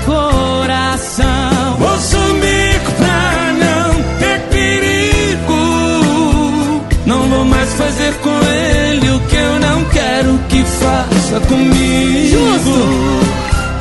Vou 7.43 7.49
mais 7.49 7.73
fazer 7.73 8.13
com 8.19 8.29
ele 8.29 9.11
o 9.11 9.19
que 9.27 9.35
eu 9.35 9.59
não 9.59 9.83
quero 9.89 10.39
que 10.47 10.63
faça 10.63 11.41
comigo. 11.41 12.29
Justo. 12.29 12.69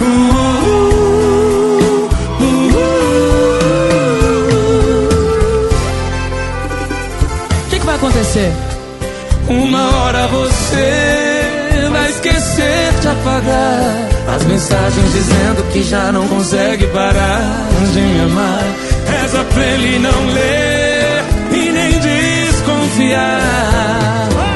Uh, 0.01 0.05
uh, 2.41 2.77
O 7.61 7.71
que, 7.71 7.79
que 7.79 7.87
vai 7.87 7.95
acontecer? 7.95 8.53
Uma 9.49 9.97
hora 9.97 10.27
você 10.27 11.89
vai 11.93 12.11
esquecer 12.11 12.93
de 13.01 13.07
apagar 13.07 14.09
as 14.35 14.45
mensagens 14.45 15.13
dizendo 15.13 15.63
que 15.73 15.85
já 15.85 16.11
não 16.11 16.27
consegue 16.27 16.89
parar 16.89 17.69
de 17.93 18.01
me 18.01 18.23
amar. 18.23 18.65
Reza 19.07 19.45
pra 19.45 19.65
ele 19.65 20.01
não 20.01 20.27
ler 20.35 20.92
desconfiar. 22.93 24.52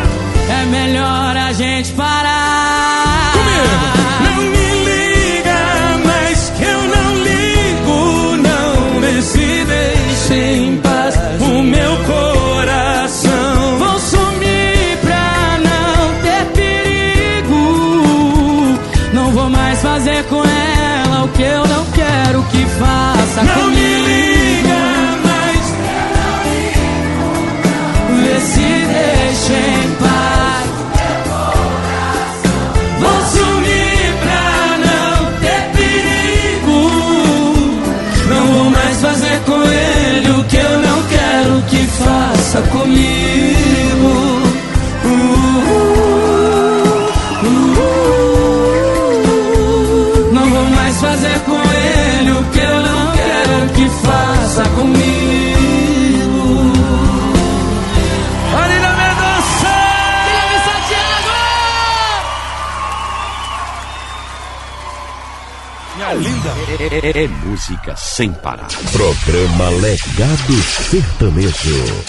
Linda! 67.01 67.19
É 67.19 67.29
música 67.29 67.95
sem 67.97 68.33
parar. 68.33 68.69
Programa 68.93 69.71
Legado 69.81 70.63
Sertanejo. 70.91 72.05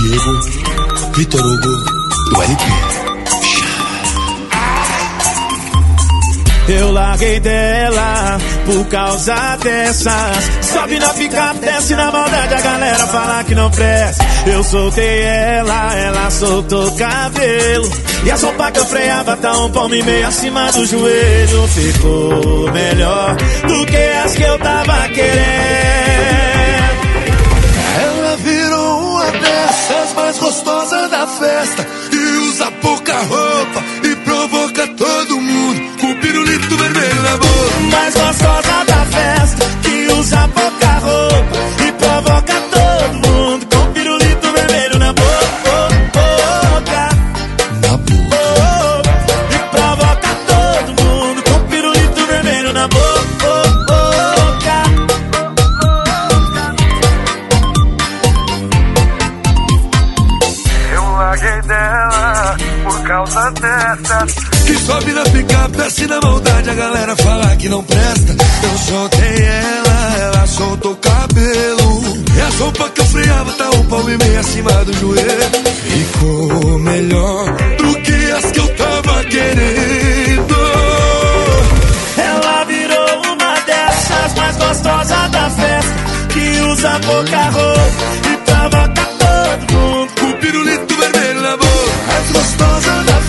Diego, 0.00 0.40
Vitor 1.16 1.40
Hugo, 1.40 2.30
do 2.30 2.42
LP. 2.42 2.64
Eu 6.68 6.92
larguei 6.92 7.40
dela 7.40 8.38
por 8.66 8.86
causa 8.88 9.56
dessas. 9.56 10.50
Sobe 10.60 10.98
na 10.98 11.14
pica, 11.14 11.54
desce 11.54 11.94
na 11.94 12.12
maldade, 12.12 12.54
a 12.54 12.60
galera 12.60 13.06
fala 13.06 13.44
que 13.44 13.54
não 13.54 13.70
presta. 13.70 14.26
Eu 14.46 14.62
soltei 14.62 15.22
ela, 15.22 15.94
ela 15.96 16.30
soltou 16.30 16.94
cabelo. 16.96 17.90
E 18.24 18.30
a 18.30 18.36
sopa 18.36 18.70
que 18.70 18.78
eu 18.78 18.86
freava 18.86 19.36
tá 19.36 19.52
um 19.58 19.70
palmo 19.70 19.94
e 19.94 20.02
meio 20.02 20.26
acima 20.26 20.70
do 20.72 20.84
joelho. 20.84 21.68
Ficou 21.68 22.70
melhor 22.72 23.36
do 23.66 23.86
que 23.86 23.96
as 23.96 24.34
que 24.34 24.42
eu 24.42 24.58
tava 24.58 25.08
querendo. 25.08 25.38
Ela 28.02 28.36
virou 28.36 29.00
uma 29.00 29.30
dessas 29.30 30.12
mais 30.14 30.38
gostosas 30.38 31.10
da 31.10 31.26
festa. 31.26 31.86
Que 67.68 67.70
não 67.70 67.84
presta. 67.84 68.36
Eu 68.62 68.78
soltei 68.78 69.44
ela, 69.44 70.16
ela 70.22 70.46
soltou 70.46 70.92
o 70.92 70.96
cabelo. 70.96 72.02
E 72.34 72.40
a 72.40 72.50
sopa 72.52 72.88
que 72.90 73.00
eu 73.00 73.04
freava 73.04 73.52
tá 73.52 73.70
um 73.70 73.84
palmo 73.84 74.10
e 74.10 74.16
meio 74.16 74.40
acima 74.40 74.72
do 74.84 74.92
joelho. 74.94 75.50
Ficou 75.84 76.78
melhor 76.78 77.56
do 77.76 77.94
que 78.00 78.32
as 78.32 78.50
que 78.50 78.58
eu 78.58 78.68
tava 78.76 79.24
querendo. 79.24 80.54
Ela 82.16 82.64
virou 82.64 83.32
uma 83.32 83.60
dessas 83.60 84.34
mais 84.34 84.56
gostosas 84.56 85.30
da 85.30 85.50
festa, 85.50 85.94
que 86.32 86.60
usa 86.72 87.00
pouca 87.00 87.50
roupa 87.50 87.92
e 88.32 88.36
provoca 88.46 89.08
todo 89.18 89.78
mundo 89.78 90.12
com 90.20 90.32
pirulito 90.40 90.94
vermelho 90.96 91.42
na 91.42 91.56
boca. 91.56 91.68
Mais 92.06 92.32
gostosa 92.32 93.02
da 93.04 93.12
festa 93.12 93.27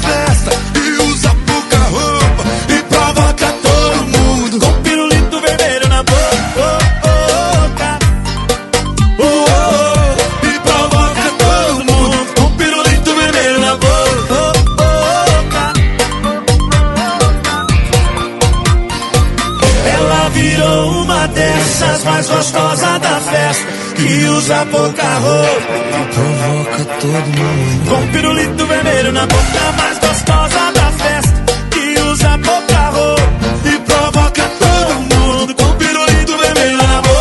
que 23.99 24.25
usa 24.25 24.65
pouca 24.71 25.03
roupa 25.03 25.73
e 25.75 26.13
provoca 26.13 26.85
todo 27.01 27.27
mundo 27.37 27.89
com 27.89 28.07
pirulito 28.11 28.65
vermelho 28.65 29.11
na 29.11 29.25
boca. 29.25 29.71
Mais 29.77 29.99
gostosa 29.99 30.71
da 30.73 30.91
festa, 30.91 31.43
que 31.71 31.99
usa 32.01 32.39
pouca 32.39 32.89
roupa 32.89 33.23
e 33.65 33.79
provoca 33.79 34.49
todo 34.59 34.93
mundo 35.15 35.55
com 35.55 35.73
pirulito 35.77 36.37
vermelho 36.37 36.77
na 36.77 37.01
boca. 37.01 37.19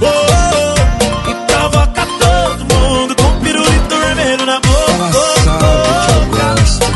Oh, 0.00 1.30
e 1.30 1.34
provoca 1.46 2.06
todo 2.18 2.74
mundo 2.74 3.14
com 3.16 3.40
pirulito 3.40 3.96
vermelho 3.96 4.46
na 4.46 4.60
boca. 4.60 4.74
Ela 4.94 5.12
sabe 5.44 5.76
que 6.06 6.12
eu 6.12 6.24
gosto, 6.38 6.86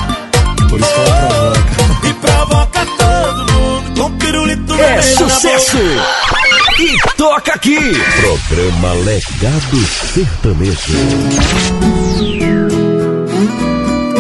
por 0.69 0.81
isso 0.81 0.95
que 0.95 1.01
ela 1.01 1.17
provoca. 1.29 2.09
E 2.09 2.13
provoca 2.15 2.87
todo 2.99 3.53
mundo 3.53 4.01
com 4.01 4.11
pirulito 4.19 4.75
vermelho 4.75 4.99
É 4.99 5.03
sucesso! 5.03 5.77
na 5.77 5.85
boca. 5.85 6.18
E 6.18 6.18
toca 7.19 7.53
aqui! 7.53 7.77
Programa 8.21 8.95
Legado 9.05 9.77
Sertanejo. 10.15 10.93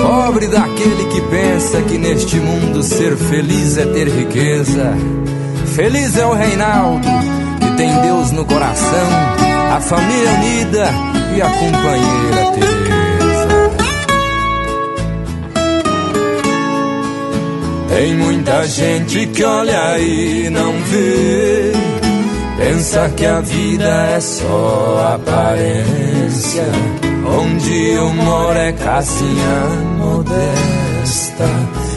Pobre 0.02 0.48
daquele 0.48 1.04
que 1.04 1.20
pensa 1.30 1.80
que 1.82 1.96
neste 1.96 2.36
mundo 2.40 2.82
ser 2.82 3.16
feliz 3.16 3.78
é 3.78 3.86
ter 3.86 4.08
riqueza. 4.08 4.94
Feliz 5.76 6.16
é 6.18 6.26
o 6.26 6.34
Reinaldo, 6.34 7.06
que 7.60 7.76
tem 7.76 7.88
Deus 8.02 8.32
no 8.32 8.44
coração, 8.44 9.08
a 9.72 9.80
família 9.80 10.30
unida 10.32 10.90
e 11.36 11.40
a 11.40 11.48
companheira 11.48 12.52
Teresa. 12.52 13.58
Tem 17.88 18.14
muita 18.16 18.66
gente 18.66 19.26
que 19.28 19.44
olha 19.44 20.00
e 20.00 20.50
não 20.50 20.72
vê. 20.72 22.07
Pensa 22.58 23.08
que 23.10 23.24
a 23.24 23.40
vida 23.40 23.88
é 24.16 24.20
só 24.20 25.14
aparência. 25.14 26.64
Onde 27.24 27.90
eu 27.90 28.12
moro 28.14 28.58
é 28.58 28.72
casinha 28.72 29.62
modesta. 29.96 31.44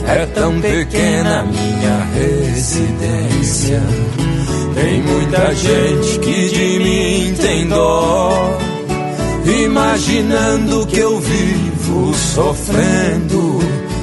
É 0.06 0.24
tão 0.26 0.60
pequena 0.60 1.44
minha 1.44 2.06
residência. 2.14 3.82
Tem 4.74 5.02
muita 5.02 5.52
gente 5.52 6.18
que 6.20 6.48
de 6.50 6.78
mim 6.78 7.34
tem 7.34 7.68
dó. 7.68 8.56
Imaginando 9.44 10.86
que 10.86 11.00
eu 11.00 11.18
vivo 11.18 12.14
sofrendo. 12.14 13.58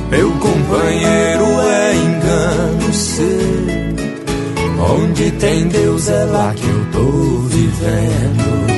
Meu 0.10 0.30
companheiro 0.32 1.46
é 1.62 1.96
engano 1.96 2.94
seu. 2.94 3.79
Onde 4.80 5.32
tem 5.32 5.68
Deus 5.68 6.08
é 6.10 6.24
lá 6.26 6.54
que 6.56 6.66
eu 6.66 6.86
tô 6.92 7.40
vivendo. 7.48 8.70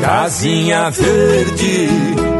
Casinha 0.00 0.90
verde, 0.90 1.88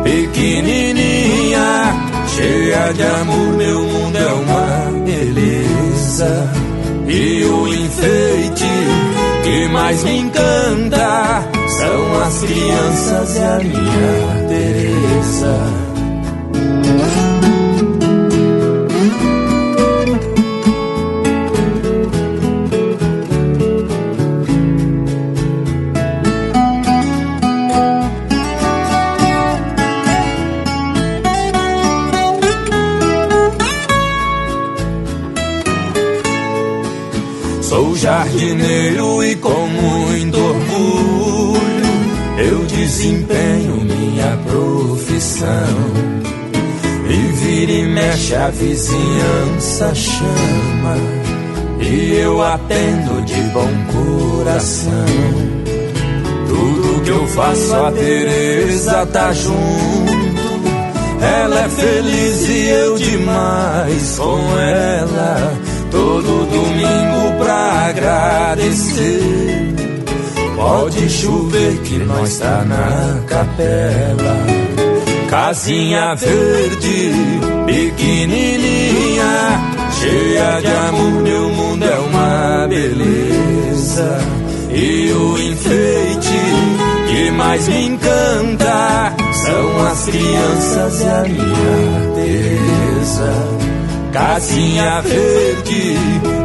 pequenininha, 0.03 1.95
cheia 2.29 2.93
de 2.93 3.03
amor, 3.03 3.57
meu 3.57 3.81
mundo 3.81 4.17
é 4.17 4.33
uma 4.33 5.05
beleza. 5.05 6.51
E 7.07 7.45
o 7.45 7.69
enfeite 7.69 8.65
que 9.43 9.69
mais 9.69 10.03
me 10.05 10.19
encanta 10.19 11.49
são 11.79 12.23
as 12.23 12.39
crianças 12.41 13.37
e 13.37 13.41
a 13.41 13.59
minha 13.59 14.49
Teresa. 14.49 15.94
Jardineiro 37.97 39.23
e 39.25 39.37
com 39.37 39.67
muito 39.69 40.39
orgulho 40.39 41.75
eu 42.39 42.65
desempenho 42.67 43.77
minha 43.77 44.37
profissão. 44.47 45.49
E 47.09 47.33
vira 47.33 47.73
e 47.73 47.83
mexe 47.85 48.35
a 48.35 48.51
vizinhança 48.51 49.95
chama 49.95 50.97
e 51.81 52.15
eu 52.15 52.43
atendo 52.43 53.23
de 53.23 53.41
bom 53.53 53.71
coração. 53.93 54.91
Tudo 56.49 57.03
que 57.03 57.11
eu 57.11 57.27
faço 57.29 57.75
a 57.75 57.93
Teresa 57.93 59.07
tá 59.07 59.33
junto. 59.33 59.55
Ela 61.21 61.61
é 61.61 61.69
feliz 61.69 62.49
e 62.49 62.69
eu 62.69 62.99
demais 62.99 64.19
com 64.19 64.59
ela. 64.59 65.74
Todo 65.95 66.47
domingo 66.47 67.39
pra 67.39 67.87
agradecer. 67.89 69.75
Pode 70.57 71.09
chover 71.09 71.79
que 71.83 71.99
nós 71.99 72.39
tá 72.39 72.65
na 72.65 73.21
capela. 73.29 74.37
Casinha 75.31 76.17
verde, 76.17 77.13
pequenininha, 77.67 79.33
cheia 80.01 80.61
de 80.61 80.67
amor, 80.67 81.23
meu 81.23 81.49
mundo 81.51 81.85
é 81.85 81.99
uma 81.99 82.67
beleza. 82.67 84.19
E 84.73 85.13
o 85.13 85.39
enfeite 85.39 86.39
que 87.09 87.31
mais 87.31 87.69
me 87.69 87.87
encanta 87.87 89.15
são 89.33 89.87
as 89.87 90.05
crianças 90.07 91.01
e 91.01 91.05
a 91.05 91.23
minha 91.23 92.15
Teresa. 92.17 93.74
Casinha 94.15 95.03
verde, 95.03 95.99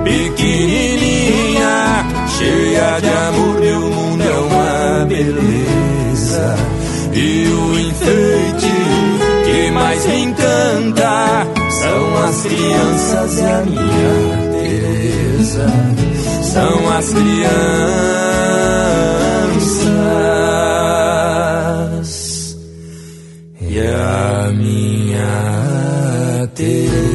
pequenininha, 0.03 2.03
cheia 2.36 2.99
de 2.99 3.07
amor, 3.07 3.59
meu 3.59 3.82
mundo 3.82 4.24
é 4.24 4.39
uma 4.39 5.05
beleza. 5.05 6.55
E 7.13 7.47
o 7.47 7.80
enfeite 7.80 8.74
que 9.45 9.70
mais 9.70 10.03
me 10.07 10.24
encanta 10.24 11.45
são 11.70 12.24
as 12.24 12.41
crianças 12.41 13.38
e 13.38 13.43
a 13.43 13.61
minha 13.61 14.49
Teresa. 14.51 15.67
São 16.41 16.91
as 16.91 17.13
crianças 17.13 17.59
e 23.61 23.80
a 23.80 24.49
minha 24.53 25.30
Teresa. 26.55 27.09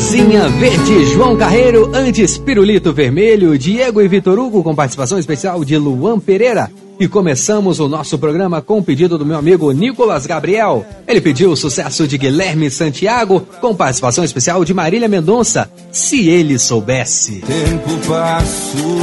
Casinha 0.00 0.48
Verde, 0.48 1.04
João 1.12 1.36
Carreiro, 1.36 1.90
antes 1.92 2.38
Pirulito 2.38 2.90
Vermelho, 2.90 3.58
Diego 3.58 4.00
e 4.00 4.08
Vitor 4.08 4.38
Hugo, 4.38 4.62
com 4.62 4.74
participação 4.74 5.18
especial 5.18 5.62
de 5.62 5.76
Luan 5.76 6.18
Pereira. 6.18 6.70
E 6.98 7.06
começamos 7.06 7.78
o 7.80 7.86
nosso 7.86 8.18
programa 8.18 8.62
com 8.62 8.78
o 8.78 8.82
pedido 8.82 9.18
do 9.18 9.26
meu 9.26 9.36
amigo 9.36 9.70
Nicolas 9.72 10.24
Gabriel. 10.24 10.86
Ele 11.06 11.20
pediu 11.20 11.50
o 11.50 11.56
sucesso 11.56 12.08
de 12.08 12.16
Guilherme 12.16 12.70
Santiago, 12.70 13.46
com 13.60 13.74
participação 13.74 14.24
especial 14.24 14.64
de 14.64 14.72
Marília 14.72 15.06
Mendonça, 15.06 15.70
Se 15.92 16.30
Ele 16.30 16.58
Soubesse. 16.58 17.42
Tempo 17.42 17.90
passou, 18.08 18.96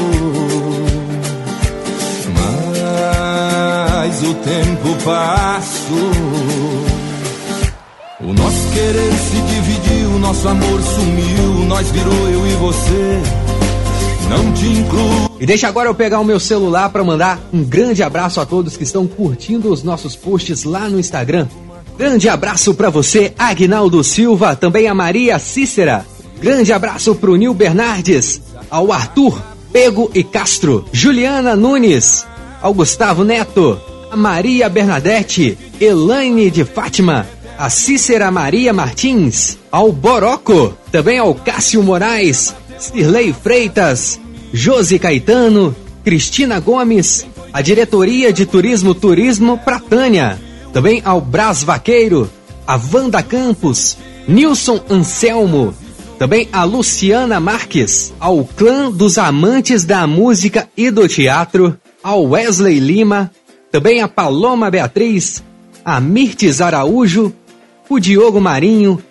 mas 4.04 4.24
o 4.24 4.34
tempo 4.34 5.04
passou. 5.06 6.58
O 8.20 8.34
nosso 8.34 8.72
querer 8.74 9.14
nosso 10.28 10.48
amor 10.50 10.82
sumiu, 10.82 11.66
nós 11.70 11.90
virou 11.90 12.30
eu 12.30 12.46
e 12.46 12.52
você. 12.56 13.22
Não 14.30 14.52
te 14.52 14.66
incluo. 14.66 15.32
E 15.40 15.46
deixa 15.46 15.70
agora 15.70 15.88
eu 15.88 15.96
pegar 15.96 16.20
o 16.20 16.26
meu 16.26 16.38
celular 16.38 16.90
para 16.90 17.02
mandar 17.02 17.40
um 17.54 17.64
grande 17.64 18.04
abraço 18.04 18.42
a 18.42 18.46
todos 18.46 18.76
que 18.76 18.84
estão 18.84 19.08
curtindo 19.08 19.72
os 19.72 19.84
nossos 19.84 20.18
posts 20.18 20.66
lá 20.66 20.90
no 20.90 21.00
Instagram. 21.00 21.48
Grande 21.98 22.28
abraço 22.28 22.74
para 22.74 22.90
você, 22.90 23.34
Agnaldo 23.40 24.04
Silva, 24.04 24.54
também 24.54 24.90
a 24.90 24.94
Maria 24.94 25.40
Cícera. 25.40 26.06
Grande 26.42 26.74
abraço 26.74 27.16
pro 27.16 27.38
Nil 27.38 27.54
Bernardes, 27.54 28.42
ao 28.70 28.92
Arthur, 28.92 29.42
Pego 29.72 30.12
e 30.14 30.26
Castro, 30.26 30.84
Juliana 30.92 31.56
Nunes, 31.56 32.28
ao 32.62 32.74
Gustavo 32.74 33.24
Neto, 33.24 33.80
a 34.12 34.18
Maria 34.18 34.68
Bernadette, 34.68 35.58
Elaine 35.80 36.52
de 36.52 36.66
Fátima, 36.66 37.26
a 37.58 37.70
Cícera 37.70 38.30
Maria 38.30 38.72
Martins, 38.72 39.58
ao 39.72 39.92
Boroco, 39.92 40.78
também 40.92 41.18
ao 41.18 41.34
Cássio 41.34 41.82
Moraes, 41.82 42.54
Cirlei 42.78 43.34
Freitas, 43.34 44.20
Josi 44.54 45.00
Caetano, 45.00 45.76
Cristina 46.04 46.60
Gomes, 46.60 47.26
a 47.52 47.62
Diretoria 47.62 48.32
de 48.32 48.46
Turismo 48.46 48.94
Turismo 48.94 49.58
Pratânia, 49.58 50.40
também 50.72 51.02
ao 51.04 51.20
Brás 51.20 51.64
Vaqueiro, 51.64 52.30
a 52.68 52.80
Wanda 52.94 53.24
Campos, 53.24 53.98
Nilson 54.28 54.80
Anselmo, 54.90 55.74
também 56.20 56.48
a 56.52 56.64
Luciana 56.64 57.40
Marques, 57.40 58.14
ao 58.20 58.46
Clã 58.46 58.92
dos 58.92 59.18
Amantes 59.18 59.84
da 59.84 60.06
Música 60.06 60.70
e 60.78 60.92
do 60.92 61.08
Teatro, 61.08 61.76
ao 62.04 62.24
Wesley 62.24 62.80
Lima, 62.80 63.32
também 63.72 64.02
a 64.02 64.08
Paloma 64.08 64.70
Beatriz, 64.70 65.44
a 65.84 66.00
Mirtes 66.00 66.62
Araújo, 66.62 67.34
o 67.90 68.00
Diogo 68.00 68.42
Marinho, 68.42 69.02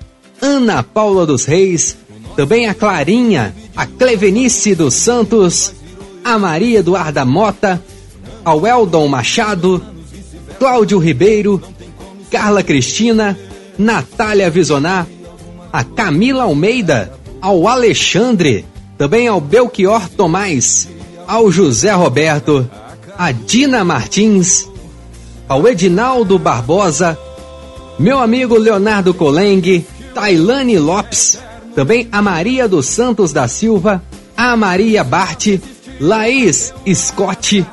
Ana 0.41 0.83
Paula 0.83 1.25
dos 1.25 1.45
Reis, 1.45 1.97
também 2.37 2.69
a 2.69 2.75
Clarinha, 2.75 3.55
a 3.75 3.87
Clevenice 3.87 4.75
dos 4.75 4.95
Santos, 4.95 5.73
a 6.23 6.39
Maria 6.39 6.81
Eduarda 6.81 7.25
Mota, 7.25 7.83
ao 8.45 8.67
Eldon 8.67 9.09
Machado, 9.09 9.83
Cláudio 10.59 10.99
Ribeiro, 10.99 11.63
Carla 12.31 12.63
Cristina, 12.63 13.39
Natália 13.79 14.51
Visonar, 14.51 15.07
a 15.73 15.83
Camila 15.83 16.45
Almeida, 16.45 17.13
ao 17.41 17.67
Alexandre, 17.67 18.65
também 18.99 19.29
ao 19.29 19.41
Belchior 19.41 20.09
Tomás, 20.11 20.89
ao 21.27 21.51
José 21.51 21.93
Roberto, 21.93 22.69
a 23.17 23.33
Dina 23.33 23.85
Martins, 23.85 24.69
ao 25.49 25.67
Edinaldo 25.67 26.39
Barbosa, 26.39 27.19
meu 27.99 28.19
amigo 28.19 28.57
Leonardo 28.57 29.15
Coleng, 29.15 29.85
Tailane 30.15 30.79
Lopes, 30.79 31.39
também 31.75 32.09
a 32.13 32.21
Maria 32.21 32.69
dos 32.69 32.87
Santos 32.87 33.33
da 33.33 33.49
Silva, 33.49 34.03
a 34.37 34.57
Maria 34.57 35.03
Bart, 35.03 35.59
Laís 35.99 36.75
Scott, 36.95 37.67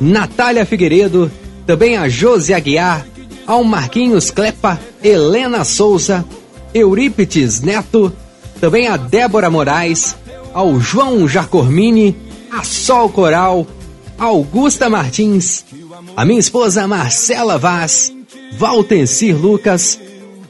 Natália 0.00 0.66
Figueiredo, 0.66 1.30
também 1.66 1.96
a 1.96 2.08
Josi 2.08 2.52
Aguiar, 2.52 3.06
ao 3.46 3.64
Marquinhos 3.64 4.30
Clepa, 4.30 4.78
Helena 5.02 5.64
Souza, 5.64 6.24
Eurípides 6.74 7.60
Neto, 7.60 8.12
também 8.60 8.88
a 8.88 8.96
Débora 8.96 9.50
Moraes, 9.50 10.16
ao 10.52 10.78
João 10.78 11.26
Jacormini, 11.26 12.16
a 12.50 12.62
Sol 12.62 13.08
Coral, 13.08 13.66
Augusta 14.18 14.88
Martins, 14.88 15.64
a 16.16 16.24
minha 16.24 16.40
esposa 16.40 16.86
Marcela 16.86 17.58
Vaz, 17.58 18.13
Valtencir 18.56 19.34
Lucas, 19.36 19.98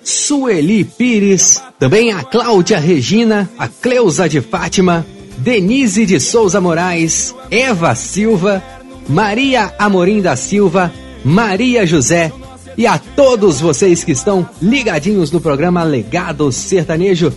Sueli 0.03 0.85
Pires, 0.85 1.62
também 1.78 2.12
a 2.12 2.22
Cláudia 2.22 2.78
Regina, 2.78 3.49
a 3.59 3.66
Cleusa 3.68 4.28
de 4.28 4.41
Fátima, 4.41 5.07
Denise 5.39 6.05
de 6.05 6.20
Souza 6.20 6.61
Moraes, 6.61 7.35
Eva 7.51 7.95
Silva, 7.95 8.62
Maria 9.09 9.74
Amorim 9.78 10.20
da 10.20 10.37
Silva, 10.37 10.93
Maria 11.24 11.87
José 11.87 12.32
e 12.76 12.87
a 12.87 12.99
todos 12.99 13.61
vocês 13.61 14.05
que 14.05 14.12
estão 14.12 14.49
ligadinhos 14.61 15.30
no 15.30 15.41
programa 15.41 15.82
Legado 15.82 16.51
Sertanejo. 16.51 17.32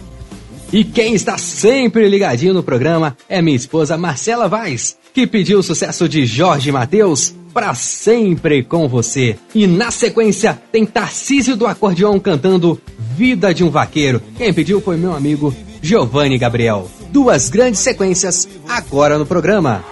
E 0.72 0.84
quem 0.84 1.14
está 1.14 1.38
sempre 1.38 2.10
ligadinho 2.10 2.54
no 2.54 2.64
programa 2.64 3.16
é 3.30 3.42
minha 3.42 3.56
esposa 3.56 3.98
Marcela 3.98 4.50
Vaz, 4.50 4.98
que 5.14 5.26
pediu 5.26 5.60
o 5.60 5.64
sucesso 5.64 6.10
de 6.10 6.26
Jorge 6.26 6.72
Mateus 6.72 7.34
para 7.58 7.74
sempre 7.74 8.62
com 8.62 8.88
você. 8.88 9.36
E 9.56 9.66
na 9.66 9.90
sequência 9.90 10.62
tem 10.72 10.86
Tarcísio 10.86 11.58
do 11.58 11.66
Acordeão 11.66 12.20
cantando 12.20 12.80
Vida 13.16 13.52
de 13.52 13.64
um 13.64 13.72
Vaqueiro. 13.72 14.22
Quem 14.38 14.54
pediu 14.54 14.80
foi 14.80 14.96
meu 14.96 15.12
amigo 15.12 15.52
Giovanni 15.82 16.38
Gabriel. 16.38 16.88
Duas 17.10 17.50
grandes 17.50 17.80
sequências 17.80 18.48
agora 18.70 19.18
no 19.18 19.26
programa. 19.26 19.84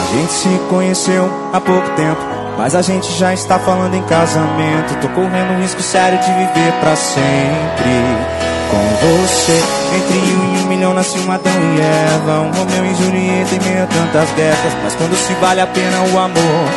A 0.00 0.16
gente 0.16 0.32
se 0.32 0.48
conheceu 0.70 1.28
há 1.52 1.60
pouco 1.60 1.90
tempo, 1.90 2.22
mas 2.56 2.74
a 2.74 2.80
gente 2.80 3.06
já 3.18 3.34
está 3.34 3.58
falando 3.58 3.92
em 3.92 4.02
casamento. 4.04 4.98
Tô 5.02 5.08
correndo 5.10 5.52
um 5.52 5.60
risco 5.60 5.82
sério 5.82 6.18
de 6.20 6.32
viver 6.32 6.72
pra 6.80 6.96
sempre 6.96 8.37
com 8.70 8.86
você. 9.06 9.62
Entre 9.96 10.18
um 10.18 10.54
e 10.54 10.58
um 10.62 10.66
milhão 10.66 10.94
nasce 10.94 11.18
um 11.18 11.32
Adão 11.32 11.52
e 11.52 11.80
Eva, 11.80 12.40
um 12.40 12.50
Romeu 12.52 12.84
e 12.84 12.94
Julieta 12.94 13.54
em 13.54 13.60
meio 13.60 13.84
a 13.84 13.86
tantas 13.86 14.30
guerras. 14.34 14.72
Mas 14.82 14.94
quando 14.94 15.16
se 15.16 15.32
vale 15.34 15.60
a 15.60 15.66
pena, 15.66 16.02
o 16.12 16.18
amor 16.18 16.68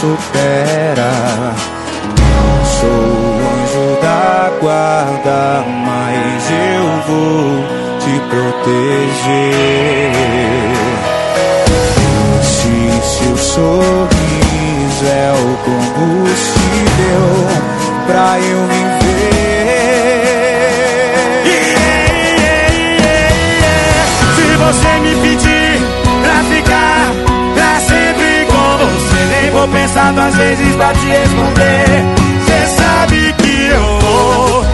supera. 0.00 1.10
Não 2.18 2.64
sou 2.80 2.88
o 2.88 3.40
anjo 3.54 4.00
da 4.00 4.50
guarda, 4.60 5.64
mas 5.86 6.50
eu 6.50 6.84
vou 7.06 7.64
te 8.00 8.14
proteger. 8.30 9.74
Se 12.42 12.74
seu 13.18 13.36
sorriso 13.36 15.06
é 15.06 15.32
o 15.32 15.56
combustível 15.64 17.24
pra 18.06 18.38
eu 18.40 18.60
viver. 18.68 19.53
Se 24.54 24.58
você 24.58 25.00
me 25.00 25.16
pedir 25.16 25.82
pra 26.22 26.44
ficar 26.44 27.12
pra 27.54 27.80
sempre 27.80 28.46
com 28.46 28.78
você, 28.78 29.24
nem 29.24 29.50
vou 29.50 29.66
pensar 29.66 30.12
duas 30.12 30.32
vezes 30.36 30.76
pra 30.76 30.92
te 30.94 31.06
responder. 31.06 32.04
Cê 32.46 32.66
sabe 32.76 33.34
que 33.36 33.66
eu 33.66 33.98
vou, 33.98 34.64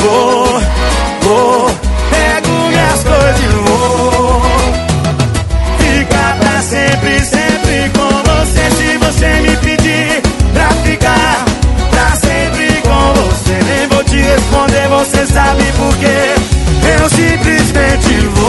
vou, 0.00 0.60
vou. 1.22 1.70
Pego 2.10 2.68
minhas 2.70 3.04
coisas 3.04 3.40
e 3.40 3.46
vou 3.68 4.42
ficar 5.78 6.36
pra 6.40 6.62
sempre, 6.62 7.20
sempre 7.20 7.88
com 7.90 8.08
você. 8.32 8.68
Se 8.72 8.98
você 8.98 9.28
me 9.42 9.56
pedir 9.58 10.22
pra 10.52 10.70
ficar 10.82 11.44
pra 11.92 12.16
sempre 12.16 12.82
com 12.82 13.14
você, 13.14 13.60
nem 13.64 13.86
vou 13.90 14.02
te 14.02 14.16
responder, 14.16 14.88
você 14.88 15.24
sabe 15.24 15.62
por 15.78 15.96
quê. 15.98 16.34
Eu 16.98 17.08
simplesmente 17.08 18.26
vou. 18.34 18.39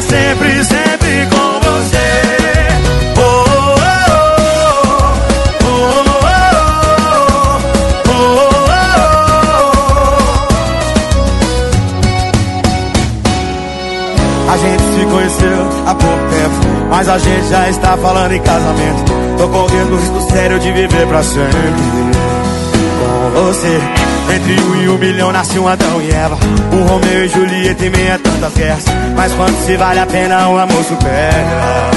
sempre, 0.00 0.64
sempre 0.64 1.28
com 1.30 1.60
você. 1.60 2.08
Oh, 3.16 3.20
oh, 3.20 3.24
oh, 5.64 5.68
oh, 8.06 8.10
A 14.52 14.56
gente 14.56 14.82
se 14.82 15.04
conheceu 15.06 15.68
há 15.86 15.94
pouco 15.94 16.24
tempo, 16.30 16.56
mas 16.90 17.08
a 17.08 17.18
gente 17.18 17.48
já 17.48 17.68
está 17.68 17.96
falando 17.96 18.32
em 18.32 18.40
casamento. 18.40 19.12
Tô 19.36 19.48
correndo 19.48 19.94
o 19.94 19.96
risco 19.96 20.20
sério 20.30 20.58
de 20.58 20.72
viver 20.72 21.06
pra 21.06 21.22
sempre 21.22 21.52
com 22.98 23.30
você. 23.42 24.07
Entre 24.34 24.60
um 24.62 24.82
e 24.82 24.88
um 24.88 24.98
milhão 24.98 25.32
nasce 25.32 25.58
um 25.58 25.66
Adão 25.66 26.00
e 26.00 26.10
Eva. 26.10 26.38
Um 26.72 26.84
Romeu 26.84 27.24
e 27.24 27.28
Julieta 27.28 27.86
em 27.86 27.90
meia 27.90 28.18
tantas 28.18 28.52
guerras. 28.54 28.84
Mas 29.16 29.32
quando 29.34 29.56
se 29.64 29.76
vale 29.76 30.00
a 30.00 30.06
pena, 30.06 30.48
um 30.48 30.58
amor 30.58 30.84
supera. 30.84 31.90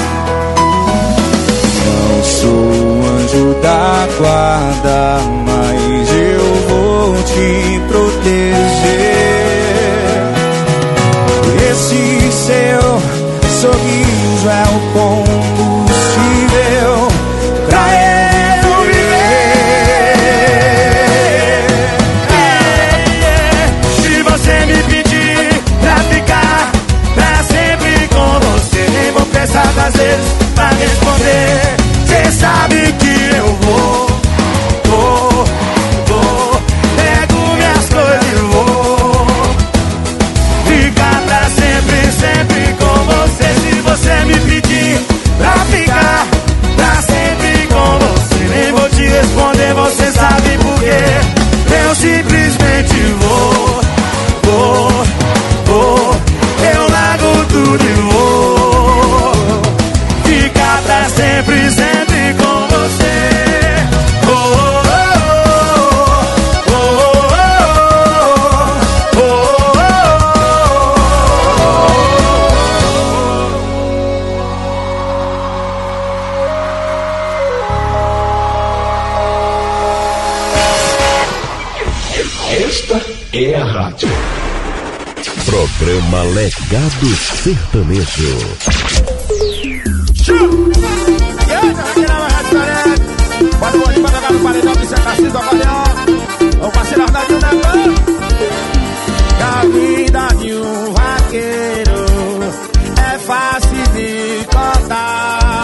Não 1.86 2.24
sou 2.24 3.02
anjo 3.20 3.56
da 3.62 4.08
guarda, 4.18 5.20
mas 5.46 6.10
eu 6.10 6.54
vou 6.70 7.16
te 7.24 7.82
proteger. 7.88 9.32
Esse 11.72 12.32
seu 12.32 13.02
sorriso 13.62 14.50
é 14.50 14.64
o 14.64 14.80
combustível 14.94 15.41
Programa 85.82 86.22
Legado 86.36 87.08
Sertanejo. 87.42 88.38
E 91.48 91.54
aí, 91.54 91.74
o 93.74 93.88
olho 93.88 94.02
pra 94.02 94.12
jogar 94.12 94.32
no 94.32 94.40
paredão 94.42 94.74
tá 99.40 99.62
vida 99.66 100.28
de 100.40 100.54
um 100.54 100.94
vaqueiro 100.94 102.06
é 102.98 103.18
fácil 103.18 103.84
de 103.96 104.46
contar. 104.46 105.64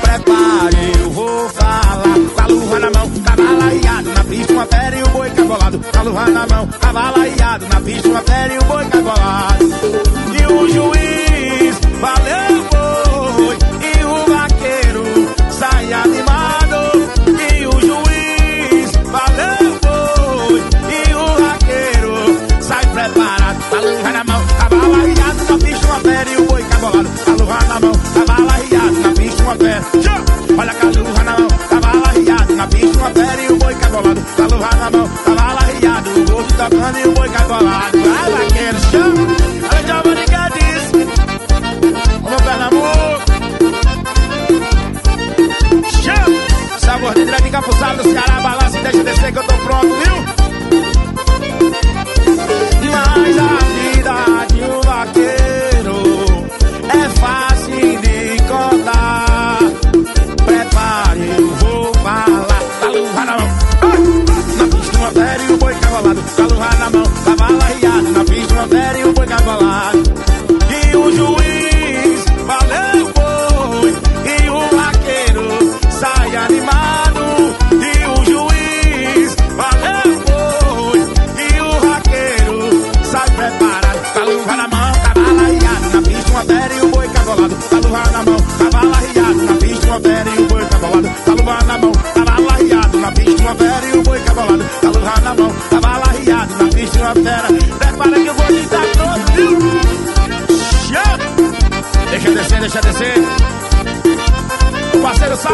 Prepare, 0.00 0.92
eu 1.00 1.10
vou 1.10 1.48
falar. 1.48 2.04
Com 2.34 2.40
a 2.40 2.46
luva 2.46 2.78
na 2.78 2.90
mão, 2.92 3.10
cavalo 3.24 3.62
arriado 3.64 4.10
na 4.10 4.24
pista, 4.24 4.52
uma 4.52 4.66
fera 4.66 4.96
e 4.96 5.02
o 5.02 5.08
boi 5.08 5.30
cabolado. 5.30 5.80
Com 5.80 5.98
a 5.98 6.02
luva 6.02 6.30
na 6.30 6.46
mão, 6.46 6.68
cavalo 6.80 7.20
arriado 7.20 7.66
na 7.66 7.80
pista, 7.80 8.08
uma 8.08 8.20
fera 8.20 8.54
e 8.54 8.58
o 8.58 8.64
boi 8.64 8.84
cabolado. 8.84 9.03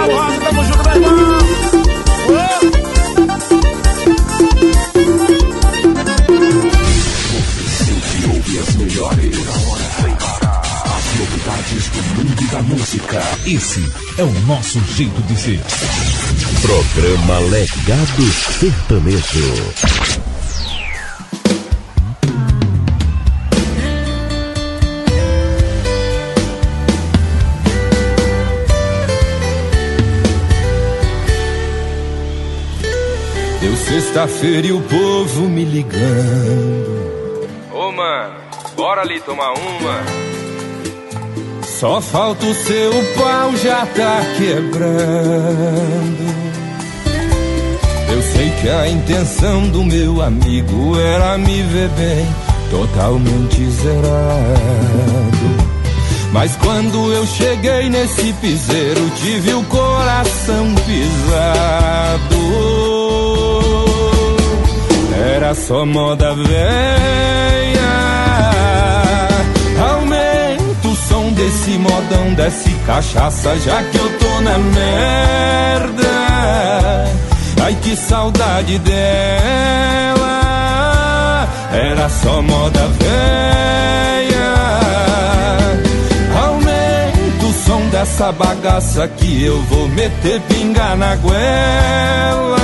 Saulo 0.01 0.17
Rosa, 0.17 0.41
tamo 0.41 0.65
junto, 0.65 0.83
meu 0.83 0.95
irmão. 0.97 1.39
As 8.61 8.75
melhores. 8.77 9.37
Novidades 11.19 11.89
do 11.89 12.03
mundo 12.15 12.51
da 12.51 12.63
música. 12.63 13.23
Esse 13.45 13.85
é 14.17 14.23
o 14.23 14.33
nosso 14.47 14.81
jeito 14.97 15.21
de 15.23 15.37
ser. 15.39 15.61
Programa 16.63 17.39
Legado 17.51 18.33
Sertanejo. 18.59 20.30
Sexta-feira 34.11 34.67
e 34.67 34.73
o 34.73 34.81
povo 34.83 35.43
me 35.43 35.65
ligando. 35.65 37.49
Ô, 37.73 37.93
mano, 37.93 38.35
bora 38.75 39.03
ali 39.03 39.21
tomar 39.21 39.53
uma. 39.53 40.03
Só 41.65 42.01
falta 42.01 42.45
o 42.45 42.55
seu 42.55 42.91
pau 43.17 43.57
já 43.57 43.87
tá 43.87 44.21
quebrando. 44.37 45.61
Eu 48.13 48.23
sei 48.23 48.51
que 48.61 48.69
a 48.69 48.89
intenção 48.89 49.69
do 49.69 49.85
meu 49.85 50.21
amigo 50.21 50.99
era 50.99 51.39
me 51.39 51.63
ver 51.63 51.89
bem, 51.91 52.27
totalmente 52.69 53.65
zerado. 53.71 54.11
Mas 56.33 56.57
quando 56.57 57.13
eu 57.13 57.25
cheguei 57.27 57.89
nesse 57.89 58.33
piseiro, 58.35 59.09
tive 59.11 59.55
o 59.55 59.63
coração 59.65 60.75
pisado. 60.85 62.80
Era 65.41 65.55
só 65.55 65.87
moda 65.87 66.35
velha. 66.35 67.81
Ao 69.81 70.05
desce 72.35 72.71
cachaça 72.87 73.59
já 73.59 73.83
que 73.85 73.97
eu 73.97 74.19
tô 74.19 74.41
na 74.43 74.59
merda. 74.59 76.05
Ai 77.65 77.75
que 77.81 77.97
saudade 77.97 78.79
dela, 78.81 78.99
era 81.73 82.07
só 82.11 82.43
moda 82.43 82.87
velha. 82.99 84.53
Aumenta 86.39 87.47
o 87.47 87.53
som 87.65 87.89
dessa 87.89 88.31
bagaça 88.31 89.09
que 89.09 89.43
eu 89.43 89.63
vou 89.63 89.89
meter 89.89 90.39
pinga 90.43 90.95
na 90.97 91.17
goela. 91.17 92.61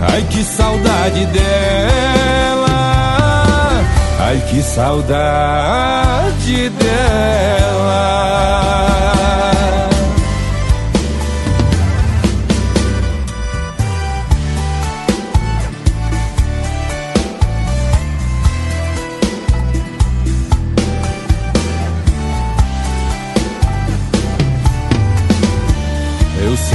Ai 0.00 0.22
que 0.24 0.44
saudade 0.44 1.24
dela. 1.26 2.66
Ai 4.20 4.42
que 4.50 4.62
saudade 4.62 6.68
dela. 6.70 7.56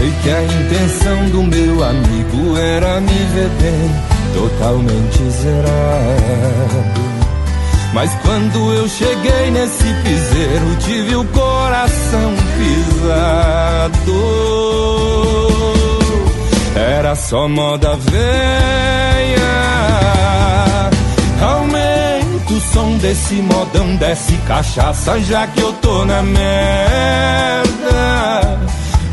Sei 0.02 0.12
que 0.24 0.30
a 0.32 0.43
intenção 0.43 1.30
do 1.30 1.43
meu 1.43 1.84
amigo 1.84 2.58
era 2.58 2.99
me 2.99 3.08
ver 3.08 3.49
bem, 3.62 3.91
totalmente 4.34 5.30
zerado. 5.30 7.02
Mas 7.93 8.12
quando 8.24 8.74
eu 8.74 8.89
cheguei 8.89 9.52
nesse 9.52 9.93
piseiro, 10.04 10.76
tive 10.80 11.16
o 11.18 11.26
coração 11.26 12.34
pisado. 12.58 13.91
Era 16.76 17.16
só 17.16 17.47
moda 17.47 17.95
velha. 17.97 19.41
Aumenta 21.41 22.54
o 22.54 22.62
som 22.74 22.97
desse 22.97 23.36
modão, 23.36 23.95
desce 23.97 24.36
cachaça, 24.47 25.20
já 25.20 25.45
que 25.45 25.62
eu 25.62 25.72
tô 25.74 26.06
na 26.06 26.24
merda. 26.24 27.62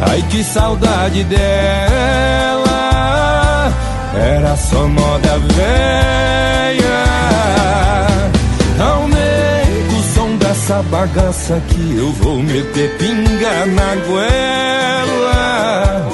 Ai 0.01 0.23
que 0.31 0.45
saudade 0.45 1.25
dela. 1.25 2.69
Era 4.15 4.57
só 4.57 4.87
moda 4.87 5.39
velha. 5.39 7.05
Aumenta 8.81 9.95
o 9.99 10.03
som 10.15 10.37
dessa 10.37 10.83
bagaça 10.85 11.61
que 11.69 11.97
eu 11.97 12.13
vou 12.13 12.41
meter 12.43 12.97
pinga 12.97 13.67
na 13.67 13.97
goela. 14.07 16.09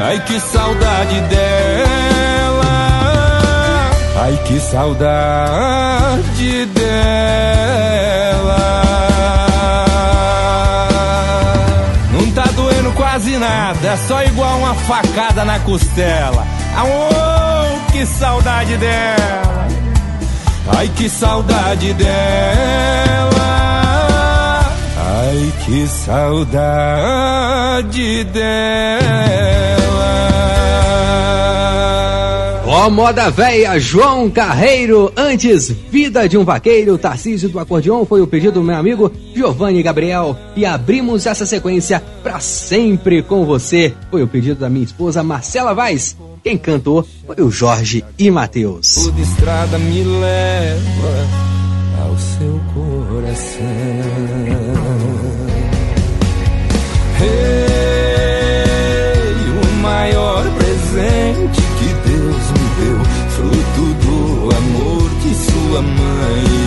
Ai 0.00 0.20
que 0.20 0.38
saudade 0.40 1.20
dela. 1.22 1.40
Ai 4.22 4.36
que 4.46 4.60
saudade 4.60 6.66
dela. 6.66 7.00
Nada, 13.40 13.88
é 13.88 13.96
só 13.96 14.22
igual 14.22 14.58
uma 14.58 14.74
facada 14.74 15.44
na 15.44 15.58
costela. 15.60 16.46
Oh, 16.76 17.90
que 17.90 18.04
saudade 18.04 18.76
dela. 18.76 19.66
Ai 20.76 20.88
que 20.88 21.08
saudade 21.08 21.92
dela. 21.94 23.69
Ai 25.30 25.52
que 25.64 25.86
saudade 25.86 27.04
dela. 28.24 29.00
Ó, 32.66 32.90
moda 32.90 33.30
véia, 33.30 33.78
João 33.78 34.28
Carreiro. 34.28 35.12
Antes, 35.16 35.70
Vida 35.88 36.28
de 36.28 36.36
um 36.36 36.44
Vaqueiro, 36.44 36.98
Tarcísio 36.98 37.48
do 37.48 37.60
Acordeon 37.60 38.04
foi 38.04 38.20
o 38.20 38.26
pedido 38.26 38.54
do 38.54 38.62
meu 38.64 38.74
amigo 38.74 39.12
Giovanni 39.32 39.84
Gabriel. 39.84 40.36
E 40.56 40.66
abrimos 40.66 41.26
essa 41.26 41.46
sequência 41.46 42.02
pra 42.24 42.40
sempre 42.40 43.22
com 43.22 43.46
você. 43.46 43.94
Foi 44.10 44.24
o 44.24 44.28
pedido 44.28 44.58
da 44.58 44.68
minha 44.68 44.84
esposa 44.84 45.22
Marcela 45.22 45.72
Vaz. 45.72 46.16
Quem 46.42 46.58
cantou 46.58 47.06
foi 47.24 47.36
o 47.40 47.52
Jorge 47.52 48.04
e 48.18 48.32
Matheus. 48.32 48.96
Toda 48.96 49.20
estrada 49.20 49.78
me 49.78 50.02
leva 50.02 51.28
ao 52.02 52.18
seu 52.18 52.60
coração. 52.74 53.60
Ei, 57.22 57.28
o 59.62 59.66
maior 59.82 60.44
presente 60.54 61.60
que 61.78 61.88
Deus 62.08 62.44
me 62.52 62.66
deu, 62.78 62.98
fruto 63.30 63.84
do 64.04 64.14
amor 64.56 65.08
de 65.22 65.32
sua 65.34 65.80
mãe. 65.82 66.60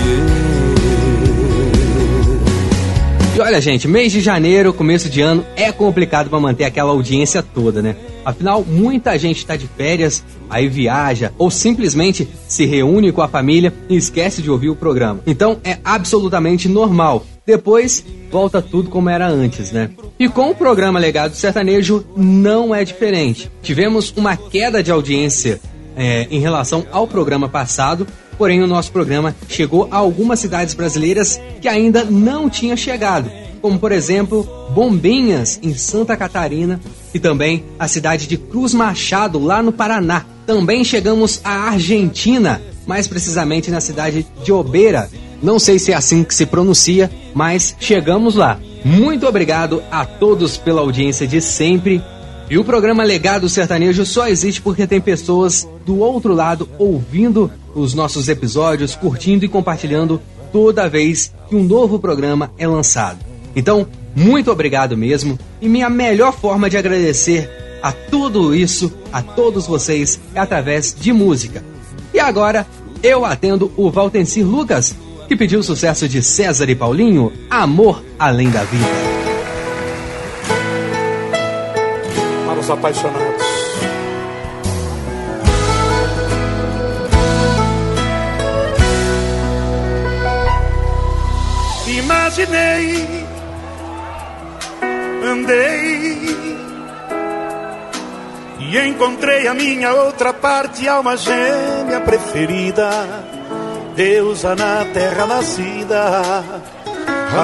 E 3.36 3.40
olha, 3.40 3.60
gente, 3.60 3.88
mês 3.88 4.12
de 4.12 4.22
janeiro, 4.22 4.72
começo 4.72 5.10
de 5.10 5.20
ano, 5.22 5.44
é 5.56 5.72
complicado 5.72 6.30
para 6.30 6.40
manter 6.40 6.66
aquela 6.66 6.92
audiência 6.92 7.42
toda, 7.42 7.82
né? 7.82 7.96
Afinal, 8.24 8.64
muita 8.64 9.18
gente 9.18 9.38
está 9.38 9.56
de 9.56 9.68
férias, 9.68 10.24
aí 10.50 10.68
viaja 10.68 11.32
ou 11.38 11.50
simplesmente 11.50 12.30
se 12.48 12.66
reúne 12.66 13.12
com 13.12 13.22
a 13.22 13.28
família 13.28 13.74
e 13.90 13.96
esquece 13.96 14.42
de 14.42 14.52
ouvir 14.52 14.70
o 14.70 14.76
programa. 14.76 15.20
Então 15.26 15.58
é 15.64 15.78
absolutamente 15.84 16.70
normal. 16.70 17.26
Depois 17.46 18.04
volta 18.32 18.62
tudo 18.62 18.90
como 18.90 19.10
era 19.10 19.28
antes, 19.28 19.72
né? 19.72 19.90
E 20.18 20.30
com 20.30 20.52
o 20.52 20.56
programa 20.56 20.98
Legado 20.98 21.36
Sertanejo 21.36 22.06
não 22.16 22.74
é 22.74 22.86
diferente. 22.86 23.52
Tivemos 23.62 24.14
uma 24.16 24.38
queda 24.38 24.82
de 24.82 24.92
audiência 24.92 25.60
é, 25.96 26.28
em 26.32 26.40
relação 26.40 26.86
ao 26.92 27.06
programa 27.06 27.50
passado, 27.50 28.08
porém 28.38 28.64
o 28.64 28.68
nosso 28.68 28.92
programa 28.92 29.36
chegou 29.50 29.88
a 29.92 29.98
algumas 29.98 30.40
cidades 30.40 30.74
brasileiras 30.74 31.40
que 31.62 31.68
ainda 31.68 32.06
não 32.06 32.50
tinha 32.50 32.78
chegado, 32.78 33.30
como 33.62 33.78
por 33.78 33.92
exemplo 33.92 34.48
Bombinhas 34.74 35.60
em 35.62 35.74
Santa 35.74 36.16
Catarina 36.16 36.80
e 37.14 37.20
também 37.20 37.64
a 37.78 37.88
cidade 37.88 38.26
de 38.26 38.38
Cruz 38.38 38.74
Machado 38.74 39.38
lá 39.38 39.62
no 39.62 39.72
Paraná. 39.72 40.26
Também 40.48 40.84
chegamos 40.84 41.42
à 41.44 41.70
Argentina, 41.70 42.62
mais 42.88 43.08
precisamente 43.08 43.70
na 43.70 43.80
cidade 43.80 44.26
de 44.44 44.52
Obeira. 44.52 45.10
Não 45.44 45.60
sei 45.60 45.78
se 45.78 45.92
é 45.92 45.96
assim 45.96 46.24
que 46.24 46.34
se 46.34 46.46
pronuncia, 46.46 47.12
mas 47.34 47.76
chegamos 47.78 48.36
lá. 48.36 48.58
Muito 48.86 49.28
obrigado 49.28 49.84
a 49.92 50.06
todos 50.06 50.58
pela 50.58 50.80
audiência 50.80 51.28
de 51.28 51.42
sempre. 51.42 52.02
E 52.50 52.58
o 52.58 52.64
programa 52.64 53.04
Legado 53.04 53.50
Sertanejo 53.50 54.06
só 54.06 54.28
existe 54.30 54.62
porque 54.62 54.88
tem 54.88 55.02
pessoas 55.02 55.68
do 55.86 56.00
outro 56.00 56.34
lado 56.34 56.70
ouvindo 56.80 57.52
os 57.76 57.94
nossos 57.94 58.30
episódios, 58.30 58.96
curtindo 58.96 59.44
e 59.44 59.50
compartilhando 59.50 60.22
toda 60.54 60.88
vez 60.88 61.34
que 61.50 61.56
um 61.58 61.64
novo 61.64 62.00
programa 62.00 62.52
é 62.58 62.66
lançado. 62.66 63.20
Então, 63.54 63.86
muito 64.16 64.50
obrigado 64.50 64.96
mesmo. 64.96 65.38
E 65.62 65.68
minha 65.68 65.90
melhor 65.90 66.32
forma 66.32 66.70
de 66.70 66.78
agradecer 66.78 67.50
a 67.82 67.92
tudo 67.92 68.56
isso, 68.56 68.94
a 69.12 69.22
todos 69.22 69.68
vocês, 69.68 70.20
é 70.34 70.40
através 70.40 70.96
de 70.98 71.12
música. 71.12 71.62
E 72.14 72.20
agora, 72.20 72.66
eu 73.02 73.26
atendo 73.26 73.70
o 73.76 73.92
Valtencir 73.92 74.48
Lucas, 74.48 74.96
que 75.34 75.38
pediu 75.38 75.62
o 75.62 75.64
sucesso 75.64 76.08
de 76.08 76.22
César 76.22 76.70
e 76.70 76.76
Paulinho, 76.76 77.34
Amor 77.50 78.04
Além 78.20 78.52
da 78.52 78.64
Vida. 78.66 78.86
Para 82.46 82.60
os 82.60 82.70
apaixonados. 82.70 83.44
Imaginei, 91.88 93.26
andei 95.24 96.38
e 98.60 98.80
encontrei 98.88 99.48
a 99.48 99.54
minha 99.56 99.94
outra 99.94 100.32
parte, 100.32 100.88
alma 100.88 101.18
gêmea 101.18 102.02
preferida, 102.02 102.90
deusa 103.96 104.56
na 104.56 104.86
terra 104.94 105.26
nascida, 105.26 106.44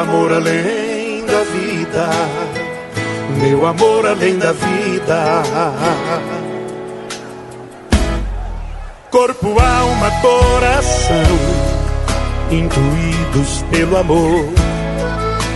amor 0.01 0.33
além 0.33 1.25
da 1.25 1.43
vida, 1.43 2.09
meu 3.41 3.65
amor 3.65 4.05
além 4.07 4.37
da 4.37 4.51
vida. 4.51 5.43
Corpo, 9.11 9.47
alma, 9.59 10.11
coração 10.21 11.69
intuídos 12.51 13.63
pelo 13.71 13.97
amor, 13.97 14.45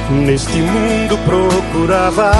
neste 0.09 0.57
mundo 0.57 1.17
procurava 1.25 2.31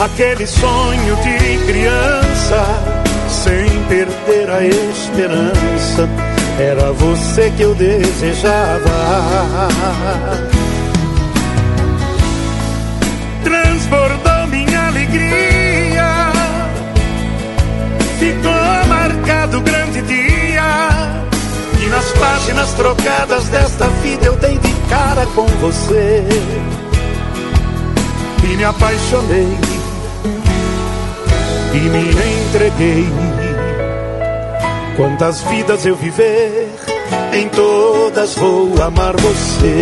aquele 0.00 0.46
sonho 0.46 1.16
de 1.16 1.66
criança, 1.66 2.97
sem 3.38 3.68
perder 3.84 4.50
a 4.50 4.64
esperança 4.64 6.08
Era 6.58 6.92
você 6.92 7.50
que 7.56 7.62
eu 7.62 7.74
desejava. 7.74 8.90
Transbordou 13.44 14.46
minha 14.48 14.88
alegria. 14.88 16.32
Ficou 18.18 18.88
marcado 18.88 19.58
o 19.58 19.60
grande 19.60 20.02
dia. 20.02 20.64
E 21.80 21.86
nas 21.86 22.10
páginas 22.12 22.72
trocadas 22.72 23.48
desta 23.50 23.86
vida 24.02 24.26
eu 24.26 24.36
dei 24.36 24.58
de 24.58 24.72
cara 24.90 25.24
com 25.26 25.46
você. 25.60 26.24
E 28.42 28.56
me 28.56 28.64
apaixonei. 28.64 29.67
E 31.78 31.80
me 31.80 32.10
entreguei. 32.10 33.06
Quantas 34.96 35.42
vidas 35.42 35.86
eu 35.86 35.94
viver, 35.94 36.68
em 37.32 37.48
todas 37.50 38.34
vou 38.34 38.82
amar 38.82 39.14
você. 39.16 39.78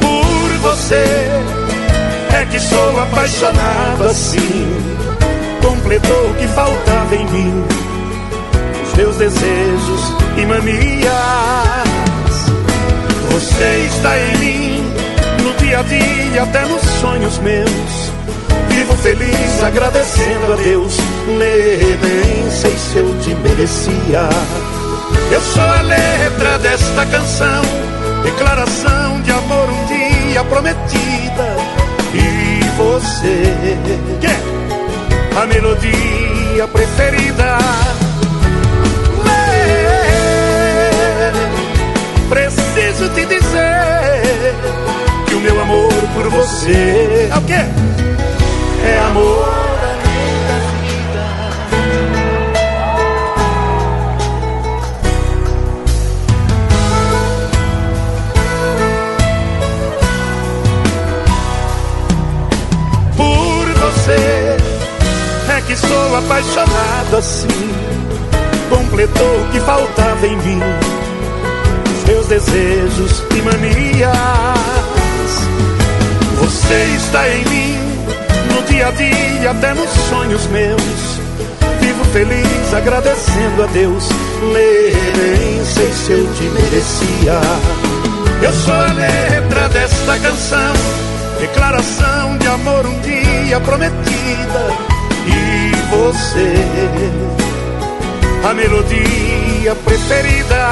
Por 0.00 0.70
você 0.70 1.04
é 2.40 2.46
que 2.50 2.58
sou 2.58 3.00
apaixonado 3.02 4.04
assim. 4.08 4.66
Completou 5.62 6.30
o 6.30 6.34
que 6.36 6.48
faltava 6.48 7.14
em 7.14 7.26
mim, 7.26 7.64
os 8.86 8.94
meus 8.94 9.16
desejos 9.16 10.14
e 10.38 10.46
manias. 10.46 11.12
Você 13.30 13.88
está 13.88 14.18
em 14.18 14.38
mim, 14.38 14.92
no 15.42 15.52
dia 15.58 15.80
a 15.80 15.82
dia, 15.82 16.42
até 16.44 16.64
nos 16.64 16.80
sonhos 16.80 17.36
meus. 17.40 18.11
Vivo 18.82 18.96
feliz 18.96 19.62
agradecendo 19.62 20.54
a 20.54 20.56
Deus. 20.56 20.96
Nem 21.28 22.50
sei 22.50 22.76
se 22.76 22.96
eu 22.96 23.16
te 23.20 23.32
merecia. 23.36 24.28
Eu 25.30 25.40
sou 25.40 25.62
a 25.62 25.82
letra 25.82 26.58
desta 26.58 27.06
canção, 27.06 27.62
declaração 28.24 29.22
de 29.22 29.30
amor 29.30 29.68
um 29.70 29.86
dia 29.86 30.42
prometida. 30.42 31.56
E 32.12 32.64
você, 32.76 33.78
que 34.20 35.38
a 35.38 35.46
melodia 35.46 36.66
preferida. 36.66 37.58
Preciso 42.28 43.08
te 43.10 43.26
dizer 43.26 44.54
que 45.28 45.34
o 45.36 45.40
meu 45.40 45.60
amor 45.60 45.92
por 46.14 46.28
você 46.30 47.28
é 47.30 47.38
o 47.38 47.42
quê? 47.42 47.91
É 48.84 48.98
amor. 48.98 49.48
Por 63.16 63.66
você 63.74 64.56
é 65.56 65.60
que 65.66 65.76
sou 65.76 66.16
apaixonado 66.16 67.16
assim. 67.16 67.48
Completou 68.68 69.40
o 69.40 69.48
que 69.52 69.60
faltava 69.60 70.26
em 70.26 70.36
mim, 70.36 70.60
os 71.94 72.04
meus 72.08 72.26
desejos 72.26 73.22
e 73.36 73.42
manias. 73.42 74.12
Você 76.40 76.80
está 76.96 77.28
em 77.28 77.44
mim, 77.44 77.61
dia 78.62 78.88
a 78.88 78.90
dia, 78.90 79.50
até 79.50 79.74
nos 79.74 79.90
sonhos 80.08 80.46
meus. 80.46 80.82
Vivo 81.80 82.04
feliz 82.12 82.74
agradecendo 82.74 83.64
a 83.64 83.66
Deus. 83.66 84.08
Nem 84.52 85.64
sei 85.64 85.92
se 85.92 86.12
eu 86.12 86.34
te 86.34 86.44
merecia. 86.44 87.40
Eu 88.42 88.52
sou 88.52 88.74
a 88.74 88.92
letra 88.92 89.68
desta 89.68 90.18
canção, 90.18 90.74
declaração 91.40 92.38
de 92.38 92.48
amor 92.48 92.86
um 92.86 92.98
dia 93.00 93.60
prometida. 93.60 94.92
E 95.26 95.72
você, 95.90 96.54
a 98.48 98.54
melodia 98.54 99.74
preferida. 99.84 100.70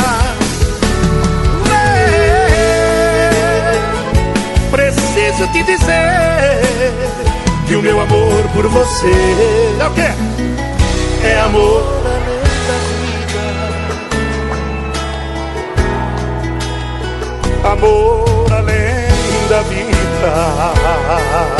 Preciso 4.70 5.46
te 5.52 5.62
dizer 5.62 7.29
que 7.70 7.76
o 7.76 7.82
meu 7.82 8.00
amor 8.00 8.48
por 8.52 8.66
você 8.66 9.12
é 9.78 9.86
o 9.86 9.90
quê? 9.92 10.10
É 11.22 11.38
amor 11.38 11.84
além 12.04 12.42
da 12.66 12.82
vida. 13.22 13.38
Amor 17.70 18.52
além 18.52 19.08
da 19.48 19.62
vida. 19.62 21.59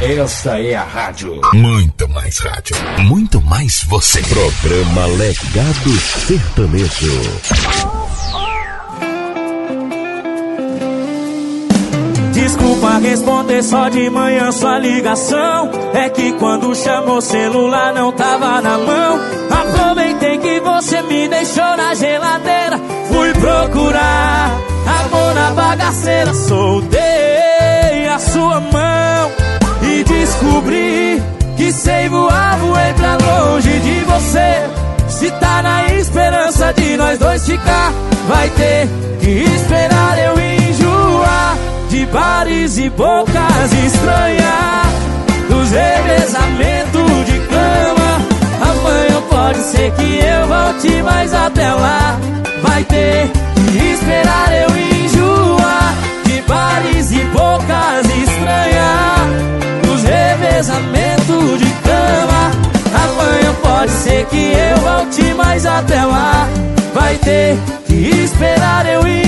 Esta 0.00 0.60
é 0.60 0.76
a 0.76 0.84
rádio. 0.84 1.40
Muito 1.52 2.08
mais 2.08 2.38
rádio. 2.38 2.76
Muito 3.00 3.40
mais 3.40 3.82
você. 3.82 4.22
Programa 4.22 5.06
Legado 5.06 5.90
Sertanejo. 6.24 7.20
Desculpa 12.32 12.98
responder 12.98 13.60
só 13.64 13.88
de 13.88 14.08
manhã 14.08 14.52
sua 14.52 14.78
ligação. 14.78 15.68
É 15.92 16.08
que 16.08 16.32
quando 16.34 16.72
chamou 16.76 17.16
o 17.16 17.20
celular 17.20 17.92
não 17.92 18.12
tava 18.12 18.60
na 18.60 18.78
mão. 18.78 19.20
Aproveitei 19.50 20.38
que 20.38 20.60
você 20.60 21.02
me 21.02 21.28
deixou 21.28 21.76
na 21.76 21.92
geladeira. 21.94 22.78
Fui 23.08 23.32
procurar 23.32 24.60
amor 24.86 25.34
na 25.34 25.50
bagaceira. 25.50 26.32
Soltei 26.34 28.06
a 28.06 28.18
sua 28.20 28.60
mão 28.60 29.47
descobri 30.04 31.22
que 31.56 31.72
sei 31.72 32.08
voar, 32.08 32.56
voei 32.58 32.92
pra 32.94 33.16
longe 33.16 33.78
de 33.80 34.00
você. 34.04 34.78
Se 35.08 35.30
tá 35.32 35.62
na 35.62 35.86
esperança 35.94 36.72
de 36.74 36.96
nós 36.96 37.18
dois 37.18 37.44
ficar, 37.44 37.92
vai 38.28 38.48
ter 38.50 38.88
que 39.20 39.30
esperar 39.30 40.18
eu 40.18 40.38
enjoar 40.38 41.56
de 41.88 42.06
bares 42.06 42.78
e 42.78 42.90
bocas 42.90 43.72
estranhas, 43.72 44.86
dos 45.48 45.70
revezamentos 45.70 47.26
de 47.26 47.38
cama. 47.48 48.20
Amanhã 48.60 49.22
pode 49.28 49.58
ser 49.58 49.90
que 49.92 50.20
eu 50.24 50.46
volte, 50.46 51.02
mas 51.02 51.34
até 51.34 51.72
lá 51.72 52.18
vai 52.62 52.84
ter 52.84 53.30
que 53.72 53.78
esperar 53.78 54.52
eu 54.52 54.76
enjoar 54.76 55.94
de 56.24 56.40
bares 56.42 57.10
e 57.10 57.24
bocas 57.32 58.06
estranhas, 58.06 58.27
revezamentos 60.58 61.58
de 61.60 61.70
cama. 61.84 62.50
Amanhã 63.04 63.54
pode 63.62 63.92
ser 63.92 64.26
que 64.26 64.52
eu 64.52 64.76
volte, 64.78 65.34
mas 65.34 65.64
até 65.64 66.04
lá 66.04 66.48
vai 66.92 67.16
ter 67.18 67.56
que 67.86 67.94
esperar 67.94 68.84
eu 68.86 69.06
enjoar. 69.06 69.27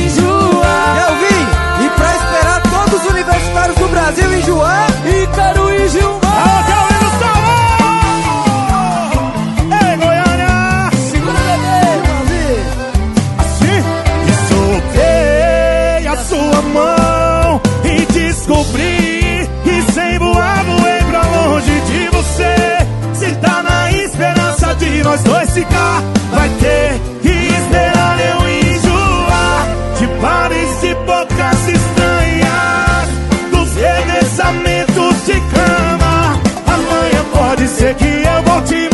De 25.01 25.05
nós 25.05 25.23
dois 25.23 25.51
ficar, 25.51 26.03
vai 26.31 26.49
ter 26.61 27.01
que 27.23 27.29
esperar 27.29 28.19
eu 28.21 28.49
enjoar 28.49 29.67
de 29.99 30.07
bares 30.21 30.83
e 30.83 30.95
bocas 31.07 31.69
estranhas, 31.69 33.09
dos 33.51 33.75
revezamentos 33.77 35.25
de 35.25 35.41
cama. 35.41 36.39
Amanhã 36.67 37.25
pode 37.33 37.69
ser 37.69 37.95
que 37.95 38.05
eu 38.05 38.43
volte, 38.43 38.90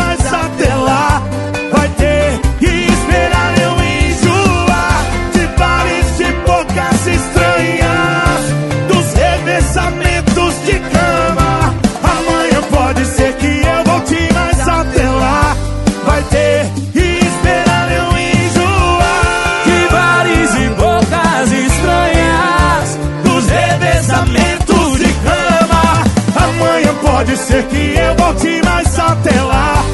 ser 27.56 27.64
que 27.68 27.94
eu 27.98 28.14
volte, 28.16 28.60
mas 28.64 28.98
até 28.98 29.40
lá 29.42 29.84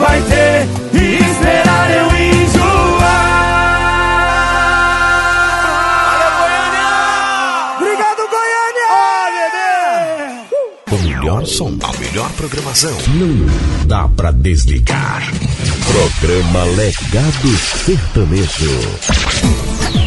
vai 0.00 0.20
ter 0.22 0.66
que 0.90 1.24
esperar 1.24 1.90
eu 1.90 2.06
enjoar. 2.06 3.12
Obrigado, 7.76 8.22
Goiânia! 8.34 8.88
O 10.90 10.98
melhor 10.98 11.46
som, 11.46 11.78
a 11.82 11.92
melhor 11.98 12.30
programação. 12.32 12.96
Não 13.14 13.46
dá 13.86 14.08
pra 14.08 14.32
desligar. 14.32 15.22
Programa 15.86 16.64
Legado 16.64 17.56
Sertanejo. 17.84 20.01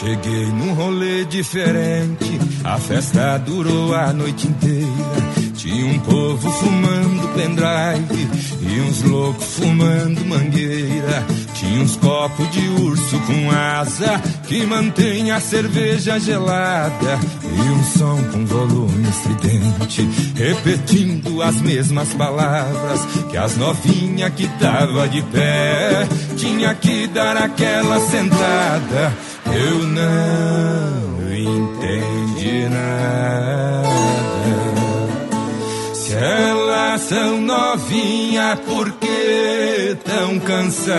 Cheguei 0.00 0.46
num 0.46 0.74
rolê 0.74 1.24
diferente, 1.24 2.40
a 2.64 2.78
festa 2.78 3.38
durou 3.38 3.94
a 3.94 4.12
noite 4.12 4.48
inteira. 4.48 5.44
Tinha 5.56 5.86
um 5.86 5.98
povo 6.00 6.50
fumando 6.50 7.28
pendrive 7.34 8.28
e 8.60 8.80
uns 8.80 9.02
loucos 9.02 9.46
fumando 9.54 10.24
mangueira. 10.26 11.24
Tinha 11.54 11.82
uns 11.82 11.96
copos 11.96 12.50
de 12.50 12.68
urso 12.82 13.18
com 13.20 13.50
asa 13.50 14.20
que 14.46 14.66
mantém 14.66 15.30
a 15.30 15.40
cerveja 15.40 16.18
gelada. 16.18 17.18
E 17.42 17.70
um 17.70 17.84
som 17.84 18.22
com 18.30 18.44
volume 18.44 19.08
estridente, 19.08 20.06
repetindo 20.34 21.40
as 21.40 21.56
mesmas 21.62 22.12
palavras 22.14 23.00
que 23.30 23.36
as 23.36 23.56
novinhas 23.56 24.34
que 24.34 24.46
tava 24.58 25.08
de 25.08 25.22
pé 25.22 26.06
tinha 26.36 26.74
que 26.74 27.06
dar 27.06 27.36
aquela 27.36 28.00
sentada. 28.00 29.33
Eu 29.54 29.78
não 29.78 31.32
entendi 31.32 32.68
nada. 32.68 33.94
Se 35.94 36.14
elas 36.14 37.00
são 37.02 37.40
novinha, 37.40 38.58
por 38.66 38.90
que 38.92 39.96
tão 40.04 40.38
cansada? 40.40 40.94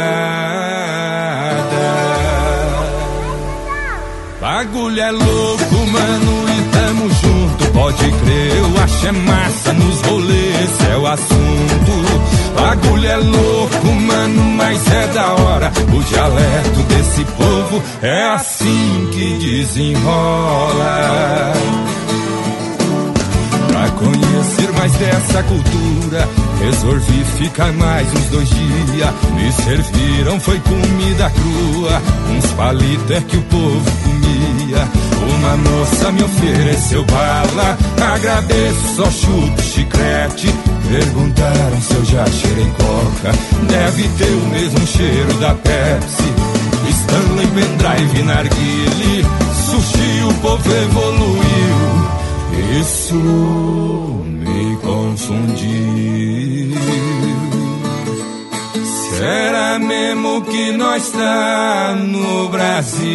Bagulho 4.40 5.02
é 5.02 5.12
louco, 5.12 5.76
mano, 5.92 6.46
e 6.50 6.70
tamo 6.72 7.10
junto, 7.10 7.72
pode 7.74 8.12
crer. 8.12 8.58
Eu 8.58 8.84
acho 8.84 9.08
é 9.08 9.12
massa 9.12 9.74
nos 9.74 10.02
rolês, 10.02 10.82
é 10.92 10.98
o 10.98 11.08
assunto. 11.08 12.35
Bagulho 12.56 13.08
é 13.08 13.18
louco, 13.18 13.88
mano, 13.88 14.42
mas 14.56 14.88
é 14.88 15.08
da 15.08 15.34
hora. 15.34 15.72
O 15.94 16.02
dialeto 16.04 16.84
desse 16.88 17.26
povo 17.26 17.84
é 18.02 18.24
assim 18.30 19.10
que 19.12 19.38
desenrola. 19.38 21.54
Pra 23.68 23.90
conhecer 23.92 24.72
mais 24.78 24.92
dessa 24.94 25.44
cultura, 25.44 26.28
resolvi 26.64 27.24
ficar 27.38 27.72
mais 27.74 28.08
uns 28.14 28.26
dois 28.30 28.50
dias. 28.50 29.14
Me 29.36 29.52
serviram, 29.52 30.40
foi 30.40 30.60
comida 30.60 31.30
crua, 31.30 32.02
uns 32.36 32.52
palitos 32.54 33.12
é 33.12 33.22
que 33.22 33.38
o 33.38 33.42
povo 33.44 33.92
comia. 34.04 34.88
Uma 35.22 35.58
moça 35.58 36.12
me 36.12 36.24
ofereceu 36.24 37.06
bala, 37.06 37.78
agradeço, 38.14 38.96
só 38.96 39.10
chuto 39.12 39.62
chiclete. 39.62 40.48
Perguntaram 40.90 41.82
se 41.82 41.94
eu 41.96 42.06
já 42.06 42.26
cheirei 42.28 42.72
coca, 42.78 43.32
deve 43.68 44.08
ter 44.18 44.32
o 44.32 44.46
mesmo 44.50 44.88
cheiro 44.88 45.34
da 45.36 45.54
Pepsi. 45.54 46.34
Stanley, 46.90 47.48
pendrive, 47.48 48.24
narguile, 48.24 49.26
sushi, 49.66 50.24
o 50.30 50.34
povo 50.42 50.72
evoluiu. 50.72 51.86
Isso 52.80 53.16
me 53.16 54.76
confundiu. 54.78 56.55
Será 59.18 59.80
mesmo 59.80 60.42
que 60.42 60.72
nós 60.74 61.10
tá 61.10 61.96
no 61.98 62.50
Brasil? 62.50 63.06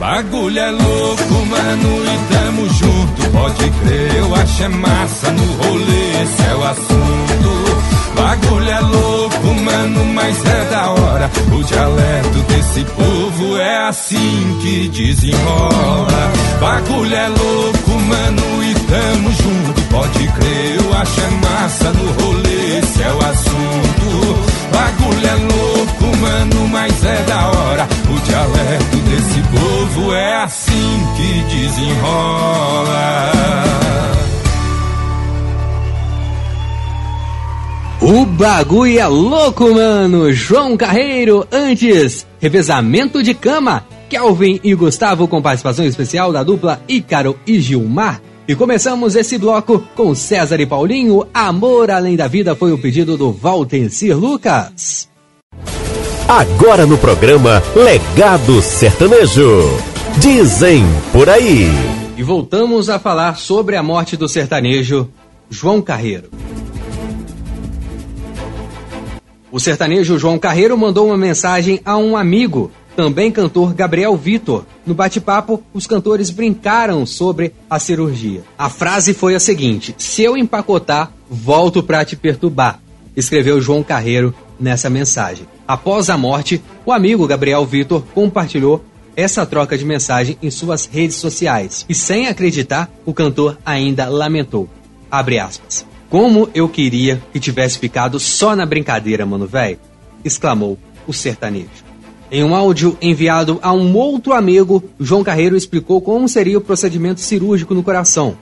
Bagulho 0.00 0.58
é 0.58 0.70
louco, 0.70 1.46
mano, 1.46 2.02
e 2.04 2.34
tamo 2.34 2.68
junto, 2.70 3.30
pode 3.30 3.70
crer. 3.70 4.16
Eu 4.16 4.34
acho 4.34 4.62
é 4.64 4.68
massa 4.68 5.30
no 5.30 5.44
rolê, 5.62 6.22
esse 6.22 6.42
é 6.42 6.54
o 6.56 6.64
assunto. 6.64 7.70
Bagulho 8.14 8.68
é 8.68 8.80
louco, 8.80 9.46
mano, 9.62 10.04
mas 10.06 10.44
é 10.44 10.64
da 10.70 10.90
hora. 10.90 11.30
O 11.52 11.62
dialeto 11.62 12.38
desse 12.48 12.84
povo 12.84 13.56
é 13.58 13.88
assim 13.88 14.58
que 14.60 14.88
desenrola. 14.88 16.32
Bagulho 16.60 17.14
é 17.14 17.28
louco, 17.28 17.90
mano, 17.90 18.59
tamo 18.90 19.30
junto, 19.30 19.82
pode 19.88 20.26
crer. 20.32 20.80
Eu 20.80 20.94
acho 20.94 21.20
é 21.20 21.30
massa 21.30 21.92
no 21.92 22.12
rolê, 22.22 22.78
esse 22.78 23.02
é 23.02 23.12
o 23.12 23.18
assunto. 23.18 24.10
Bagulho 24.72 25.26
é 25.26 25.34
louco, 25.34 26.16
mano, 26.16 26.68
mas 26.68 27.04
é 27.04 27.22
da 27.22 27.48
hora. 27.48 27.88
O 28.08 28.20
dialeto 28.20 28.96
desse 28.96 29.40
povo 29.48 30.12
é 30.12 30.42
assim 30.42 31.02
que 31.16 31.56
desenrola. 31.56 33.30
O 38.02 38.24
bagulho 38.24 38.98
é 38.98 39.06
louco, 39.06 39.74
mano! 39.74 40.32
João 40.32 40.76
Carreiro, 40.76 41.46
antes, 41.52 42.26
revezamento 42.40 43.22
de 43.22 43.34
cama. 43.34 43.84
Kelvin 44.08 44.58
e 44.64 44.74
Gustavo 44.74 45.28
com 45.28 45.40
participação 45.40 45.84
especial 45.84 46.32
da 46.32 46.42
dupla 46.42 46.82
Ícaro 46.88 47.38
e 47.46 47.60
Gilmar. 47.60 48.20
E 48.48 48.54
começamos 48.54 49.14
esse 49.14 49.38
bloco 49.38 49.82
com 49.94 50.14
César 50.14 50.60
e 50.60 50.66
Paulinho. 50.66 51.26
Amor 51.32 51.90
além 51.90 52.16
da 52.16 52.26
vida 52.26 52.56
foi 52.56 52.72
o 52.72 52.78
pedido 52.78 53.16
do 53.16 53.30
Valtencir 53.30 54.16
Lucas. 54.16 55.08
Agora 56.26 56.86
no 56.86 56.96
programa 56.98 57.62
Legado 57.74 58.60
Sertanejo. 58.62 59.62
Dizem 60.18 60.84
por 61.12 61.28
aí. 61.28 61.66
E 62.16 62.22
voltamos 62.22 62.90
a 62.90 62.98
falar 62.98 63.36
sobre 63.36 63.76
a 63.76 63.82
morte 63.82 64.16
do 64.16 64.28
sertanejo 64.28 65.08
João 65.48 65.80
Carreiro. 65.80 66.30
O 69.50 69.58
sertanejo 69.58 70.18
João 70.18 70.38
Carreiro 70.38 70.76
mandou 70.78 71.06
uma 71.06 71.16
mensagem 71.16 71.80
a 71.84 71.96
um 71.96 72.16
amigo, 72.16 72.70
também 73.00 73.32
cantor 73.32 73.72
Gabriel 73.72 74.14
Vitor. 74.14 74.66
No 74.84 74.92
bate-papo, 74.92 75.62
os 75.72 75.86
cantores 75.86 76.28
brincaram 76.28 77.06
sobre 77.06 77.54
a 77.70 77.78
cirurgia. 77.78 78.42
A 78.58 78.68
frase 78.68 79.14
foi 79.14 79.34
a 79.34 79.40
seguinte: 79.40 79.94
Se 79.96 80.22
eu 80.22 80.36
empacotar, 80.36 81.10
volto 81.30 81.82
pra 81.82 82.04
te 82.04 82.14
perturbar, 82.14 82.78
escreveu 83.16 83.58
João 83.58 83.82
Carreiro 83.82 84.34
nessa 84.60 84.90
mensagem. 84.90 85.46
Após 85.66 86.10
a 86.10 86.18
morte, 86.18 86.62
o 86.84 86.92
amigo 86.92 87.26
Gabriel 87.26 87.64
Vitor 87.64 88.02
compartilhou 88.12 88.84
essa 89.16 89.46
troca 89.46 89.78
de 89.78 89.84
mensagem 89.86 90.36
em 90.42 90.50
suas 90.50 90.84
redes 90.84 91.16
sociais. 91.16 91.86
E 91.88 91.94
sem 91.94 92.28
acreditar, 92.28 92.90
o 93.06 93.14
cantor 93.14 93.56
ainda 93.64 94.10
lamentou. 94.10 94.68
Abre 95.10 95.38
aspas. 95.38 95.86
Como 96.10 96.50
eu 96.54 96.68
queria 96.68 97.22
que 97.32 97.40
tivesse 97.40 97.78
ficado 97.78 98.20
só 98.20 98.54
na 98.54 98.66
brincadeira, 98.66 99.24
mano 99.24 99.46
velho! 99.46 99.78
exclamou 100.22 100.78
o 101.06 101.14
sertanejo. 101.14 101.89
Em 102.30 102.44
um 102.44 102.54
áudio 102.54 102.96
enviado 103.02 103.58
a 103.60 103.72
um 103.72 103.96
outro 103.96 104.32
amigo, 104.32 104.84
João 105.00 105.24
Carreiro 105.24 105.56
explicou 105.56 106.00
como 106.00 106.28
seria 106.28 106.58
o 106.58 106.60
procedimento 106.60 107.20
cirúrgico 107.20 107.74
no 107.74 107.82
coração. 107.82 108.36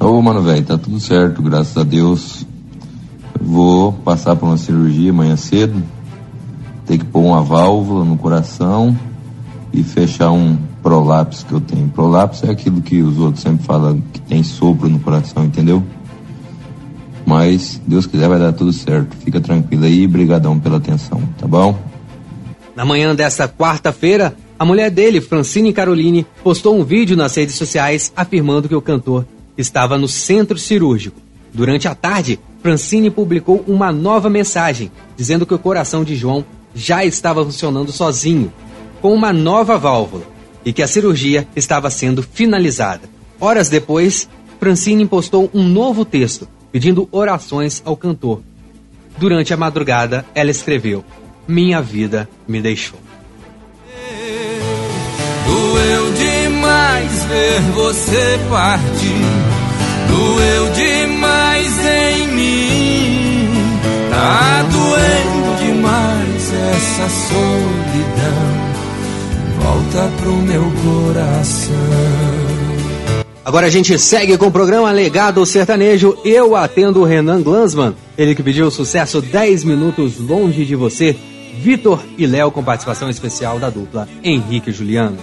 Ô, 0.00 0.22
mano, 0.22 0.40
velho, 0.40 0.64
tá 0.64 0.78
tudo 0.78 0.98
certo, 0.98 1.42
graças 1.42 1.76
a 1.76 1.82
Deus. 1.82 2.46
Vou 3.38 3.92
passar 3.92 4.34
por 4.34 4.46
uma 4.46 4.56
cirurgia 4.56 5.10
amanhã 5.10 5.36
cedo. 5.36 5.82
Tem 6.86 6.98
que 6.98 7.04
pôr 7.04 7.20
uma 7.20 7.42
válvula 7.42 8.02
no 8.02 8.16
coração 8.16 8.96
e 9.74 9.82
fechar 9.82 10.30
um 10.30 10.56
prolapso 10.82 11.44
que 11.44 11.52
eu 11.52 11.60
tenho. 11.60 11.88
Prolapso 11.88 12.46
é 12.46 12.50
aquilo 12.50 12.80
que 12.80 13.02
os 13.02 13.18
outros 13.18 13.42
sempre 13.42 13.62
falam 13.64 14.02
que 14.10 14.22
tem 14.22 14.42
sopro 14.42 14.88
no 14.88 14.98
coração, 14.98 15.44
entendeu? 15.44 15.82
Mas, 17.26 17.78
Deus 17.86 18.06
quiser, 18.06 18.28
vai 18.28 18.38
dar 18.38 18.54
tudo 18.54 18.72
certo. 18.72 19.14
Fica 19.18 19.38
tranquilo 19.38 19.84
aí, 19.84 20.06
brigadão 20.06 20.58
pela 20.58 20.78
atenção, 20.78 21.20
tá 21.38 21.46
bom? 21.46 21.91
Na 22.74 22.84
manhã 22.84 23.14
desta 23.14 23.46
quarta-feira, 23.46 24.34
a 24.58 24.64
mulher 24.64 24.90
dele, 24.90 25.20
Francine 25.20 25.72
Caroline, 25.72 26.26
postou 26.42 26.78
um 26.78 26.84
vídeo 26.84 27.16
nas 27.16 27.34
redes 27.34 27.56
sociais 27.56 28.12
afirmando 28.16 28.68
que 28.68 28.74
o 28.74 28.80
cantor 28.80 29.26
estava 29.58 29.98
no 29.98 30.08
centro 30.08 30.58
cirúrgico. 30.58 31.20
Durante 31.52 31.86
a 31.86 31.94
tarde, 31.94 32.40
Francine 32.62 33.10
publicou 33.10 33.62
uma 33.66 33.92
nova 33.92 34.30
mensagem 34.30 34.90
dizendo 35.16 35.44
que 35.44 35.52
o 35.52 35.58
coração 35.58 36.02
de 36.02 36.16
João 36.16 36.44
já 36.74 37.04
estava 37.04 37.44
funcionando 37.44 37.92
sozinho, 37.92 38.52
com 39.02 39.12
uma 39.12 39.32
nova 39.32 39.76
válvula, 39.76 40.24
e 40.64 40.72
que 40.72 40.82
a 40.82 40.86
cirurgia 40.86 41.46
estava 41.54 41.90
sendo 41.90 42.22
finalizada. 42.22 43.02
Horas 43.38 43.68
depois, 43.68 44.28
Francine 44.58 45.04
postou 45.06 45.50
um 45.52 45.64
novo 45.64 46.04
texto 46.04 46.48
pedindo 46.70 47.08
orações 47.10 47.82
ao 47.84 47.96
cantor. 47.96 48.40
Durante 49.18 49.52
a 49.52 49.56
madrugada, 49.56 50.24
ela 50.34 50.50
escreveu: 50.50 51.04
Minha 51.46 51.80
Vida 51.80 52.28
Me 52.46 52.60
Deixou. 52.60 52.98
Doeu 55.44 56.12
demais 56.12 57.24
ver 57.24 57.60
você 57.74 58.38
partir. 58.48 59.52
Doeu 60.08 60.70
demais 60.72 61.78
em 61.86 62.28
mim. 62.28 63.48
Tá 64.10 64.62
doendo 64.62 65.56
demais 65.64 66.52
essa 66.52 67.08
solidão. 67.28 68.62
Volta 69.60 70.10
pro 70.20 70.32
meu 70.36 70.72
coração. 70.84 72.22
Agora 73.44 73.66
a 73.66 73.70
gente 73.70 73.98
segue 73.98 74.38
com 74.38 74.46
o 74.46 74.52
programa 74.52 74.92
Legado 74.92 75.44
Sertanejo. 75.44 76.16
Eu 76.24 76.54
atendo 76.54 77.00
o 77.00 77.04
Renan 77.04 77.42
Glansman, 77.42 77.94
ele 78.16 78.34
que 78.36 78.42
pediu 78.42 78.68
o 78.68 78.70
sucesso 78.70 79.20
10 79.20 79.64
minutos 79.64 80.18
longe 80.18 80.64
de 80.64 80.76
você. 80.76 81.16
Vitor 81.62 82.04
e 82.18 82.26
Léo 82.26 82.50
com 82.50 82.64
participação 82.64 83.08
especial 83.08 83.60
da 83.60 83.70
dupla 83.70 84.08
Henrique 84.24 84.70
e 84.70 84.72
Juliano. 84.72 85.16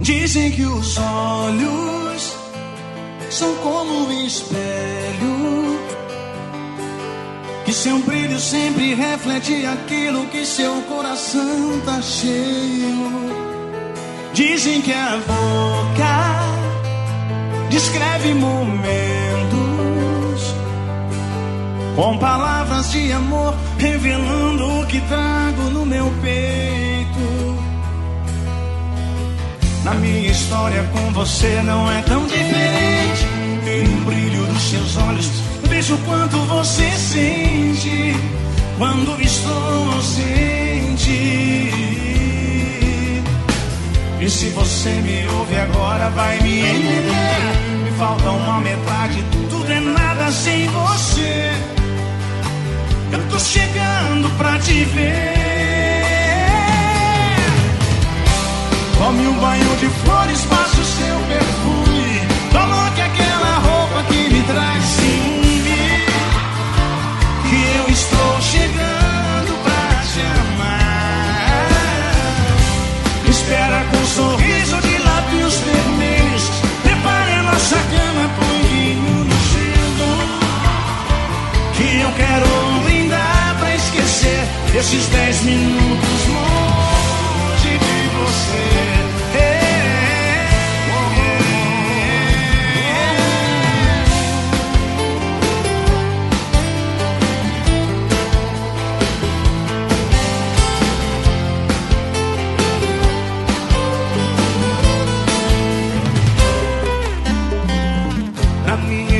Dizem 0.00 0.50
que 0.50 0.62
os 0.64 0.98
olhos 0.98 2.36
são 3.30 3.54
como 3.58 4.08
um 4.08 4.26
espelho. 4.26 5.31
Que 7.72 7.78
seu 7.78 7.98
brilho 8.00 8.38
sempre 8.38 8.92
reflete 8.92 9.64
aquilo 9.64 10.26
que 10.26 10.44
seu 10.44 10.82
coração 10.82 11.80
tá 11.86 12.02
cheio. 12.02 13.32
Dizem 14.34 14.82
que 14.82 14.92
a 14.92 15.18
boca 15.26 16.10
descreve 17.70 18.34
momentos 18.34 18.92
com 21.96 22.18
palavras 22.18 22.92
de 22.92 23.10
amor, 23.10 23.54
revelando 23.78 24.80
o 24.80 24.86
que 24.86 25.00
trago 25.00 25.62
no 25.70 25.86
meu 25.86 26.12
peito. 26.20 27.56
Na 29.82 29.94
minha 29.94 30.30
história 30.30 30.84
com 30.92 31.10
você 31.14 31.62
não 31.62 31.90
é 31.90 32.02
tão 32.02 32.26
diferente. 32.26 33.24
No 33.88 34.04
brilho 34.04 34.44
dos 34.44 34.62
seus 34.62 34.98
olhos, 34.98 35.51
vejo 35.72 35.96
quanto 36.04 36.36
você 36.36 36.90
sente 36.90 38.14
quando 38.76 39.18
estou 39.22 39.92
ausente. 39.94 41.10
E 44.20 44.28
se 44.28 44.50
você 44.50 44.90
me 44.90 45.26
ouve 45.28 45.56
agora, 45.56 46.10
vai 46.10 46.38
me 46.40 46.60
entender. 46.60 47.84
Me 47.84 47.90
falta 47.98 48.30
uma 48.30 48.60
metade, 48.60 49.24
tudo 49.32 49.72
é 49.72 49.80
nada 49.80 50.30
sem 50.30 50.68
você. 50.68 51.52
Eu 53.10 53.22
tô 53.30 53.38
chegando 53.38 54.28
pra 54.36 54.58
te 54.58 54.84
ver. 54.84 55.32
Tome 58.98 59.26
um 59.26 59.40
banho 59.40 59.76
de 59.80 59.88
flores, 60.04 60.44
passe 60.44 60.80
o 60.80 60.84
seu 60.84 61.16
perfume. 61.32 62.20
Coloque 62.52 63.00
aquela 63.00 63.58
roupa 63.58 64.02
que 64.08 64.32
me 64.32 64.42
traz 64.42 65.01
esses 84.74 85.06
dez 85.08 85.42
minutos 85.42 86.26
longe 86.28 87.78
de 87.78 88.08
você. 88.16 88.72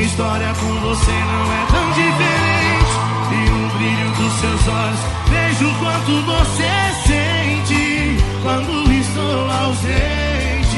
História 0.03 0.53
com 0.59 0.79
você 0.81 1.11
não 1.11 1.53
é 1.53 1.65
tão 1.71 1.91
diferente. 1.91 2.93
E 3.31 3.49
no 3.49 3.69
brilho 3.69 4.09
dos 4.11 4.33
seus 4.39 4.67
olhos 4.67 5.22
vejo 5.53 5.71
quanto 5.79 6.21
você 6.25 6.71
sente 7.05 8.17
quando 8.41 8.91
estou 8.91 9.51
ausente. 9.51 10.77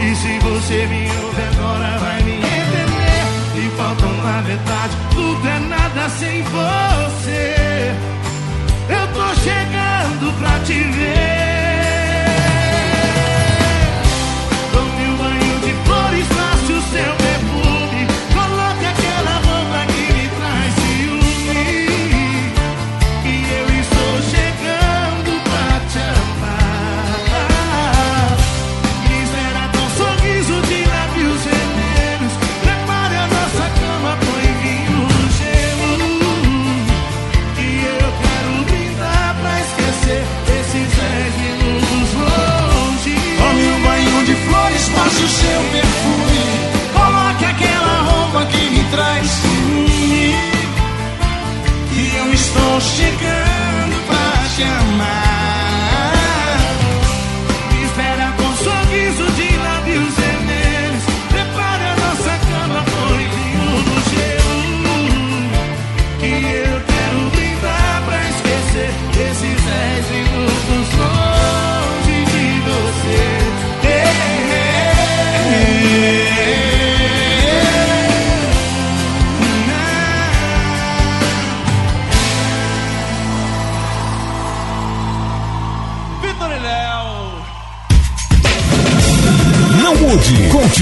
E 0.00 0.14
se 0.14 0.38
você 0.40 0.86
me 0.86 1.08
ouve 1.24 1.42
agora, 1.42 1.98
vai 1.98 2.22
me 2.22 2.36
entender. 2.36 3.24
E 3.56 3.70
falta 3.76 4.06
uma 4.06 4.42
metade, 4.42 4.96
tudo 5.14 5.48
é 5.48 5.58
nada 5.60 6.08
sem 6.10 6.42
você. 6.42 6.91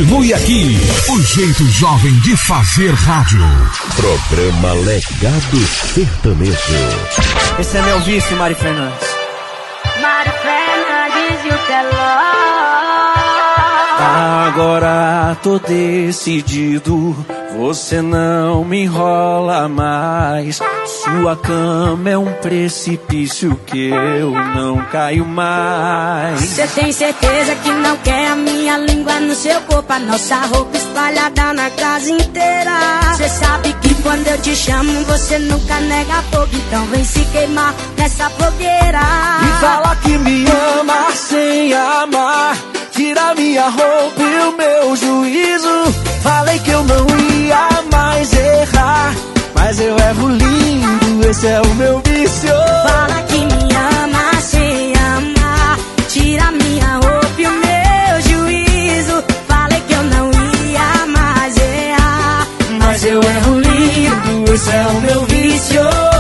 Continue 0.01 0.33
aqui. 0.33 0.79
O 1.11 1.21
jeito 1.21 1.65
jovem 1.67 2.13
de 2.21 2.35
fazer 2.35 2.91
rádio. 2.95 3.45
Programa 3.97 4.73
Legado 4.73 5.59
Sertanejo. 5.93 6.57
Esse 7.59 7.77
é 7.77 7.83
meu 7.83 8.01
vício, 8.01 8.35
Mari 8.37 8.55
Fernandes. 8.55 9.09
Mário 10.01 10.33
Fernandes 10.33 11.45
e 11.45 11.49
o 11.49 11.59
Teló. 11.67 12.21
Agora 14.47 15.37
tô 15.43 15.59
decidido, 15.59 17.15
Você 17.59 18.01
não 18.01 18.65
me 18.65 18.85
enrola 18.85 19.69
mais. 19.69 20.61
Sua 21.05 21.35
cama 21.35 22.11
é 22.11 22.19
um 22.19 22.31
precipício 22.35 23.59
que 23.65 23.89
eu 23.89 24.33
não 24.33 24.85
caio 24.85 25.25
mais. 25.25 26.41
Você 26.41 26.67
tem 26.67 26.93
certeza 26.93 27.55
que 27.55 27.71
não 27.71 27.97
quer 27.97 28.29
a 28.29 28.37
minha 28.37 28.77
língua 28.77 29.19
no 29.19 29.35
seu 29.35 29.59
corpo? 29.63 29.91
A 29.91 29.99
nossa 29.99 30.37
roupa 30.47 30.77
espalhada 30.77 31.55
na 31.55 31.71
casa 31.71 32.11
inteira. 32.11 33.01
Você 33.15 33.31
sabe 33.31 33.73
que 33.81 33.95
quando 34.03 34.27
eu 34.27 34.39
te 34.43 34.55
chamo, 34.55 34.93
você 35.05 35.39
nunca 35.39 35.81
nega 35.81 36.23
fogo. 36.31 36.51
Então 36.53 36.85
vem 36.89 37.03
se 37.03 37.25
queimar 37.33 37.75
nessa 37.97 38.29
fogueira. 38.29 39.01
E 39.43 39.61
fala 39.61 39.97
que 39.97 40.19
me 40.19 40.45
ama 40.79 41.13
sem 41.13 41.73
amar. 41.73 42.59
Tira 42.93 43.35
minha 43.35 43.71
roupa 43.71 44.21
e 44.21 44.41
o 44.49 44.53
meu 44.55 44.97
juízo. 44.97 45.95
Falei 46.23 46.59
que 46.59 46.71
eu 46.71 46.85
não 46.85 47.07
ia 47.47 47.69
mais 47.91 48.31
errar. 48.35 49.15
Mas 49.63 49.79
eu 49.79 49.95
erro 49.95 50.29
lindo, 50.31 51.29
esse 51.29 51.47
é 51.47 51.61
o 51.61 51.75
meu 51.75 52.01
vício. 52.01 52.49
Fala 52.89 53.23
que 53.25 53.39
me 53.45 53.75
ama 53.75 54.41
sem 54.41 54.95
amar. 54.97 55.79
Tira 56.09 56.51
minha 56.51 56.95
roupa 56.95 57.29
e 57.39 57.47
o 57.47 57.51
meu 57.51 58.23
juízo. 58.23 59.23
Falei 59.47 59.83
que 59.87 59.93
eu 59.93 60.03
não 60.03 60.31
ia 60.65 61.07
mais 61.07 61.57
errar. 61.59 62.47
Mas 62.79 63.05
eu 63.05 63.21
erro 63.23 63.61
lindo, 63.61 64.55
esse 64.55 64.71
é 64.71 64.87
o 64.87 65.01
meu 65.03 65.25
vício. 65.27 66.20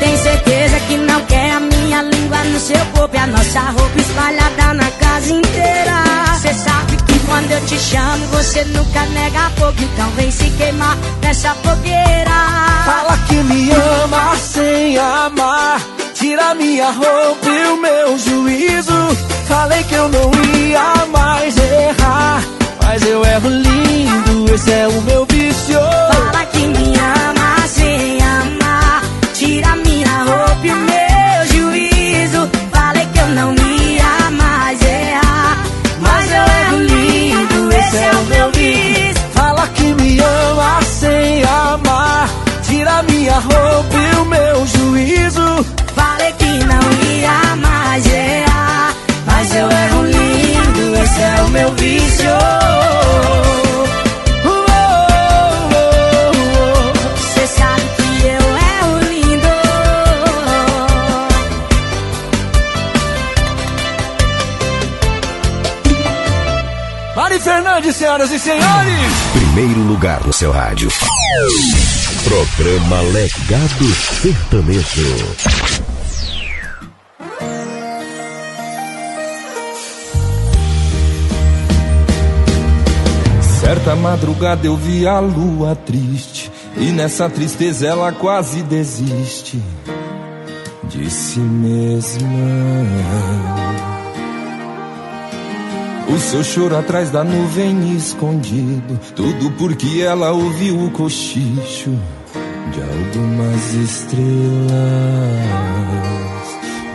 Tem 0.00 0.16
certeza 0.16 0.80
que 0.80 0.96
não 0.96 1.20
quer 1.22 1.52
a 1.52 1.60
minha 1.60 2.02
língua 2.02 2.38
no 2.44 2.58
seu 2.60 2.84
corpo 2.94 3.14
e 3.14 3.18
a 3.18 3.26
nossa 3.26 3.60
roupa 3.60 3.98
espalhada 3.98 4.74
na 4.74 4.90
casa 4.92 5.32
inteira. 5.32 6.04
Você 6.34 6.54
sabe 6.54 6.96
que 7.06 7.18
quando 7.26 7.50
eu 7.50 7.60
te 7.66 7.78
chamo, 7.78 8.26
você 8.26 8.64
nunca 8.64 9.04
nega 9.06 9.50
fogo, 9.56 9.76
então 9.80 10.10
vem 10.10 10.30
se 10.30 10.48
queimar 10.50 10.96
nessa 11.22 11.54
fogueira. 11.54 12.38
Fala 12.84 13.18
que 13.28 13.34
me 13.34 13.70
ama 13.70 14.36
sem 14.36 14.98
amar. 14.98 15.80
Tira 16.14 16.54
minha 16.54 16.90
roupa 16.90 17.48
e 17.48 17.66
o 17.66 17.76
meu 17.80 18.18
juízo. 18.18 19.16
Falei 19.46 19.82
que 19.84 19.94
eu 19.94 20.08
não 20.08 20.30
ia 20.56 21.06
mais 21.06 21.56
errar. 21.56 22.42
Mas 22.82 23.02
eu 23.02 23.24
erro 23.24 23.48
lindo, 23.48 24.54
esse 24.54 24.72
é 24.72 24.88
o 24.88 25.02
meu 25.02 25.26
vício. 25.26 25.78
Fala 25.78 26.46
que 26.46 26.66
me 26.66 26.94
ama 26.96 27.37
minha 43.28 43.38
roupa 43.40 43.94
e 43.94 44.16
o 44.16 44.24
meu 44.24 44.66
juízo. 44.66 45.77
Senhoras 68.18 68.30
e 68.32 68.38
senhores. 68.38 69.12
Primeiro 69.32 69.80
lugar 69.82 70.26
no 70.26 70.32
seu 70.32 70.50
rádio. 70.50 70.88
Programa 72.24 73.00
Legado 73.12 73.84
Sertanejo. 74.20 75.36
Certa 83.60 83.94
madrugada 83.94 84.66
eu 84.66 84.76
vi 84.76 85.06
a 85.06 85.20
lua 85.20 85.76
triste 85.76 86.50
E 86.74 86.86
nessa 86.86 87.28
tristeza 87.28 87.86
ela 87.86 88.10
quase 88.12 88.62
desiste 88.62 89.62
De 90.88 91.10
si 91.10 91.38
mesma 91.38 92.28
O 96.08 96.18
seu 96.18 96.42
choro 96.42 96.76
atrás 96.76 97.10
da 97.10 97.22
nuvem 97.22 97.94
escondido 97.96 98.98
Tudo 99.14 99.50
porque 99.52 100.00
ela 100.00 100.32
ouviu 100.32 100.84
o 100.84 100.90
cochicho 100.90 101.90
De 102.72 102.80
algumas 102.80 103.74
estrelas 103.74 104.18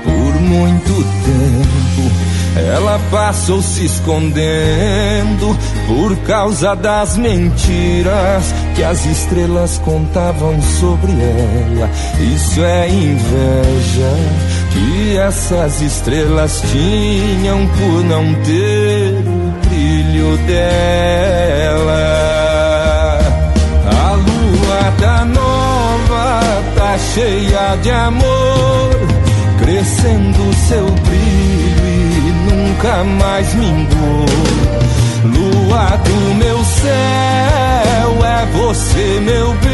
Por 0.03 0.41
muito 0.41 0.93
tempo 1.23 2.33
ela 2.55 2.99
passou 3.09 3.63
se 3.63 3.85
escondendo 3.85 5.57
por 5.87 6.15
causa 6.17 6.75
das 6.75 7.17
mentiras 7.17 8.53
que 8.75 8.83
as 8.83 9.05
estrelas 9.05 9.79
contavam 9.79 10.61
sobre 10.61 11.11
ela. 11.13 11.89
Isso 12.35 12.61
é 12.63 12.89
inveja 12.89 14.13
que 14.71 15.17
essas 15.17 15.81
estrelas 15.81 16.61
tinham 16.71 17.67
por 17.67 18.03
não 18.05 18.33
ter 18.43 18.92
dela. 20.37 22.03
A 23.85 24.11
lua 24.13 24.93
tá 24.99 25.25
nova, 25.25 26.41
tá 26.75 26.97
cheia 26.97 27.75
de 27.81 27.91
amor, 27.91 28.89
crescendo 29.59 30.53
seu 30.67 30.85
brilho 30.85 31.85
e 31.87 32.31
nunca 32.51 33.03
mais 33.03 33.53
minguou. 33.55 34.25
Lua 35.23 35.97
do 35.97 36.35
meu 36.35 36.63
céu, 36.63 38.25
é 38.25 38.45
você, 38.57 39.19
meu 39.21 39.53
bem. 39.53 39.73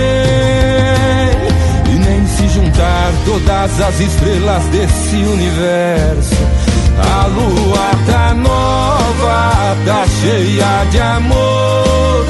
E 1.93 1.99
nem 1.99 2.27
se 2.27 2.47
juntar 2.49 3.11
todas 3.25 3.81
as 3.81 3.99
estrelas 3.99 4.63
desse 4.65 5.15
universo. 5.15 6.58
A 7.01 7.27
lua 7.27 7.91
tá 8.05 8.33
nova, 8.33 9.77
tá 9.85 10.05
cheia 10.21 10.85
de 10.91 10.99
amor, 10.99 12.25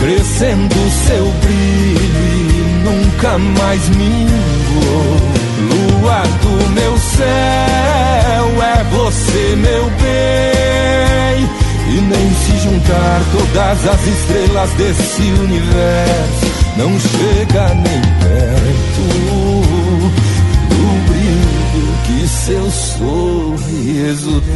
crescendo 0.00 0.74
seu 1.06 1.24
brilho 1.42 2.24
e 2.38 2.84
nunca 2.84 3.38
mais 3.38 3.88
minguou. 3.90 5.34
Lua 5.70 6.22
do 6.42 6.70
meu 6.70 6.96
céu, 6.98 8.62
é 8.62 8.84
você, 8.90 9.56
meu 9.56 9.84
bem. 10.00 11.48
E 11.86 12.00
nem 12.00 12.34
se 12.34 12.58
juntar 12.64 13.20
todas 13.30 13.86
as 13.86 14.06
estrelas 14.06 14.70
desse 14.72 15.22
universo, 15.22 16.46
não 16.76 16.98
chega 16.98 17.74
nem 17.74 18.00
perto 18.20 19.23
seu 22.44 22.70
sorriso 22.70 24.42
tem. 24.52 24.54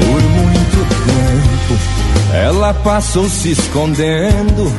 Por 0.00 0.22
muito 0.22 0.86
tempo 1.04 1.74
ela 2.32 2.72
passou 2.74 3.28
se 3.28 3.50
escondendo 3.50 4.72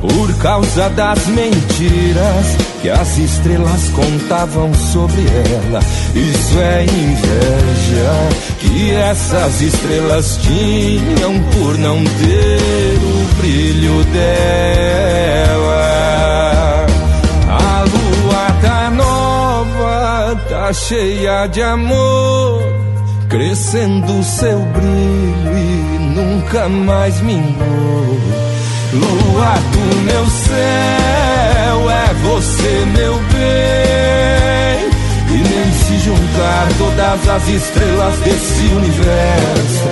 por 0.00 0.32
causa 0.38 0.88
das 0.90 1.26
mentiras 1.26 2.46
que 2.80 2.88
as 2.88 3.18
estrelas 3.18 3.88
contavam 3.88 4.72
sobre 4.72 5.22
ela. 5.66 5.80
Isso 6.18 6.58
é 6.58 6.82
inveja 6.82 8.28
que 8.58 8.90
essas 8.92 9.60
estrelas 9.60 10.36
tinham 10.42 11.40
por 11.52 11.78
não 11.78 12.02
ter 12.02 12.98
o 12.98 13.34
brilho 13.40 14.02
dela. 14.04 15.76
A 17.48 17.84
lua 17.84 18.50
tá 18.60 18.90
nova, 18.90 20.36
tá 20.48 20.72
cheia 20.72 21.46
de 21.46 21.62
amor, 21.62 22.62
crescendo 23.28 24.20
seu 24.24 24.58
brilho 24.58 25.56
e 25.56 25.98
nunca 26.16 26.68
mais 26.68 27.20
minguou. 27.20 28.18
Lua 28.92 29.54
do 29.70 29.96
meu 30.02 30.26
céu, 30.26 31.90
é 31.90 32.08
é 32.08 32.14
você, 32.14 32.84
meu 32.96 33.14
bem. 33.14 34.37
Juntar 36.08 36.68
todas 36.78 37.28
as 37.28 37.48
estrelas 37.48 38.16
desse 38.20 38.64
universo. 38.72 39.88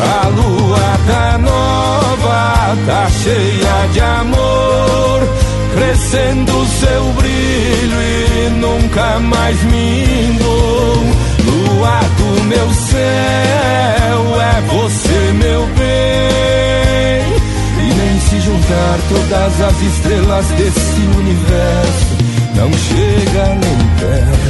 A 0.00 0.28
lua 0.28 0.98
tá 1.06 1.36
nova, 1.36 2.74
tá 2.86 3.06
cheia 3.10 3.88
de 3.92 4.00
amor, 4.00 5.28
crescendo 5.74 6.66
seu 6.68 7.04
brilho 7.12 8.00
e 8.00 8.50
nunca 8.60 9.18
mais 9.18 9.62
mindou. 9.64 11.04
Lua 11.44 12.00
do 12.16 12.44
meu 12.44 12.72
céu, 12.72 14.40
é 14.40 14.60
você, 14.72 15.32
meu 15.34 15.66
bem. 15.76 17.36
E 17.84 17.94
nem 17.94 18.20
se 18.20 18.40
juntar 18.40 18.98
todas 19.10 19.60
as 19.60 19.82
estrelas 19.82 20.46
desse 20.46 21.00
universo, 21.18 22.16
não 22.54 22.72
chega 22.72 23.48
nem 23.48 23.78
perto 23.98 24.48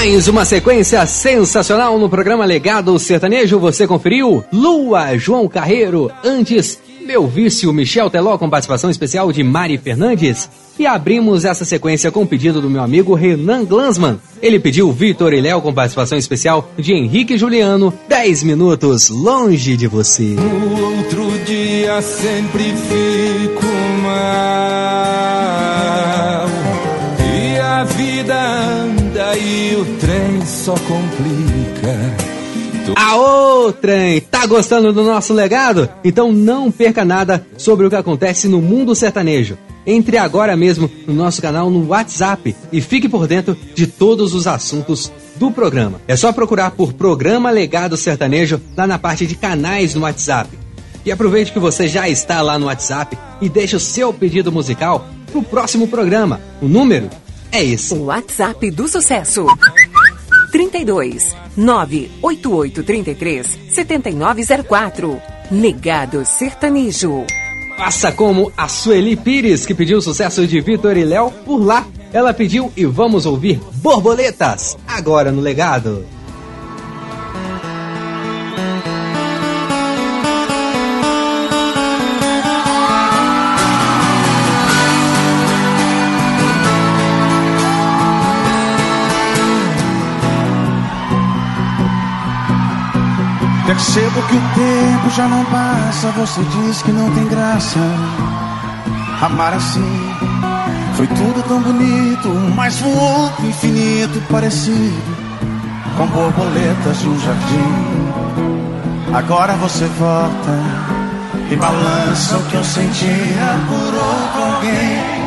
Mais 0.00 0.28
uma 0.28 0.46
sequência 0.46 1.04
sensacional 1.04 1.98
no 1.98 2.08
programa 2.08 2.46
Legado 2.46 2.98
Sertanejo. 2.98 3.58
Você 3.58 3.86
conferiu? 3.86 4.42
Lua, 4.50 5.14
João 5.18 5.46
Carreiro. 5.46 6.10
Antes, 6.24 6.80
Meu 7.04 7.26
Vício, 7.26 7.70
Michel 7.70 8.08
Teló 8.08 8.38
com 8.38 8.48
participação 8.48 8.88
especial 8.88 9.30
de 9.30 9.42
Mari 9.42 9.76
Fernandes. 9.76 10.48
E 10.78 10.86
abrimos 10.86 11.44
essa 11.44 11.66
sequência 11.66 12.10
com 12.10 12.22
o 12.22 12.26
pedido 12.26 12.62
do 12.62 12.70
meu 12.70 12.82
amigo 12.82 13.12
Renan 13.12 13.62
Glansman. 13.66 14.18
Ele 14.40 14.58
pediu 14.58 14.90
Vitor 14.90 15.34
e 15.34 15.40
Léo 15.42 15.60
com 15.60 15.74
participação 15.74 16.16
especial 16.16 16.70
de 16.78 16.94
Henrique 16.94 17.36
Juliano. 17.36 17.92
10 18.08 18.42
minutos 18.44 19.10
longe 19.10 19.76
de 19.76 19.86
você. 19.86 20.22
No 20.22 20.96
outro 20.96 21.30
dia 21.44 22.00
sempre 22.00 22.72
fico 22.72 23.66
mal. 24.02 24.79
Só 30.60 30.74
complica. 30.74 31.96
Aô, 32.94 33.72
trem! 33.72 34.20
Tá 34.20 34.44
gostando 34.44 34.92
do 34.92 35.02
nosso 35.02 35.32
legado? 35.32 35.88
Então 36.04 36.32
não 36.32 36.70
perca 36.70 37.02
nada 37.02 37.46
sobre 37.56 37.86
o 37.86 37.90
que 37.90 37.96
acontece 37.96 38.46
no 38.46 38.60
mundo 38.60 38.94
sertanejo. 38.94 39.56
Entre 39.86 40.18
agora 40.18 40.54
mesmo 40.58 40.90
no 41.06 41.14
nosso 41.14 41.40
canal 41.40 41.70
no 41.70 41.88
WhatsApp 41.88 42.54
e 42.70 42.80
fique 42.82 43.08
por 43.08 43.26
dentro 43.26 43.56
de 43.74 43.86
todos 43.86 44.34
os 44.34 44.46
assuntos 44.46 45.10
do 45.36 45.50
programa. 45.50 45.98
É 46.06 46.14
só 46.14 46.30
procurar 46.30 46.72
por 46.72 46.92
Programa 46.92 47.50
Legado 47.50 47.96
Sertanejo 47.96 48.60
lá 48.76 48.86
na 48.86 48.98
parte 48.98 49.26
de 49.26 49.36
canais 49.36 49.94
no 49.94 50.02
WhatsApp. 50.02 50.50
E 51.06 51.10
aproveite 51.10 51.52
que 51.52 51.58
você 51.58 51.88
já 51.88 52.06
está 52.06 52.42
lá 52.42 52.58
no 52.58 52.66
WhatsApp 52.66 53.16
e 53.40 53.48
deixe 53.48 53.76
o 53.76 53.80
seu 53.80 54.12
pedido 54.12 54.52
musical 54.52 55.06
pro 55.32 55.42
próximo 55.42 55.88
programa. 55.88 56.38
O 56.60 56.68
número 56.68 57.08
é 57.50 57.64
esse. 57.64 57.94
O 57.94 58.04
WhatsApp 58.04 58.70
do 58.70 58.86
sucesso. 58.86 59.46
32 60.50 61.34
98833 61.56 63.58
7904. 63.70 65.20
Legado 65.50 66.24
Sertanejo. 66.24 67.24
Faça 67.76 68.12
como 68.12 68.52
a 68.56 68.68
Sueli 68.68 69.16
Pires, 69.16 69.64
que 69.64 69.74
pediu 69.74 69.98
o 69.98 70.02
sucesso 70.02 70.46
de 70.46 70.60
Vitor 70.60 70.96
e 70.96 71.04
Léo 71.04 71.30
por 71.44 71.58
lá. 71.58 71.86
Ela 72.12 72.34
pediu 72.34 72.72
e 72.76 72.84
vamos 72.84 73.24
ouvir 73.24 73.60
Borboletas, 73.76 74.76
agora 74.86 75.32
no 75.32 75.40
legado. 75.40 76.04
Que 94.30 94.36
o 94.36 94.40
tempo 94.54 95.10
já 95.10 95.26
não 95.26 95.44
passa, 95.46 96.08
você 96.12 96.40
diz 96.42 96.82
que 96.82 96.92
não 96.92 97.10
tem 97.10 97.26
graça. 97.26 97.80
Amar 99.20 99.54
assim 99.54 100.00
foi 100.94 101.06
tudo 101.08 101.42
tão 101.48 101.60
bonito, 101.60 102.28
mas 102.54 102.78
voou 102.78 103.28
pro 103.30 103.46
infinito 103.46 104.22
parecido 104.30 105.02
com 105.96 106.06
borboletas 106.06 107.00
de 107.00 107.08
um 107.08 107.18
jardim. 107.18 109.12
Agora 109.12 109.54
você 109.54 109.86
volta 109.98 110.58
e 111.50 111.56
balança 111.56 112.36
o 112.36 112.44
que 112.44 112.54
eu 112.54 112.64
sentia 112.64 113.58
por 113.68 113.94
outro 113.94 114.42
alguém. 114.54 115.20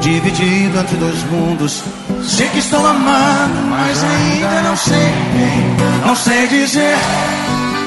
Dividido 0.00 0.78
entre 0.78 0.96
dois 0.98 1.24
mundos, 1.24 1.82
sei 2.22 2.48
que 2.50 2.60
estou 2.60 2.86
amando, 2.86 3.60
mas 3.68 4.04
ainda 4.04 4.62
não 4.62 4.76
sei 4.76 5.12
quem. 5.32 6.06
Não 6.06 6.14
sei 6.14 6.46
dizer 6.46 6.96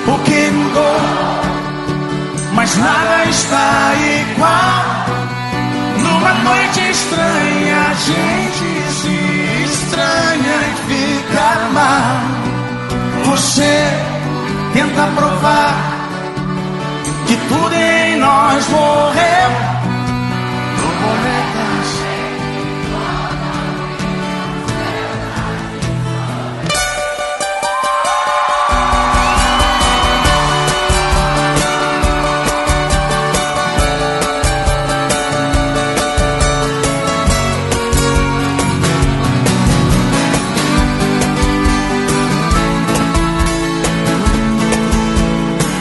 o 0.07 0.17
que 0.23 0.51
mudou, 0.51 0.99
mas 2.53 2.75
nada 2.77 3.25
está 3.25 3.93
igual. 3.95 5.01
Numa 6.03 6.33
noite 6.43 6.79
estranha, 6.89 7.77
a 7.89 7.93
gente 7.93 8.91
se 8.91 9.63
estranha 9.63 10.55
e 10.67 10.73
fica 10.87 11.69
mal. 11.73 12.21
Você 13.25 13.89
tenta 14.73 15.07
provar 15.15 15.75
que 17.27 17.35
tudo 17.47 17.73
em 17.73 18.17
nós 18.17 18.67
morreu. 18.69 19.80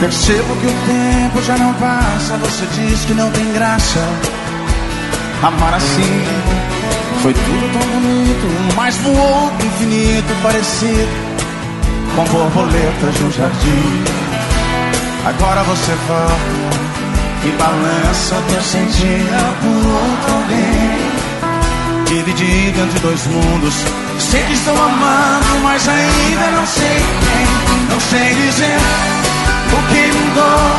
Percebo 0.01 0.55
que 0.55 0.65
o 0.65 0.73
tempo 0.87 1.43
já 1.43 1.55
não 1.59 1.71
passa, 1.75 2.35
você 2.37 2.65
diz 2.73 3.05
que 3.05 3.13
não 3.13 3.29
tem 3.29 3.53
graça. 3.53 3.99
Amar 5.43 5.75
assim 5.75 6.23
foi 7.21 7.31
tudo 7.35 7.71
tão 7.71 7.87
bonito, 7.87 8.73
mas 8.75 8.97
voou 8.97 9.51
infinito 9.63 10.41
parecido 10.41 11.07
com 12.15 12.23
borboletas 12.23 13.21
um 13.21 13.31
jardim. 13.31 14.03
Agora 15.23 15.61
você 15.65 15.91
volta 16.07 16.81
e 17.45 17.51
balança 17.51 18.35
o 18.37 18.43
que 18.47 18.55
eu 18.55 18.61
sentia 18.63 19.53
por 19.61 19.85
outro 19.85 20.33
alguém. 20.33 21.11
Dividido 22.05 22.81
entre 22.81 22.99
dois 23.01 23.27
mundos, 23.27 23.75
sei 24.17 24.43
que 24.45 24.53
estou 24.53 24.73
amando, 24.73 25.59
mas 25.61 25.87
ainda 25.87 26.51
não 26.57 26.65
sei 26.65 26.97
quem, 27.21 27.87
não 27.87 27.99
sei 27.99 28.33
dizer 28.47 29.10
o 29.73 29.81
que 29.87 30.11
mudou, 30.17 30.71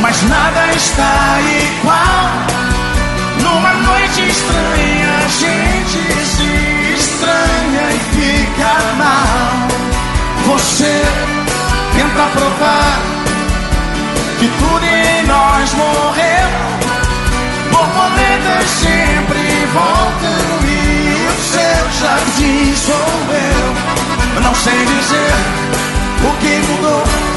mas 0.00 0.22
nada 0.24 0.72
está 0.74 1.38
igual. 1.40 2.54
Numa 3.42 3.72
noite 3.74 4.28
estranha, 4.28 5.08
a 5.24 5.28
gente 5.28 6.26
se 6.26 6.94
estranha 6.94 7.84
e 7.90 8.00
fica 8.14 8.74
mal. 8.96 9.68
Você 10.46 11.02
tenta 11.94 12.24
provar 12.32 13.00
que 14.38 14.48
tudo 14.48 14.84
em 14.84 15.26
nós 15.26 15.72
morreu. 15.74 16.64
Borboletas 17.70 18.70
sempre 18.70 19.66
voltam 19.72 20.68
e 20.68 21.26
o 21.26 21.42
seu 21.42 21.84
jardim 22.00 22.74
sou 22.76 22.94
eu. 23.32 24.42
Não 24.42 24.54
sei 24.54 24.84
dizer 24.84 25.34
o 26.22 26.36
que 26.38 26.72
mudou. 26.72 27.33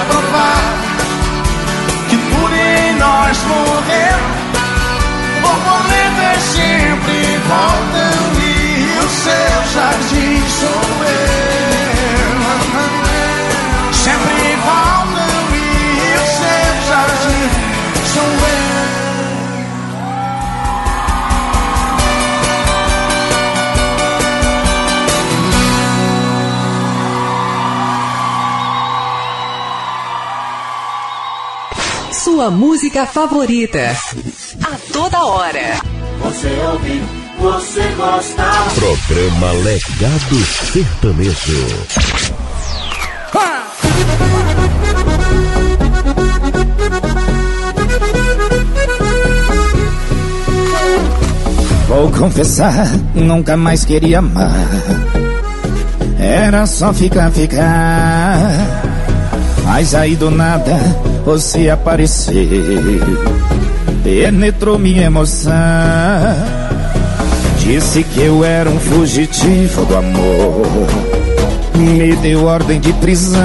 Que 0.00 0.06
provar 0.06 0.80
que 2.08 2.16
por 2.16 2.52
em 2.52 2.94
nós 2.96 3.38
morrer, 3.44 4.18
borboletas 5.42 6.42
sempre 6.42 7.38
voltam 7.46 8.40
e 8.40 8.98
o 8.98 9.08
seu 9.10 9.74
jardim 9.74 10.48
sou 10.48 11.04
eu. 11.04 11.59
Sua 32.30 32.48
música 32.48 33.04
favorita. 33.06 33.96
A 34.62 34.92
toda 34.92 35.24
hora. 35.24 35.80
Você 36.22 36.48
ouve, 36.64 37.02
você 37.40 37.82
gosta. 37.96 38.44
Programa 38.76 39.50
Legado 39.64 40.36
Sertanejo. 40.72 41.66
Vou 51.88 52.12
confessar, 52.12 52.86
nunca 53.12 53.56
mais 53.56 53.84
queria 53.84 54.20
amar. 54.20 54.54
Era 56.16 56.64
só 56.64 56.94
ficar, 56.94 57.32
ficar. 57.32 58.50
Mas 59.64 59.96
aí 59.96 60.14
do 60.14 60.30
nada 60.30 61.09
você 61.24 61.68
apareceu. 61.68 62.34
Penetrou 64.02 64.78
minha 64.78 65.04
emoção. 65.04 65.52
Disse 67.58 68.02
que 68.02 68.20
eu 68.20 68.44
era 68.44 68.68
um 68.68 68.78
fugitivo 68.78 69.84
do 69.84 69.96
amor. 69.96 70.86
Me 71.74 72.16
deu 72.16 72.44
ordem 72.44 72.80
de 72.80 72.92
prisão. 72.94 73.40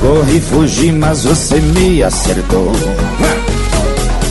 Corri, 0.00 0.40
fugi, 0.40 0.92
mas 0.92 1.24
você 1.24 1.56
me 1.56 2.02
acertou. 2.02 2.72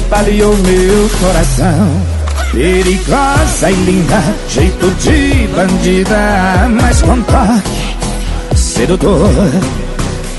Baleou 0.10 0.56
meu 0.56 1.10
coração. 1.20 2.18
Perigosa 2.52 3.70
e 3.70 3.76
linda, 3.76 4.24
jeito 4.50 4.90
de 5.02 5.48
bandida, 5.54 6.68
mas 6.70 7.02
com 7.02 7.22
toque 7.22 7.98
sedutor. 8.58 9.30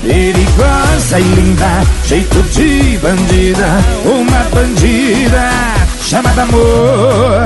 Perigosa 0.01 1.19
e 1.19 1.23
linda, 1.23 1.83
jeito 2.05 2.41
de 2.53 2.97
bandida, 2.99 3.67
uma 4.05 4.43
bandida 4.49 5.49
chamada 6.01 6.43
amor. 6.43 7.45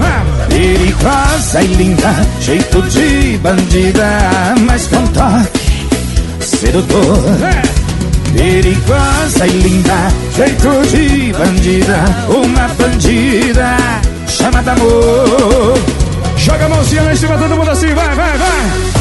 Perigosa 0.49 1.61
e 1.63 1.67
linda, 1.67 2.15
jeito 2.39 2.81
de 2.83 3.37
bandida, 3.39 4.07
mas 4.67 4.87
com 4.87 5.05
toque 5.07 5.63
sedutor. 6.39 7.23
Perigosa 8.35 9.47
e 9.47 9.49
linda, 9.49 10.11
jeito 10.35 10.69
de 10.91 11.33
bandida, 11.33 12.03
uma 12.29 12.67
bandida 12.75 13.77
chamada 14.27 14.73
amor. 14.73 15.73
Joga 16.37 16.65
a 16.65 16.69
mãozinha 16.69 17.03
lá 17.03 17.13
em 17.13 17.15
cima, 17.15 17.37
todo 17.37 17.55
mundo 17.55 17.71
assim, 17.71 17.93
vai, 17.93 18.15
vai, 18.15 18.37
vai. 18.37 18.92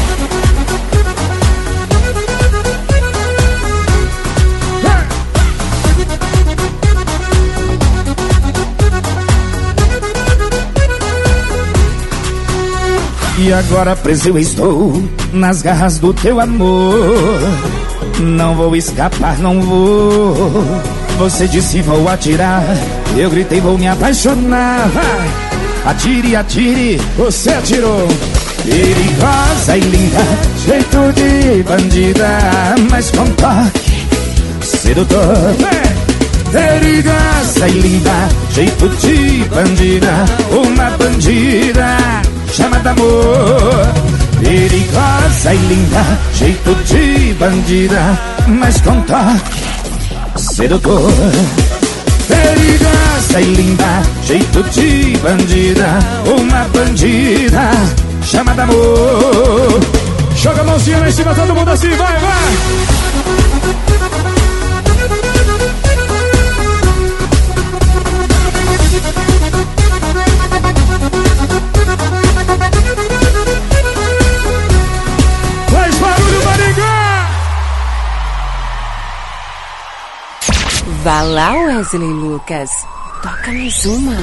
E 13.44 13.52
agora 13.52 13.96
preso 13.96 14.28
eu 14.28 14.38
estou 14.38 15.02
nas 15.32 15.62
garras 15.62 15.98
do 15.98 16.14
teu 16.14 16.38
amor. 16.38 17.40
Não 18.20 18.54
vou 18.54 18.76
escapar, 18.76 19.36
não 19.40 19.60
vou. 19.60 20.62
Você 21.18 21.48
disse 21.48 21.82
vou 21.82 22.08
atirar. 22.08 22.62
Eu 23.16 23.28
gritei 23.30 23.60
vou 23.60 23.76
me 23.76 23.88
apaixonar. 23.88 24.88
Atire, 25.84 26.36
atire, 26.36 27.00
você 27.16 27.50
atirou. 27.50 28.06
Perigosa 28.64 29.76
e 29.76 29.80
linda, 29.80 30.20
jeito 30.64 31.12
de 31.12 31.62
bandida, 31.64 32.38
mas 32.92 33.10
com 33.10 33.26
toque 33.30 34.06
sedutor. 34.64 35.36
Perigosa 36.52 37.68
e 37.68 37.80
linda, 37.80 38.28
jeito 38.52 38.88
de 38.88 39.44
bandida, 39.48 40.24
uma 40.52 40.90
bandida 40.96 42.22
chamada 42.52 42.90
amor. 42.90 43.92
Perigosa 44.40 45.54
e 45.54 45.58
linda, 45.58 46.18
jeito 46.34 46.74
de 46.84 47.34
bandida, 47.34 48.18
mas 48.46 48.80
com 48.80 49.00
toque 49.02 49.62
sedutor. 50.36 51.12
Perigosa 52.28 53.40
e 53.40 53.54
linda, 53.54 54.02
jeito 54.26 54.62
de 54.70 55.16
bandida, 55.18 55.98
uma 56.26 56.64
bandida 56.68 57.70
chamada 58.22 58.64
amor. 58.64 59.80
Joga 60.36 60.60
a 60.60 60.64
mãozinha 60.64 60.98
lá 60.98 61.08
em 61.08 61.12
cima, 61.12 61.34
todo 61.34 61.54
mundo 61.54 61.70
assim, 61.70 61.90
vai, 61.90 62.18
vai. 62.18 62.52
Vá 81.02 81.22
lá, 81.22 81.52
Wesley 81.54 82.12
Lucas. 82.12 82.70
Toca 83.22 83.50
mais 83.50 83.84
uma. 83.86 84.16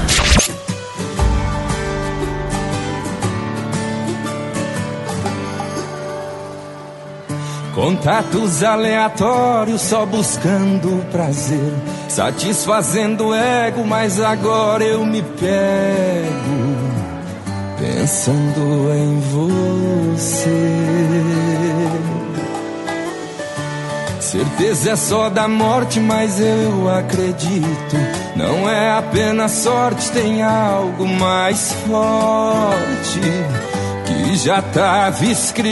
Contatos 7.75 8.63
aleatórios 8.63 9.81
só 9.81 10.05
buscando 10.05 11.05
prazer, 11.11 11.73
satisfazendo 12.07 13.27
o 13.27 13.35
ego, 13.35 13.85
mas 13.85 14.21
agora 14.21 14.85
eu 14.85 15.05
me 15.05 15.21
pego 15.21 16.59
pensando 17.77 18.93
em 18.93 19.19
você. 20.15 20.79
Certeza 24.31 24.91
é 24.91 24.95
só 24.95 25.27
da 25.27 25.47
morte, 25.47 25.99
mas 25.99 26.39
eu 26.39 26.87
acredito. 26.87 27.95
Não 28.35 28.69
é 28.69 28.95
apenas 28.95 29.51
sorte, 29.53 30.11
tem 30.11 30.43
algo 30.43 31.07
mais 31.07 31.73
forte 31.87 33.19
que 34.05 34.35
já 34.37 34.61
tava 34.61 35.25
escrito. 35.25 35.71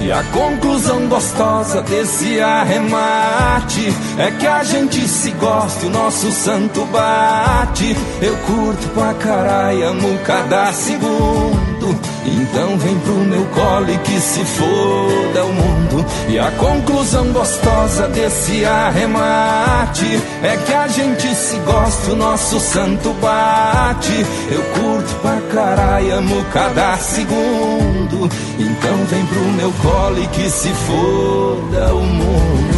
E 0.00 0.10
a 0.10 0.24
conclusão 0.32 1.06
gostosa 1.06 1.80
desse 1.82 2.40
arremate 2.40 3.94
é 4.18 4.32
que 4.32 4.46
a 4.48 4.64
gente 4.64 5.06
se 5.06 5.30
gosta 5.30 5.84
e 5.84 5.88
o 5.88 5.92
nosso 5.92 6.32
santo 6.32 6.84
bate. 6.86 7.96
Eu 8.20 8.36
curto 8.38 8.88
pra 8.88 9.14
caralho, 9.14 9.86
amo 9.86 10.18
cada 10.24 10.72
segundo. 10.72 12.17
Então 12.28 12.76
vem 12.78 12.98
pro 13.00 13.14
meu 13.14 13.44
colo 13.46 13.90
e 13.90 13.98
que 13.98 14.20
se 14.20 14.44
foda 14.44 15.44
o 15.44 15.52
mundo. 15.52 16.06
E 16.28 16.38
a 16.38 16.50
conclusão 16.52 17.32
gostosa 17.32 18.08
desse 18.08 18.64
arremate 18.64 20.20
é 20.42 20.56
que 20.56 20.72
a 20.72 20.88
gente 20.88 21.34
se 21.34 21.56
gosta, 21.60 22.12
o 22.12 22.16
nosso 22.16 22.60
santo 22.60 23.12
bate. 23.14 24.26
Eu 24.50 24.62
curto 24.74 25.14
pra 25.22 25.40
caralho, 25.52 26.16
amo 26.16 26.44
cada 26.52 26.96
segundo. 26.98 28.28
Então 28.58 29.04
vem 29.10 29.24
pro 29.26 29.40
meu 29.52 29.72
colo 29.82 30.22
e 30.22 30.26
que 30.28 30.50
se 30.50 30.68
foda 30.68 31.94
o 31.94 32.00
mundo. 32.00 32.77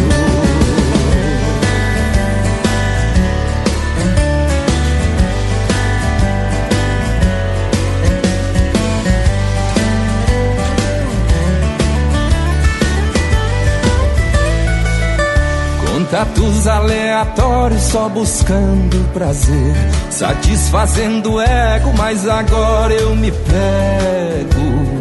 Contatos 16.10 16.66
aleatórios 16.66 17.82
só 17.82 18.08
buscando 18.08 19.12
prazer, 19.12 19.76
satisfazendo 20.10 21.40
ego, 21.40 21.92
mas 21.96 22.26
agora 22.26 22.92
eu 22.92 23.14
me 23.14 23.30
pego 23.30 24.98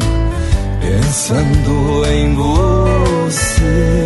pensando 0.79 2.05
em 2.05 2.35
você. 2.35 4.05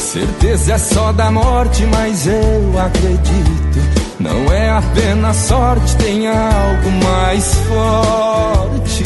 Certeza 0.00 0.72
é 0.72 0.78
só 0.78 1.12
da 1.12 1.30
morte, 1.30 1.86
mas 1.86 2.26
eu 2.26 2.80
acredito. 2.80 4.18
Não 4.18 4.52
é 4.52 4.68
apenas 4.68 5.36
sorte, 5.36 5.94
tem 5.98 6.26
algo 6.26 6.90
mais 7.04 7.54
forte 7.68 9.04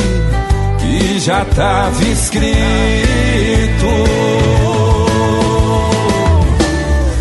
que 0.79 1.21
já 1.21 1.45
tava 1.55 2.03
escrito. 2.05 2.81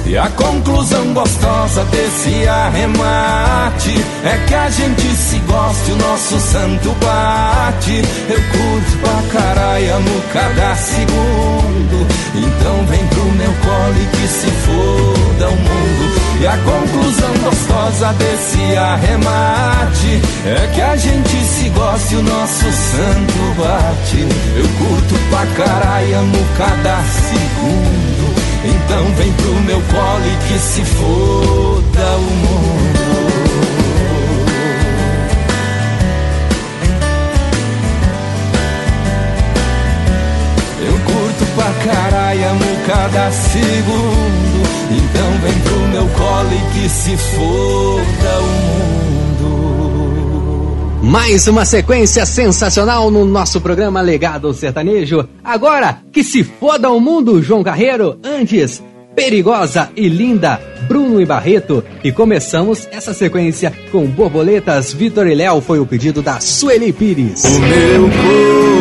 E 0.09 0.17
a 0.17 0.27
conclusão 0.29 1.13
gostosa 1.13 1.85
desse 1.85 2.47
arremate 2.47 3.93
é 4.23 4.43
que 4.47 4.55
a 4.55 4.67
gente 4.67 5.03
se 5.03 5.37
gosta 5.37 5.91
o 5.91 5.95
nosso 5.97 6.39
santo 6.39 6.95
bate. 6.99 8.01
Eu 8.27 8.41
curto 8.41 8.97
pra 9.01 9.39
caralho 9.39 9.99
no 9.99 10.21
cada 10.33 10.75
segundo. 10.77 12.07
Então 12.33 12.85
vem 12.87 13.05
pro 13.05 13.23
meu 13.23 13.53
colo 13.63 14.01
e 14.01 14.17
que 14.17 14.27
se 14.27 14.47
foda 14.47 15.47
o 15.47 15.55
mundo. 15.55 16.21
E 16.41 16.47
a 16.47 16.57
conclusão 16.57 17.33
gostosa 17.43 18.11
desse 18.13 18.77
arremate 18.77 20.21
é 20.43 20.71
que 20.73 20.81
a 20.81 20.95
gente 20.95 21.37
se 21.43 21.69
gosta 21.69 22.13
e 22.15 22.17
o 22.17 22.23
nosso 22.23 22.63
santo 22.63 23.55
bate. 23.59 24.27
Eu 24.57 24.67
curto 24.79 25.13
pra 25.29 25.45
caralho, 25.63 26.17
amo 26.17 26.45
cada 26.57 26.97
segundo. 27.03 28.18
Então 28.63 29.05
vem 29.15 29.31
pro 29.33 29.53
meu 29.61 29.81
colo 29.81 30.25
e 30.25 30.47
que 30.47 30.59
se 30.59 30.83
foda 30.83 32.17
o 32.17 32.21
mundo. 32.21 32.99
Eu 40.81 40.93
curto 41.05 41.45
pra 41.55 41.71
caralho, 41.85 42.49
amo 42.49 42.65
cada 42.85 43.31
segundo. 43.31 44.59
Então 44.91 45.31
vem 45.41 45.59
pro 45.61 45.79
meu 45.87 46.07
colo 46.09 46.53
e 46.53 46.73
que 46.73 46.89
se 46.89 47.15
foda 47.15 48.39
o 48.39 48.43
mundo. 48.43 49.28
Mais 51.01 51.47
uma 51.47 51.63
sequência 51.63 52.25
sensacional 52.25 53.09
no 53.09 53.23
nosso 53.23 53.61
programa 53.61 54.01
Legado 54.01 54.53
Sertanejo. 54.53 55.27
Agora, 55.41 55.99
que 56.11 56.23
se 56.23 56.43
foda 56.43 56.89
o 56.89 56.99
mundo, 56.99 57.41
João 57.41 57.63
Carreiro. 57.63 58.19
Antes, 58.21 58.83
Perigosa 59.15 59.89
e 59.95 60.09
Linda, 60.09 60.61
Bruno 60.89 61.21
e 61.21 61.25
Barreto. 61.25 61.83
E 62.03 62.11
começamos 62.11 62.85
essa 62.91 63.13
sequência 63.13 63.73
com 63.93 64.05
Borboletas, 64.07 64.91
Vitor 64.91 65.25
e 65.27 65.35
Léo. 65.35 65.61
Foi 65.61 65.79
o 65.79 65.85
pedido 65.85 66.21
da 66.21 66.41
Sueli 66.41 66.91
Pires. 66.91 67.45
O 67.45 67.59
meu 67.61 68.09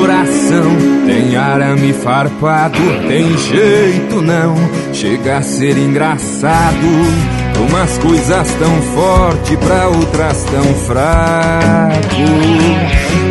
coração 0.01 0.77
tem 1.07 1.36
arame 1.36 1.93
farpado, 1.93 2.78
tem 3.07 3.39
jeito 3.39 4.20
não, 4.23 4.57
chega 4.93 5.39
a 5.39 5.43
ser 5.43 5.78
engraçado. 5.78 7.48
Umas 7.66 7.98
coisas 7.98 8.55
tão 8.55 8.82
forte 8.94 9.56
pra 9.56 9.89
outras 9.89 10.44
tão 10.44 10.64
fraco. 10.86 12.14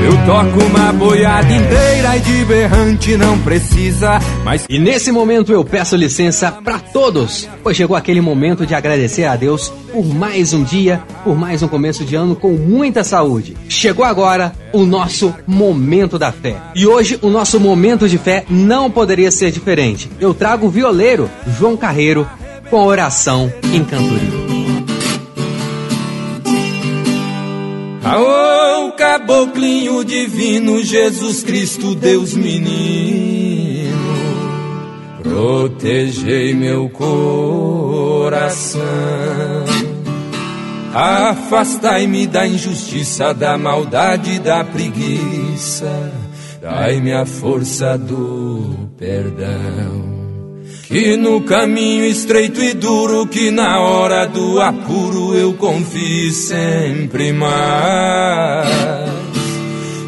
Eu 0.04 0.26
toco 0.26 0.64
uma 0.66 0.94
boiada 0.94 1.52
inteira 1.52 2.18
e 2.18 2.20
de 2.20 2.46
berrante 2.46 3.18
não 3.18 3.38
precisa, 3.40 4.20
mas 4.44 4.66
E 4.70 4.80
nesse 4.80 5.12
momento 5.12 5.52
eu 5.52 5.64
peço 5.66 5.96
licença 5.96 6.52
para 6.52 6.80
todos, 6.80 7.48
pois 7.64 7.76
chegou 7.76 7.96
aquele 7.96 8.22
momento 8.22 8.66
de 8.66 8.74
agradecer 8.76 9.26
a 9.26 9.36
Deus 9.36 9.70
por 9.92 10.06
mais 10.06 10.54
um 10.54 10.64
dia, 10.64 11.02
por 11.24 11.36
mais 11.36 11.64
um 11.64 11.68
começo 11.68 12.06
de 12.06 12.16
ano 12.16 12.36
com 12.36 12.52
muita 12.54 13.04
saúde. 13.04 13.58
Chegou 13.68 14.06
agora 14.06 14.54
o 14.72 14.86
nosso 14.86 15.34
momento 15.46 16.20
da 16.20 16.32
fé. 16.32 16.56
E 16.76 16.86
hoje 16.86 17.18
o 17.22 17.30
nosso 17.30 17.60
momento 17.60 18.08
de 18.08 18.18
fé 18.18 18.46
não 18.50 18.92
poderia 18.92 19.32
ser 19.32 19.52
diferente. 19.52 20.10
Eu 20.20 20.34
trago 20.34 20.68
o 20.68 20.70
violeiro 20.70 21.30
João 21.58 21.76
Carreiro 21.76 22.28
com 22.70 22.84
oração 22.84 23.52
em 23.74 23.84
cantoria. 23.84 24.48
Aô, 28.04 28.92
caboclinho 28.94 30.04
divino, 30.06 30.82
Jesus 30.82 31.44
Cristo, 31.44 31.94
Deus 31.94 32.34
menino, 32.34 33.98
protegei 35.22 36.54
meu 36.54 36.88
coração. 36.90 38.82
Afastai-me 40.94 42.26
da 42.26 42.48
injustiça, 42.48 43.34
da 43.34 43.58
maldade, 43.58 44.40
da 44.40 44.64
preguiça, 44.64 46.12
dai-me 46.62 47.14
a 47.14 47.26
força 47.26 47.98
do 47.98 48.90
perdão. 48.98 50.17
Que 50.88 51.18
no 51.18 51.42
caminho 51.42 52.06
estreito 52.06 52.64
e 52.64 52.74
duro, 52.74 53.28
que 53.28 53.52
na 53.52 53.82
hora 53.82 54.26
do 54.26 54.62
apuro 54.62 55.36
eu 55.36 55.54
confie 55.54 56.32
sempre 56.32 57.34
mais. 57.34 58.70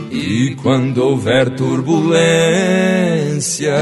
E 0.09 0.55
quando 0.61 0.99
houver 0.99 1.49
turbulência, 1.49 3.75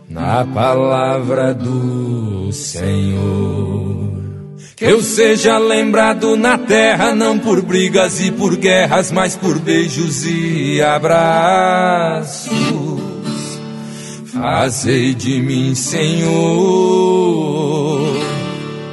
na 0.09 0.47
palavra 0.47 1.53
do 1.53 2.51
Senhor. 2.53 4.16
Que 4.77 4.85
eu 4.85 5.03
seja 5.03 5.57
lembrado 5.57 6.37
na 6.37 6.59
terra, 6.59 7.15
não 7.15 7.39
por 7.39 7.63
brigas 7.63 8.21
e 8.21 8.31
por 8.31 8.55
guerras, 8.57 9.11
mas 9.11 9.35
por 9.35 9.59
beijos 9.59 10.27
e 10.27 10.83
abraços. 10.83 12.53
Fazei 14.27 15.15
de 15.15 15.41
mim, 15.41 15.75
Senhor, 15.75 16.29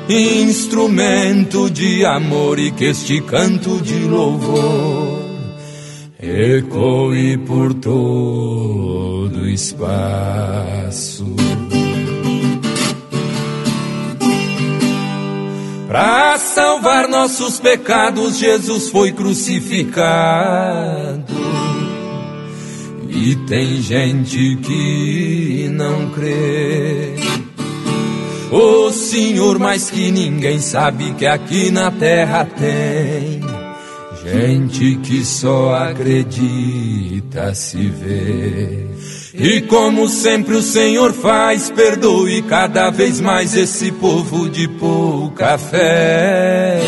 instrumento 0.08 1.70
de 1.70 2.06
amor 2.06 2.60
e 2.60 2.72
que 2.72 2.86
este 2.86 3.20
canto 3.20 3.82
de 3.82 4.00
louvor 4.06 5.22
ecoe 6.18 7.38
por 7.40 7.74
todo 7.74 9.50
espaço. 9.50 11.26
Para 15.94 16.40
salvar 16.40 17.08
nossos 17.08 17.60
pecados, 17.60 18.40
Jesus 18.40 18.90
foi 18.90 19.12
crucificado. 19.12 19.94
E 23.08 23.36
tem 23.48 23.80
gente 23.80 24.56
que 24.56 25.70
não 25.72 26.10
crê. 26.10 27.14
O 28.52 28.92
Senhor, 28.92 29.60
mais 29.60 29.92
que 29.92 30.10
ninguém 30.10 30.60
sabe 30.60 31.14
que 31.14 31.28
aqui 31.28 31.70
na 31.70 31.92
terra 31.92 32.44
tem 32.44 33.40
Gente 34.24 34.96
que 35.04 35.24
só 35.24 35.76
acredita 35.76 37.54
se 37.54 37.90
vê. 37.90 38.88
E 39.34 39.62
como 39.62 40.08
sempre 40.08 40.56
o 40.56 40.62
Senhor 40.62 41.12
faz, 41.12 41.72
perdoe 41.72 42.44
cada 42.44 42.92
vez 42.92 43.20
mais 43.20 43.56
esse 43.56 43.92
povo 43.92 44.48
de 44.48 44.68
pouca 44.68 45.58
fé. 45.58 46.80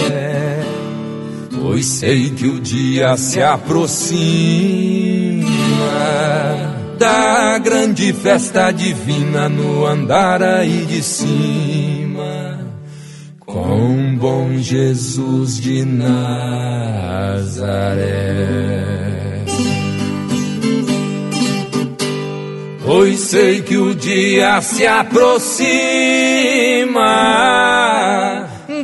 Pois 1.60 1.86
sei 1.88 2.30
que 2.30 2.46
o 2.46 2.60
dia 2.60 3.18
se 3.18 3.42
aproxima 3.42 4.16
da 7.00 7.58
grande 7.58 8.14
festa 8.14 8.72
divina 8.72 9.50
no 9.50 9.84
andar 9.84 10.44
aí 10.44 10.86
de 10.86 11.02
cima. 11.02 12.60
Com 13.40 14.16
bom 14.18 14.56
Jesus 14.58 15.60
de 15.60 15.84
Nazaré. 15.84 16.46
Pois 22.86 23.20
sei 23.20 23.62
que 23.64 23.78
o 23.78 23.96
dia 23.96 24.62
se 24.62 24.86
aproxima 24.86 25.66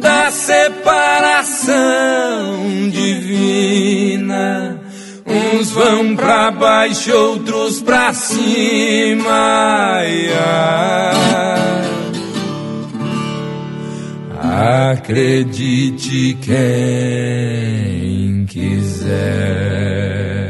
da 0.02 0.32
separação 0.32 1.70
divina. 2.90 4.82
Uns 5.24 5.70
vão 5.70 6.16
pra 6.16 6.50
baixo, 6.50 7.14
outros 7.14 7.80
pra 7.80 8.12
cima. 8.12 10.02
Acredite 14.92 16.38
quem 16.42 16.58
quiser. 18.48 20.41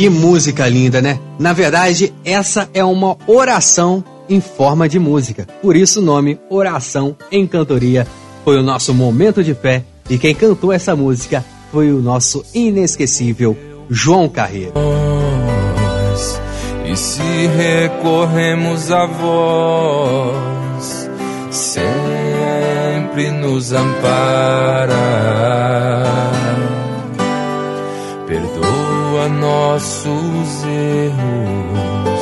Que 0.00 0.08
música 0.08 0.66
linda, 0.66 1.02
né? 1.02 1.20
Na 1.38 1.52
verdade, 1.52 2.10
essa 2.24 2.70
é 2.72 2.82
uma 2.82 3.18
oração 3.26 4.02
em 4.30 4.40
forma 4.40 4.88
de 4.88 4.98
música. 4.98 5.46
Por 5.60 5.76
isso 5.76 6.00
o 6.00 6.02
nome 6.02 6.40
Oração 6.48 7.14
em 7.30 7.46
Cantoria 7.46 8.06
foi 8.42 8.56
o 8.56 8.62
nosso 8.62 8.94
momento 8.94 9.44
de 9.44 9.52
fé 9.52 9.84
e 10.08 10.16
quem 10.16 10.34
cantou 10.34 10.72
essa 10.72 10.96
música 10.96 11.44
foi 11.70 11.92
o 11.92 12.00
nosso 12.00 12.42
inesquecível 12.54 13.54
João 13.90 14.26
Carreiro. 14.26 14.72
E 16.90 16.96
se 16.96 17.20
recorremos 17.58 18.90
a 18.90 19.04
vós, 19.04 21.10
sempre 21.50 23.30
nos 23.32 23.70
ampara. 23.70 24.96
Perdoa 29.20 29.28
nossos 29.28 30.64
erros 30.64 32.20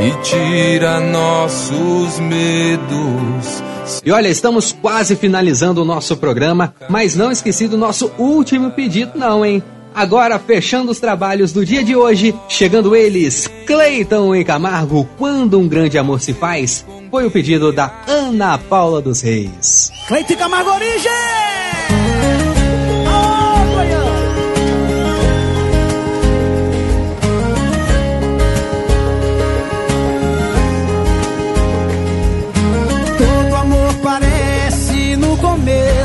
e 0.00 0.22
tira 0.22 0.98
nossos 1.00 2.18
medos. 2.20 3.62
E 4.04 4.10
olha, 4.10 4.28
estamos 4.28 4.72
quase 4.72 5.14
finalizando 5.14 5.82
o 5.82 5.84
nosso 5.84 6.16
programa, 6.16 6.74
mas 6.88 7.14
não 7.14 7.30
esqueci 7.30 7.68
do 7.68 7.76
nosso 7.76 8.10
último 8.16 8.70
pedido, 8.70 9.18
não, 9.18 9.44
hein? 9.44 9.62
Agora, 9.94 10.38
fechando 10.38 10.90
os 10.90 10.98
trabalhos 10.98 11.52
do 11.52 11.66
dia 11.66 11.84
de 11.84 11.94
hoje, 11.94 12.34
chegando 12.48 12.96
eles, 12.96 13.50
Cleiton 13.66 14.34
e 14.34 14.42
Camargo, 14.42 15.06
Quando 15.18 15.58
um 15.58 15.68
Grande 15.68 15.98
Amor 15.98 16.20
se 16.22 16.32
Faz, 16.32 16.86
foi 17.10 17.26
o 17.26 17.30
pedido 17.30 17.70
da 17.70 17.92
Ana 18.08 18.56
Paula 18.56 19.02
dos 19.02 19.20
Reis. 19.20 19.92
Cleiton 20.08 20.32
e 20.32 20.36
Camargo 20.36 20.70
Origem! 20.70 21.51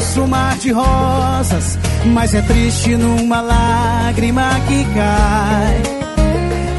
Começo 0.08 0.22
um 0.22 0.28
mar 0.28 0.58
de 0.58 0.72
rosas, 0.72 1.78
mas 2.06 2.34
é 2.34 2.42
triste 2.42 2.96
numa 2.96 3.42
lágrima 3.42 4.50
que 4.68 4.86
cai. 4.94 5.82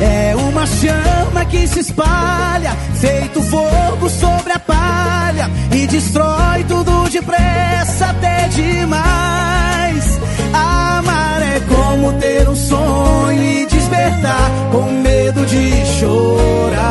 É 0.00 0.34
uma 0.36 0.64
chama 0.66 1.44
que 1.44 1.66
se 1.66 1.80
espalha, 1.80 2.72
feito 2.94 3.42
fogo 3.42 4.08
sobre 4.08 4.52
a 4.52 4.58
palha 4.58 5.50
e 5.72 5.86
destrói 5.86 6.64
tudo 6.64 7.08
depressa 7.10 8.06
até 8.06 8.48
demais. 8.48 10.20
Amar 10.52 11.42
é 11.42 11.60
como 11.68 12.12
ter 12.14 12.48
um 12.48 12.56
sonho 12.56 13.42
e 13.42 13.66
despertar 13.66 14.50
com 14.72 14.90
medo 15.02 15.44
de 15.46 15.84
chorar. 15.98 16.88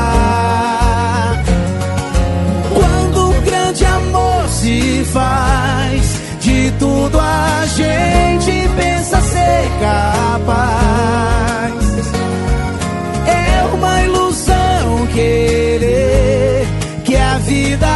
Quando 2.73 3.29
um 3.29 3.41
grande 3.41 3.85
amor 3.85 4.47
se 4.49 5.03
faz, 5.05 6.06
tudo 6.79 7.19
a 7.19 7.65
gente 7.65 8.69
pensa 8.75 9.21
ser 9.21 9.69
capaz. 9.79 10.93
É 13.27 13.65
uma 13.73 14.01
ilusão 14.03 15.07
querer 15.13 16.67
que 17.03 17.15
a 17.15 17.37
vida 17.39 17.87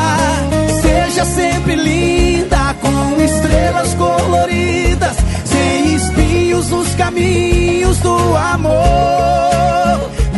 seja 0.81 1.25
sempre 1.25 1.75
linda, 1.75 2.75
com 2.81 3.21
estrelas 3.21 3.93
coloridas, 3.95 5.17
sem 5.45 5.95
espinhos 5.95 6.69
nos 6.69 6.95
caminhos 6.95 7.97
do 7.99 8.17
amor. 8.35 8.81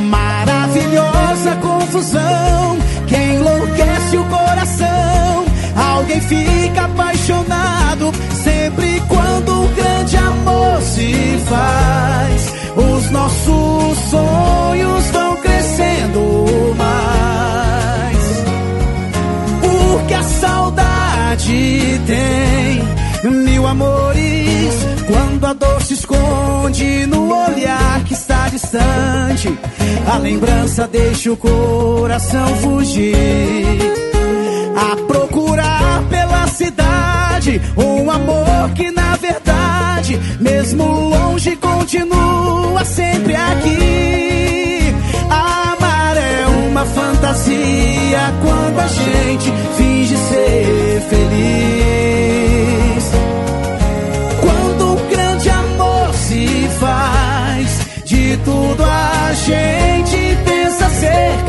Maravilhosa 0.09 1.55
confusão 1.61 2.77
que 3.07 3.15
enlouquece 3.15 4.17
o 4.17 4.25
coração. 4.25 5.45
Alguém 5.75 6.21
fica 6.21 6.85
apaixonado 6.85 7.82
sempre 8.43 9.01
quando 9.07 9.61
um 9.61 9.73
grande 9.73 10.17
amor 10.17 10.81
se 10.81 11.39
faz. 11.45 12.53
Os 12.75 13.09
nossos 13.11 13.97
sonhos 14.09 15.11
vão 15.11 15.35
crescendo 15.37 16.75
mais. 16.77 18.43
Porque 19.61 20.13
a 20.13 20.23
saudade 20.23 22.01
tem 22.05 23.31
mil 23.31 23.67
amores. 23.67 24.73
Quando 25.07 25.45
a 25.45 25.53
dor 25.53 25.81
se 25.81 25.93
esconde 25.93 27.05
no 27.07 27.27
olhar 27.45 28.03
que 28.05 28.13
está 28.13 28.49
distante, 28.49 29.57
a 30.11 30.17
lembrança 30.17 30.87
deixa 30.87 31.31
o 31.31 31.37
coração 31.37 32.47
fugir. 32.57 33.13
A 34.75 34.95
procurar 35.05 36.03
pela 36.09 36.47
cidade 36.47 37.32
um 37.75 38.09
amor 38.09 38.71
que 38.73 38.89
na 38.91 39.17
verdade, 39.17 40.17
mesmo 40.39 40.85
longe, 41.09 41.57
continua 41.57 42.85
sempre 42.85 43.35
aqui. 43.35 44.95
Amar 45.29 46.15
é 46.15 46.47
uma 46.69 46.85
fantasia 46.85 48.33
quando 48.41 48.79
a 48.79 48.87
gente 48.87 49.51
finge 49.75 50.15
ser 50.15 51.01
feliz. 51.09 51.41
Quando 54.39 54.93
um 54.93 55.09
grande 55.09 55.49
amor 55.49 56.13
se 56.13 56.69
faz, 56.79 57.79
de 58.05 58.37
tudo 58.37 58.83
a 58.85 59.33
gente 59.33 60.37
pensa 60.45 60.89
ser 60.89 61.45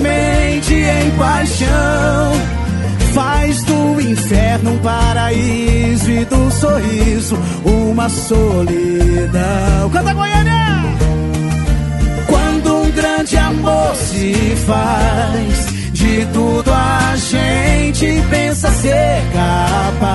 simplesmente 0.00 0.74
em 0.74 1.10
paixão. 1.12 2.32
Faz 3.12 3.62
do 3.64 4.00
inferno 4.00 4.72
um 4.72 4.78
paraíso 4.78 6.10
e 6.10 6.24
do 6.24 6.50
sorriso 6.50 7.36
uma 7.64 8.08
solidão. 8.08 9.90
Canta 9.92 10.14
Goiânia! 10.14 10.80
Quando 12.26 12.82
um 12.82 12.90
grande 12.92 13.36
amor 13.36 13.94
se 13.96 14.56
faz. 14.66 15.70
De 15.92 16.24
tudo 16.32 16.72
a 16.72 17.14
gente 17.16 18.22
pensa 18.30 18.70
ser 18.70 19.22
capaz. 19.34 20.10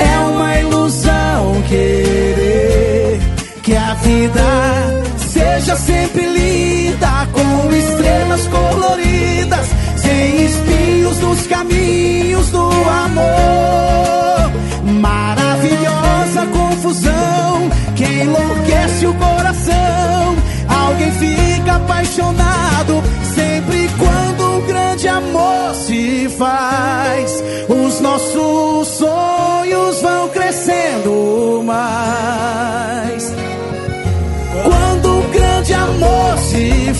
É 0.00 0.18
uma 0.20 0.56
ilusão 0.58 1.62
querer 1.68 3.20
que 3.62 3.76
a 3.76 3.92
vida 3.94 4.93
seja 5.34 5.74
sempre 5.74 6.26
linda 6.28 7.26
com 7.32 7.74
estrelas 7.74 8.46
coloridas, 8.46 9.66
sem 9.96 10.44
espinhos 10.44 11.18
nos 11.18 11.46
caminhos 11.48 12.50
do 12.50 12.70
amor. 13.04 14.52
Maravilhosa 15.00 16.46
confusão 16.52 17.68
que 17.96 18.04
enlouquece 18.04 19.06
o 19.06 19.14
coração. 19.14 20.36
Alguém 20.68 21.10
fica 21.12 21.76
apaixonado 21.76 23.02
sempre 23.34 23.90
quando 23.98 24.52
um 24.52 24.66
grande 24.66 25.08
amor 25.08 25.74
se 25.74 26.28
faz. 26.38 27.42
Os 27.68 28.00
nossos 28.00 28.86
sonhos 28.86 30.00
vão 30.00 30.28
crescendo 30.28 31.62
mais. 31.64 33.03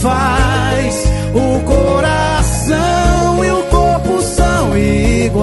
Faz, 0.04 1.04
o 1.32 1.60
coração 1.64 3.42
e 3.42 3.50
o 3.50 3.62
corpo 3.64 4.20
são 4.20 4.76
iguais. 4.76 5.38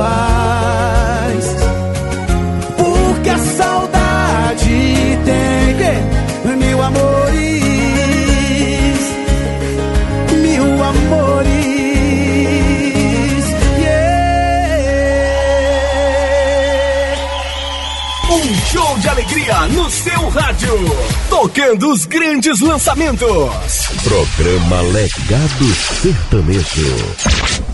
Porque 2.77 3.29
a 3.29 3.39
saudade 3.39 5.19
tem 5.25 5.75
mil 6.57 6.79
amores, 6.79 7.41
mil 10.43 10.83
amores. 10.83 11.51
Yeah. 13.79 14.37
Um 18.29 18.53
show 18.67 18.99
de 18.99 19.09
alegria 19.09 19.67
no 19.69 19.89
seu 19.89 20.29
rádio. 20.29 20.77
Tocando 21.41 21.91
os 21.91 22.05
grandes 22.05 22.59
lançamentos. 22.59 23.27
Programa 24.03 24.81
Legado 24.81 25.65
Sertanejo. 25.99 27.70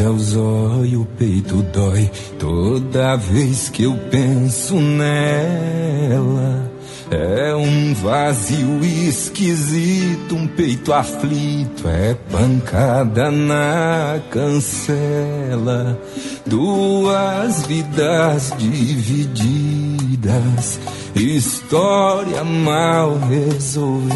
Mareja 0.00 0.10
os 0.10 0.34
olhos, 0.36 1.02
o 1.02 1.04
peito 1.18 1.62
dói 1.74 2.10
toda 2.38 3.16
vez 3.16 3.68
que 3.68 3.82
eu 3.82 3.94
penso 4.10 4.76
nela. 4.76 6.70
É 7.10 7.54
um 7.54 7.92
vazio 7.94 8.84
esquisito, 8.84 10.36
um 10.36 10.46
peito 10.46 10.92
aflito, 10.92 11.88
é 11.88 12.14
pancada 12.30 13.32
na 13.32 14.20
cancela. 14.30 16.00
Duas 16.46 17.66
vidas 17.66 18.54
divididas, 18.56 19.58
história 21.16 22.44
mal 22.44 23.18
resolvida 23.18 24.14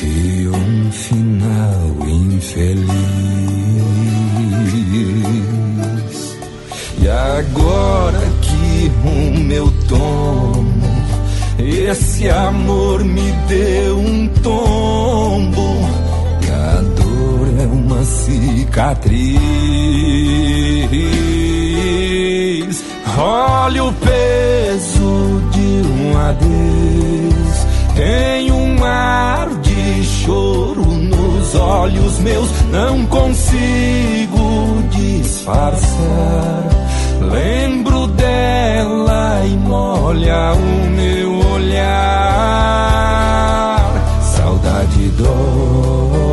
e 0.00 0.46
um 0.48 0.92
final 0.92 1.96
infeliz. 2.08 3.57
E 7.00 7.08
agora 7.08 8.20
que 8.42 8.90
o 9.04 9.38
meu 9.38 9.70
tomo, 9.88 10.64
esse 11.58 12.28
amor 12.28 13.04
me 13.04 13.32
deu 13.46 13.98
um 13.98 14.28
tombo, 14.42 15.78
e 16.42 16.50
a 16.50 16.82
dor 16.96 17.48
é 17.60 17.66
uma 17.66 18.04
cicatriz. 18.04 19.38
Olha 23.16 23.84
o 23.84 23.92
peso 23.92 25.42
de 25.52 25.82
um 25.88 26.16
adeus, 26.18 27.66
tem 27.94 28.50
um 28.52 28.84
ar 28.84 29.48
de 29.60 30.04
choro 30.04 30.84
nos 30.84 31.54
olhos 31.54 32.18
meus, 32.20 32.48
não 32.70 33.06
consigo 33.06 34.82
disfarçar. 34.90 36.87
Lembro 37.30 38.06
dela 38.08 39.42
e 39.44 39.56
molha 39.56 40.52
o 40.54 40.90
meu 40.90 41.38
olhar. 41.52 41.88
Saudade 44.22 45.08
dói, 45.10 46.27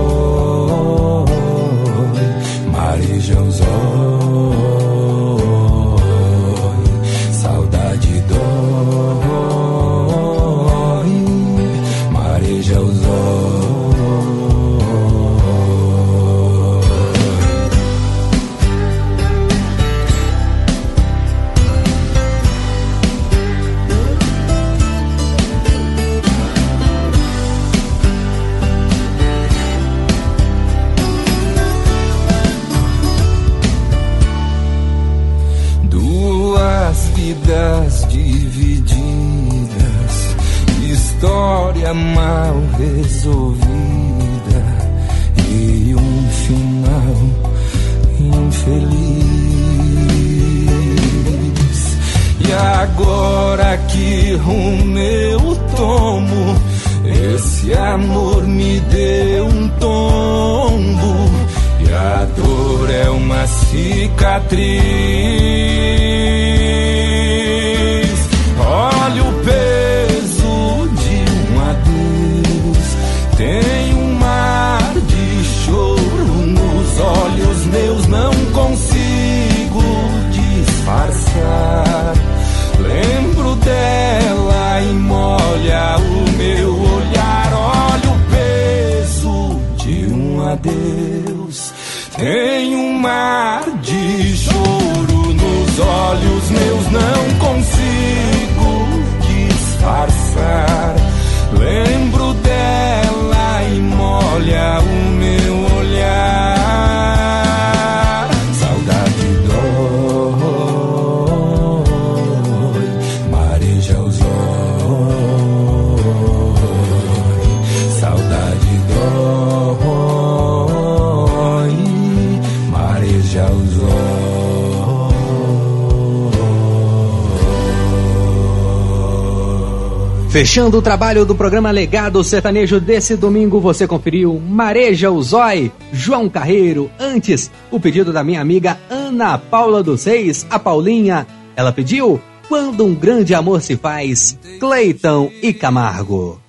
Fechando 130.56 130.78
o 130.78 130.82
trabalho 130.82 131.26
do 131.26 131.36
programa 131.36 131.70
Legado 131.70 132.24
Sertanejo 132.24 132.80
desse 132.80 133.18
domingo, 133.18 133.60
você 133.60 133.86
conferiu 133.86 134.40
Mareja 134.40 135.12
o 135.12 135.22
Zói, 135.22 135.70
João 135.92 136.30
Carreiro. 136.30 136.90
Antes, 136.98 137.52
o 137.70 137.78
pedido 137.78 138.14
da 138.14 138.24
minha 138.24 138.40
amiga 138.40 138.80
Ana 138.90 139.38
Paula 139.38 139.84
dos 139.84 140.06
Reis, 140.06 140.48
a 140.50 140.58
Paulinha. 140.58 141.28
Ela 141.58 141.74
pediu 141.74 142.22
Quando 142.48 142.86
um 142.86 142.96
Grande 142.96 143.36
Amor 143.36 143.62
se 143.62 143.76
Faz, 143.76 144.40
Cleiton 144.58 145.30
e 145.44 145.52
Camargo. 145.52 146.40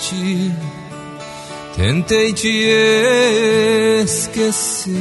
Te- 0.00 0.50
Tentei 1.76 2.32
te 2.32 2.48
esquecer. 4.02 4.92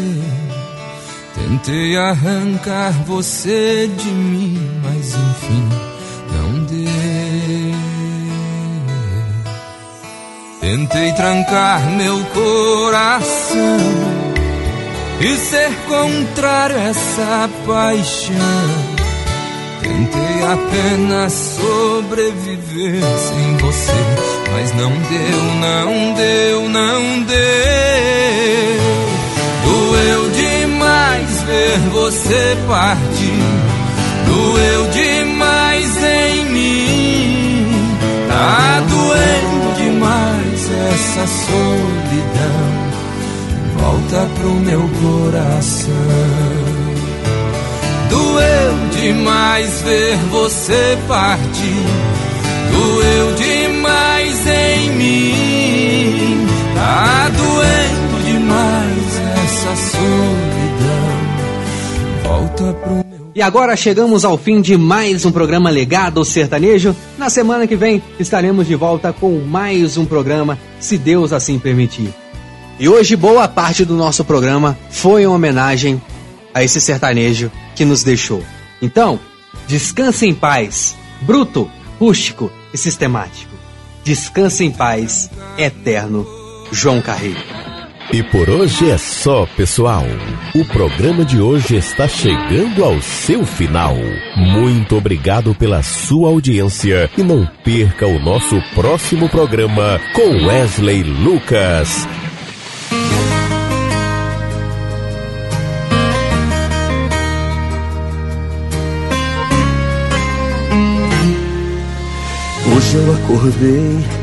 Tentei 1.33 1.97
arrancar 1.97 2.91
você 3.03 3.89
de 3.97 4.09
mim, 4.09 4.59
Tentei 10.73 11.13
trancar 11.13 11.87
meu 11.91 12.17
coração 12.33 13.77
e 15.21 15.37
ser 15.37 15.71
contrário 15.87 16.75
a 16.75 16.81
essa 16.85 17.47
paixão. 17.63 18.33
Tentei 19.83 20.43
apenas 20.51 21.31
sobreviver 21.31 23.03
sem 23.19 23.57
você, 23.57 23.91
mas 24.51 24.73
não 24.73 24.89
deu, 24.89 25.43
não 25.61 26.13
deu, 26.15 26.69
não 26.69 27.21
deu. 27.21 27.37
Doeu 29.63 30.29
demais 30.31 31.43
ver 31.43 31.77
você 31.91 32.57
partir, 32.67 33.43
doeu 34.25 34.87
demais 34.89 36.03
em 36.03 36.45
mim. 36.45 37.97
Tá 38.27 38.81
doendo 38.89 39.42
essa 40.91 41.27
solidão. 41.27 42.93
Volta 43.77 44.29
pro 44.35 44.49
meu 44.55 44.89
coração. 45.01 45.93
Doeu 48.09 48.89
demais 49.01 49.81
ver 49.81 50.17
você 50.29 50.97
partir. 51.07 51.85
Doeu 52.71 53.33
demais 53.35 54.47
em 54.47 54.89
mim. 54.91 56.47
Tá 56.75 57.29
doendo 57.29 58.23
demais 58.25 59.21
essa 59.43 59.75
solidão. 59.91 61.13
Volta 62.23 62.73
pro 62.73 62.95
meu. 62.95 63.31
E 63.35 63.41
agora 63.41 63.75
chegamos 63.75 64.23
ao 64.23 64.37
fim 64.37 64.61
de 64.61 64.77
mais 64.77 65.25
um 65.25 65.31
programa 65.31 65.71
Legado 65.71 66.23
Sertanejo. 66.23 66.95
Na 67.17 67.31
semana 67.31 67.65
que 67.65 67.75
vem 67.75 68.01
estaremos 68.19 68.67
de 68.67 68.75
volta 68.75 69.11
com 69.11 69.39
mais 69.39 69.97
um 69.97 70.05
programa, 70.05 70.59
se 70.83 70.97
Deus 70.97 71.31
assim 71.31 71.57
permitir. 71.57 72.13
E 72.77 72.89
hoje 72.89 73.15
boa 73.15 73.47
parte 73.47 73.85
do 73.85 73.95
nosso 73.95 74.25
programa 74.25 74.77
foi 74.89 75.25
uma 75.25 75.35
homenagem 75.35 76.01
a 76.53 76.61
esse 76.61 76.81
sertanejo 76.81 77.49
que 77.73 77.85
nos 77.85 78.03
deixou. 78.03 78.43
Então, 78.81 79.19
descanse 79.65 80.27
em 80.27 80.33
paz, 80.33 80.95
bruto, 81.21 81.71
rústico 81.99 82.51
e 82.73 82.77
sistemático. 82.77 83.53
Descanse 84.03 84.65
em 84.65 84.71
paz, 84.71 85.29
eterno, 85.57 86.27
João 86.71 87.01
Carreiro. 87.01 87.39
E 88.11 88.21
por 88.21 88.49
hoje 88.49 88.91
é 88.91 88.97
só, 88.97 89.45
pessoal. 89.55 90.03
O 90.55 90.65
programa 90.65 91.25
de 91.25 91.39
hoje 91.39 91.75
está 91.75 92.07
chegando 92.07 92.83
ao 92.83 93.01
seu 93.01 93.45
final. 93.45 93.95
Muito 94.35 94.97
obrigado 94.97 95.55
pela 95.55 95.81
sua 95.81 96.29
audiência 96.29 97.09
e 97.17 97.23
não 97.23 97.45
perca 97.63 98.05
o 98.05 98.19
nosso 98.19 98.61
próximo 98.75 99.27
programa 99.29 99.99
com 100.13 100.45
Wesley 100.45 101.03
Lucas. 101.03 102.07
Hoje 112.75 112.95
eu 112.95 113.13
acordei, 113.13 114.22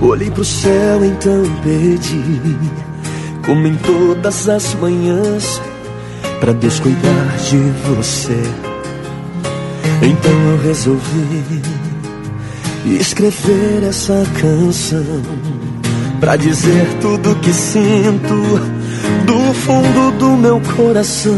olhei 0.00 0.30
pro 0.30 0.44
céu, 0.44 1.04
então 1.04 1.42
pedi, 1.62 2.56
como 3.44 3.66
em 3.66 3.76
todas 3.76 4.48
as 4.48 4.74
manhãs, 4.74 5.60
pra 6.40 6.52
Deus 6.52 6.80
cuidar 6.80 7.36
de 7.48 7.58
você. 7.88 8.42
Então 10.02 10.32
eu 10.50 10.58
resolvi 10.62 11.62
escrever 13.00 13.82
essa 13.88 14.24
canção 14.40 15.22
pra 16.20 16.36
dizer 16.36 16.86
tudo 17.00 17.34
que 17.36 17.52
sinto 17.52 18.34
do 19.24 19.54
fundo 19.54 20.12
do 20.18 20.36
meu 20.36 20.60
coração. 20.76 21.32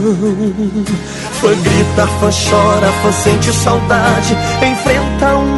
Fã 1.40 1.48
grita, 1.48 2.06
fã 2.18 2.30
chora, 2.30 2.92
fã 3.02 3.12
sente 3.12 3.52
saudade, 3.52 4.36
enfrenta 4.62 5.36
o 5.36 5.57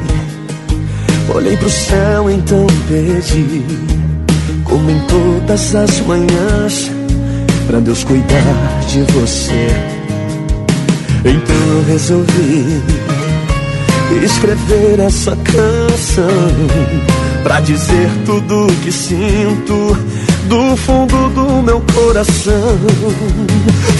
olhei 1.29 1.57
pro 1.57 1.69
céu, 1.69 2.29
então 2.29 2.67
pedi, 2.87 3.63
como 4.63 4.89
em 4.89 4.99
todas 5.07 5.75
as 5.75 5.99
manhãs, 6.01 6.91
pra 7.67 7.79
Deus 7.79 8.03
cuidar 8.03 8.81
de 8.87 9.01
você. 9.13 9.67
Então 11.23 11.55
eu 11.75 11.83
resolvi 11.85 12.81
escrever 14.23 14.99
essa 14.99 15.35
canção 15.35 16.27
pra 17.43 17.59
dizer 17.59 18.09
tudo 18.25 18.67
que 18.83 18.91
sinto 18.91 19.97
do 20.45 20.75
fundo 20.77 21.29
do 21.29 21.63
meu 21.63 21.81
coração. 21.93 22.77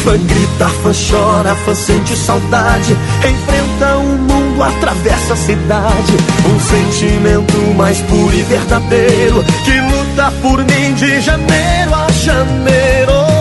Fã 0.03 0.17
grita, 0.17 0.69
fã 0.81 0.91
chora, 0.91 1.55
fã 1.55 1.73
sente 1.73 2.15
saudade, 2.15 2.95
enfrenta 3.19 3.97
o 3.97 4.17
mundo, 4.17 4.63
atravessa 4.63 5.33
a 5.33 5.37
cidade. 5.37 6.13
Um 6.45 6.59
sentimento 6.59 7.57
mais 7.75 7.99
puro 8.01 8.33
e 8.33 8.43
verdadeiro 8.43 9.43
que 9.63 9.79
luta 9.79 10.31
por 10.41 10.57
mim 10.59 10.93
de 10.95 11.21
janeiro 11.21 11.95
a 11.95 12.11
janeiro. 12.11 13.40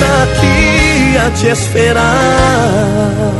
Está 0.00 0.22
aqui 0.22 1.16
a 1.18 1.30
te 1.30 1.48
esperar. 1.50 3.39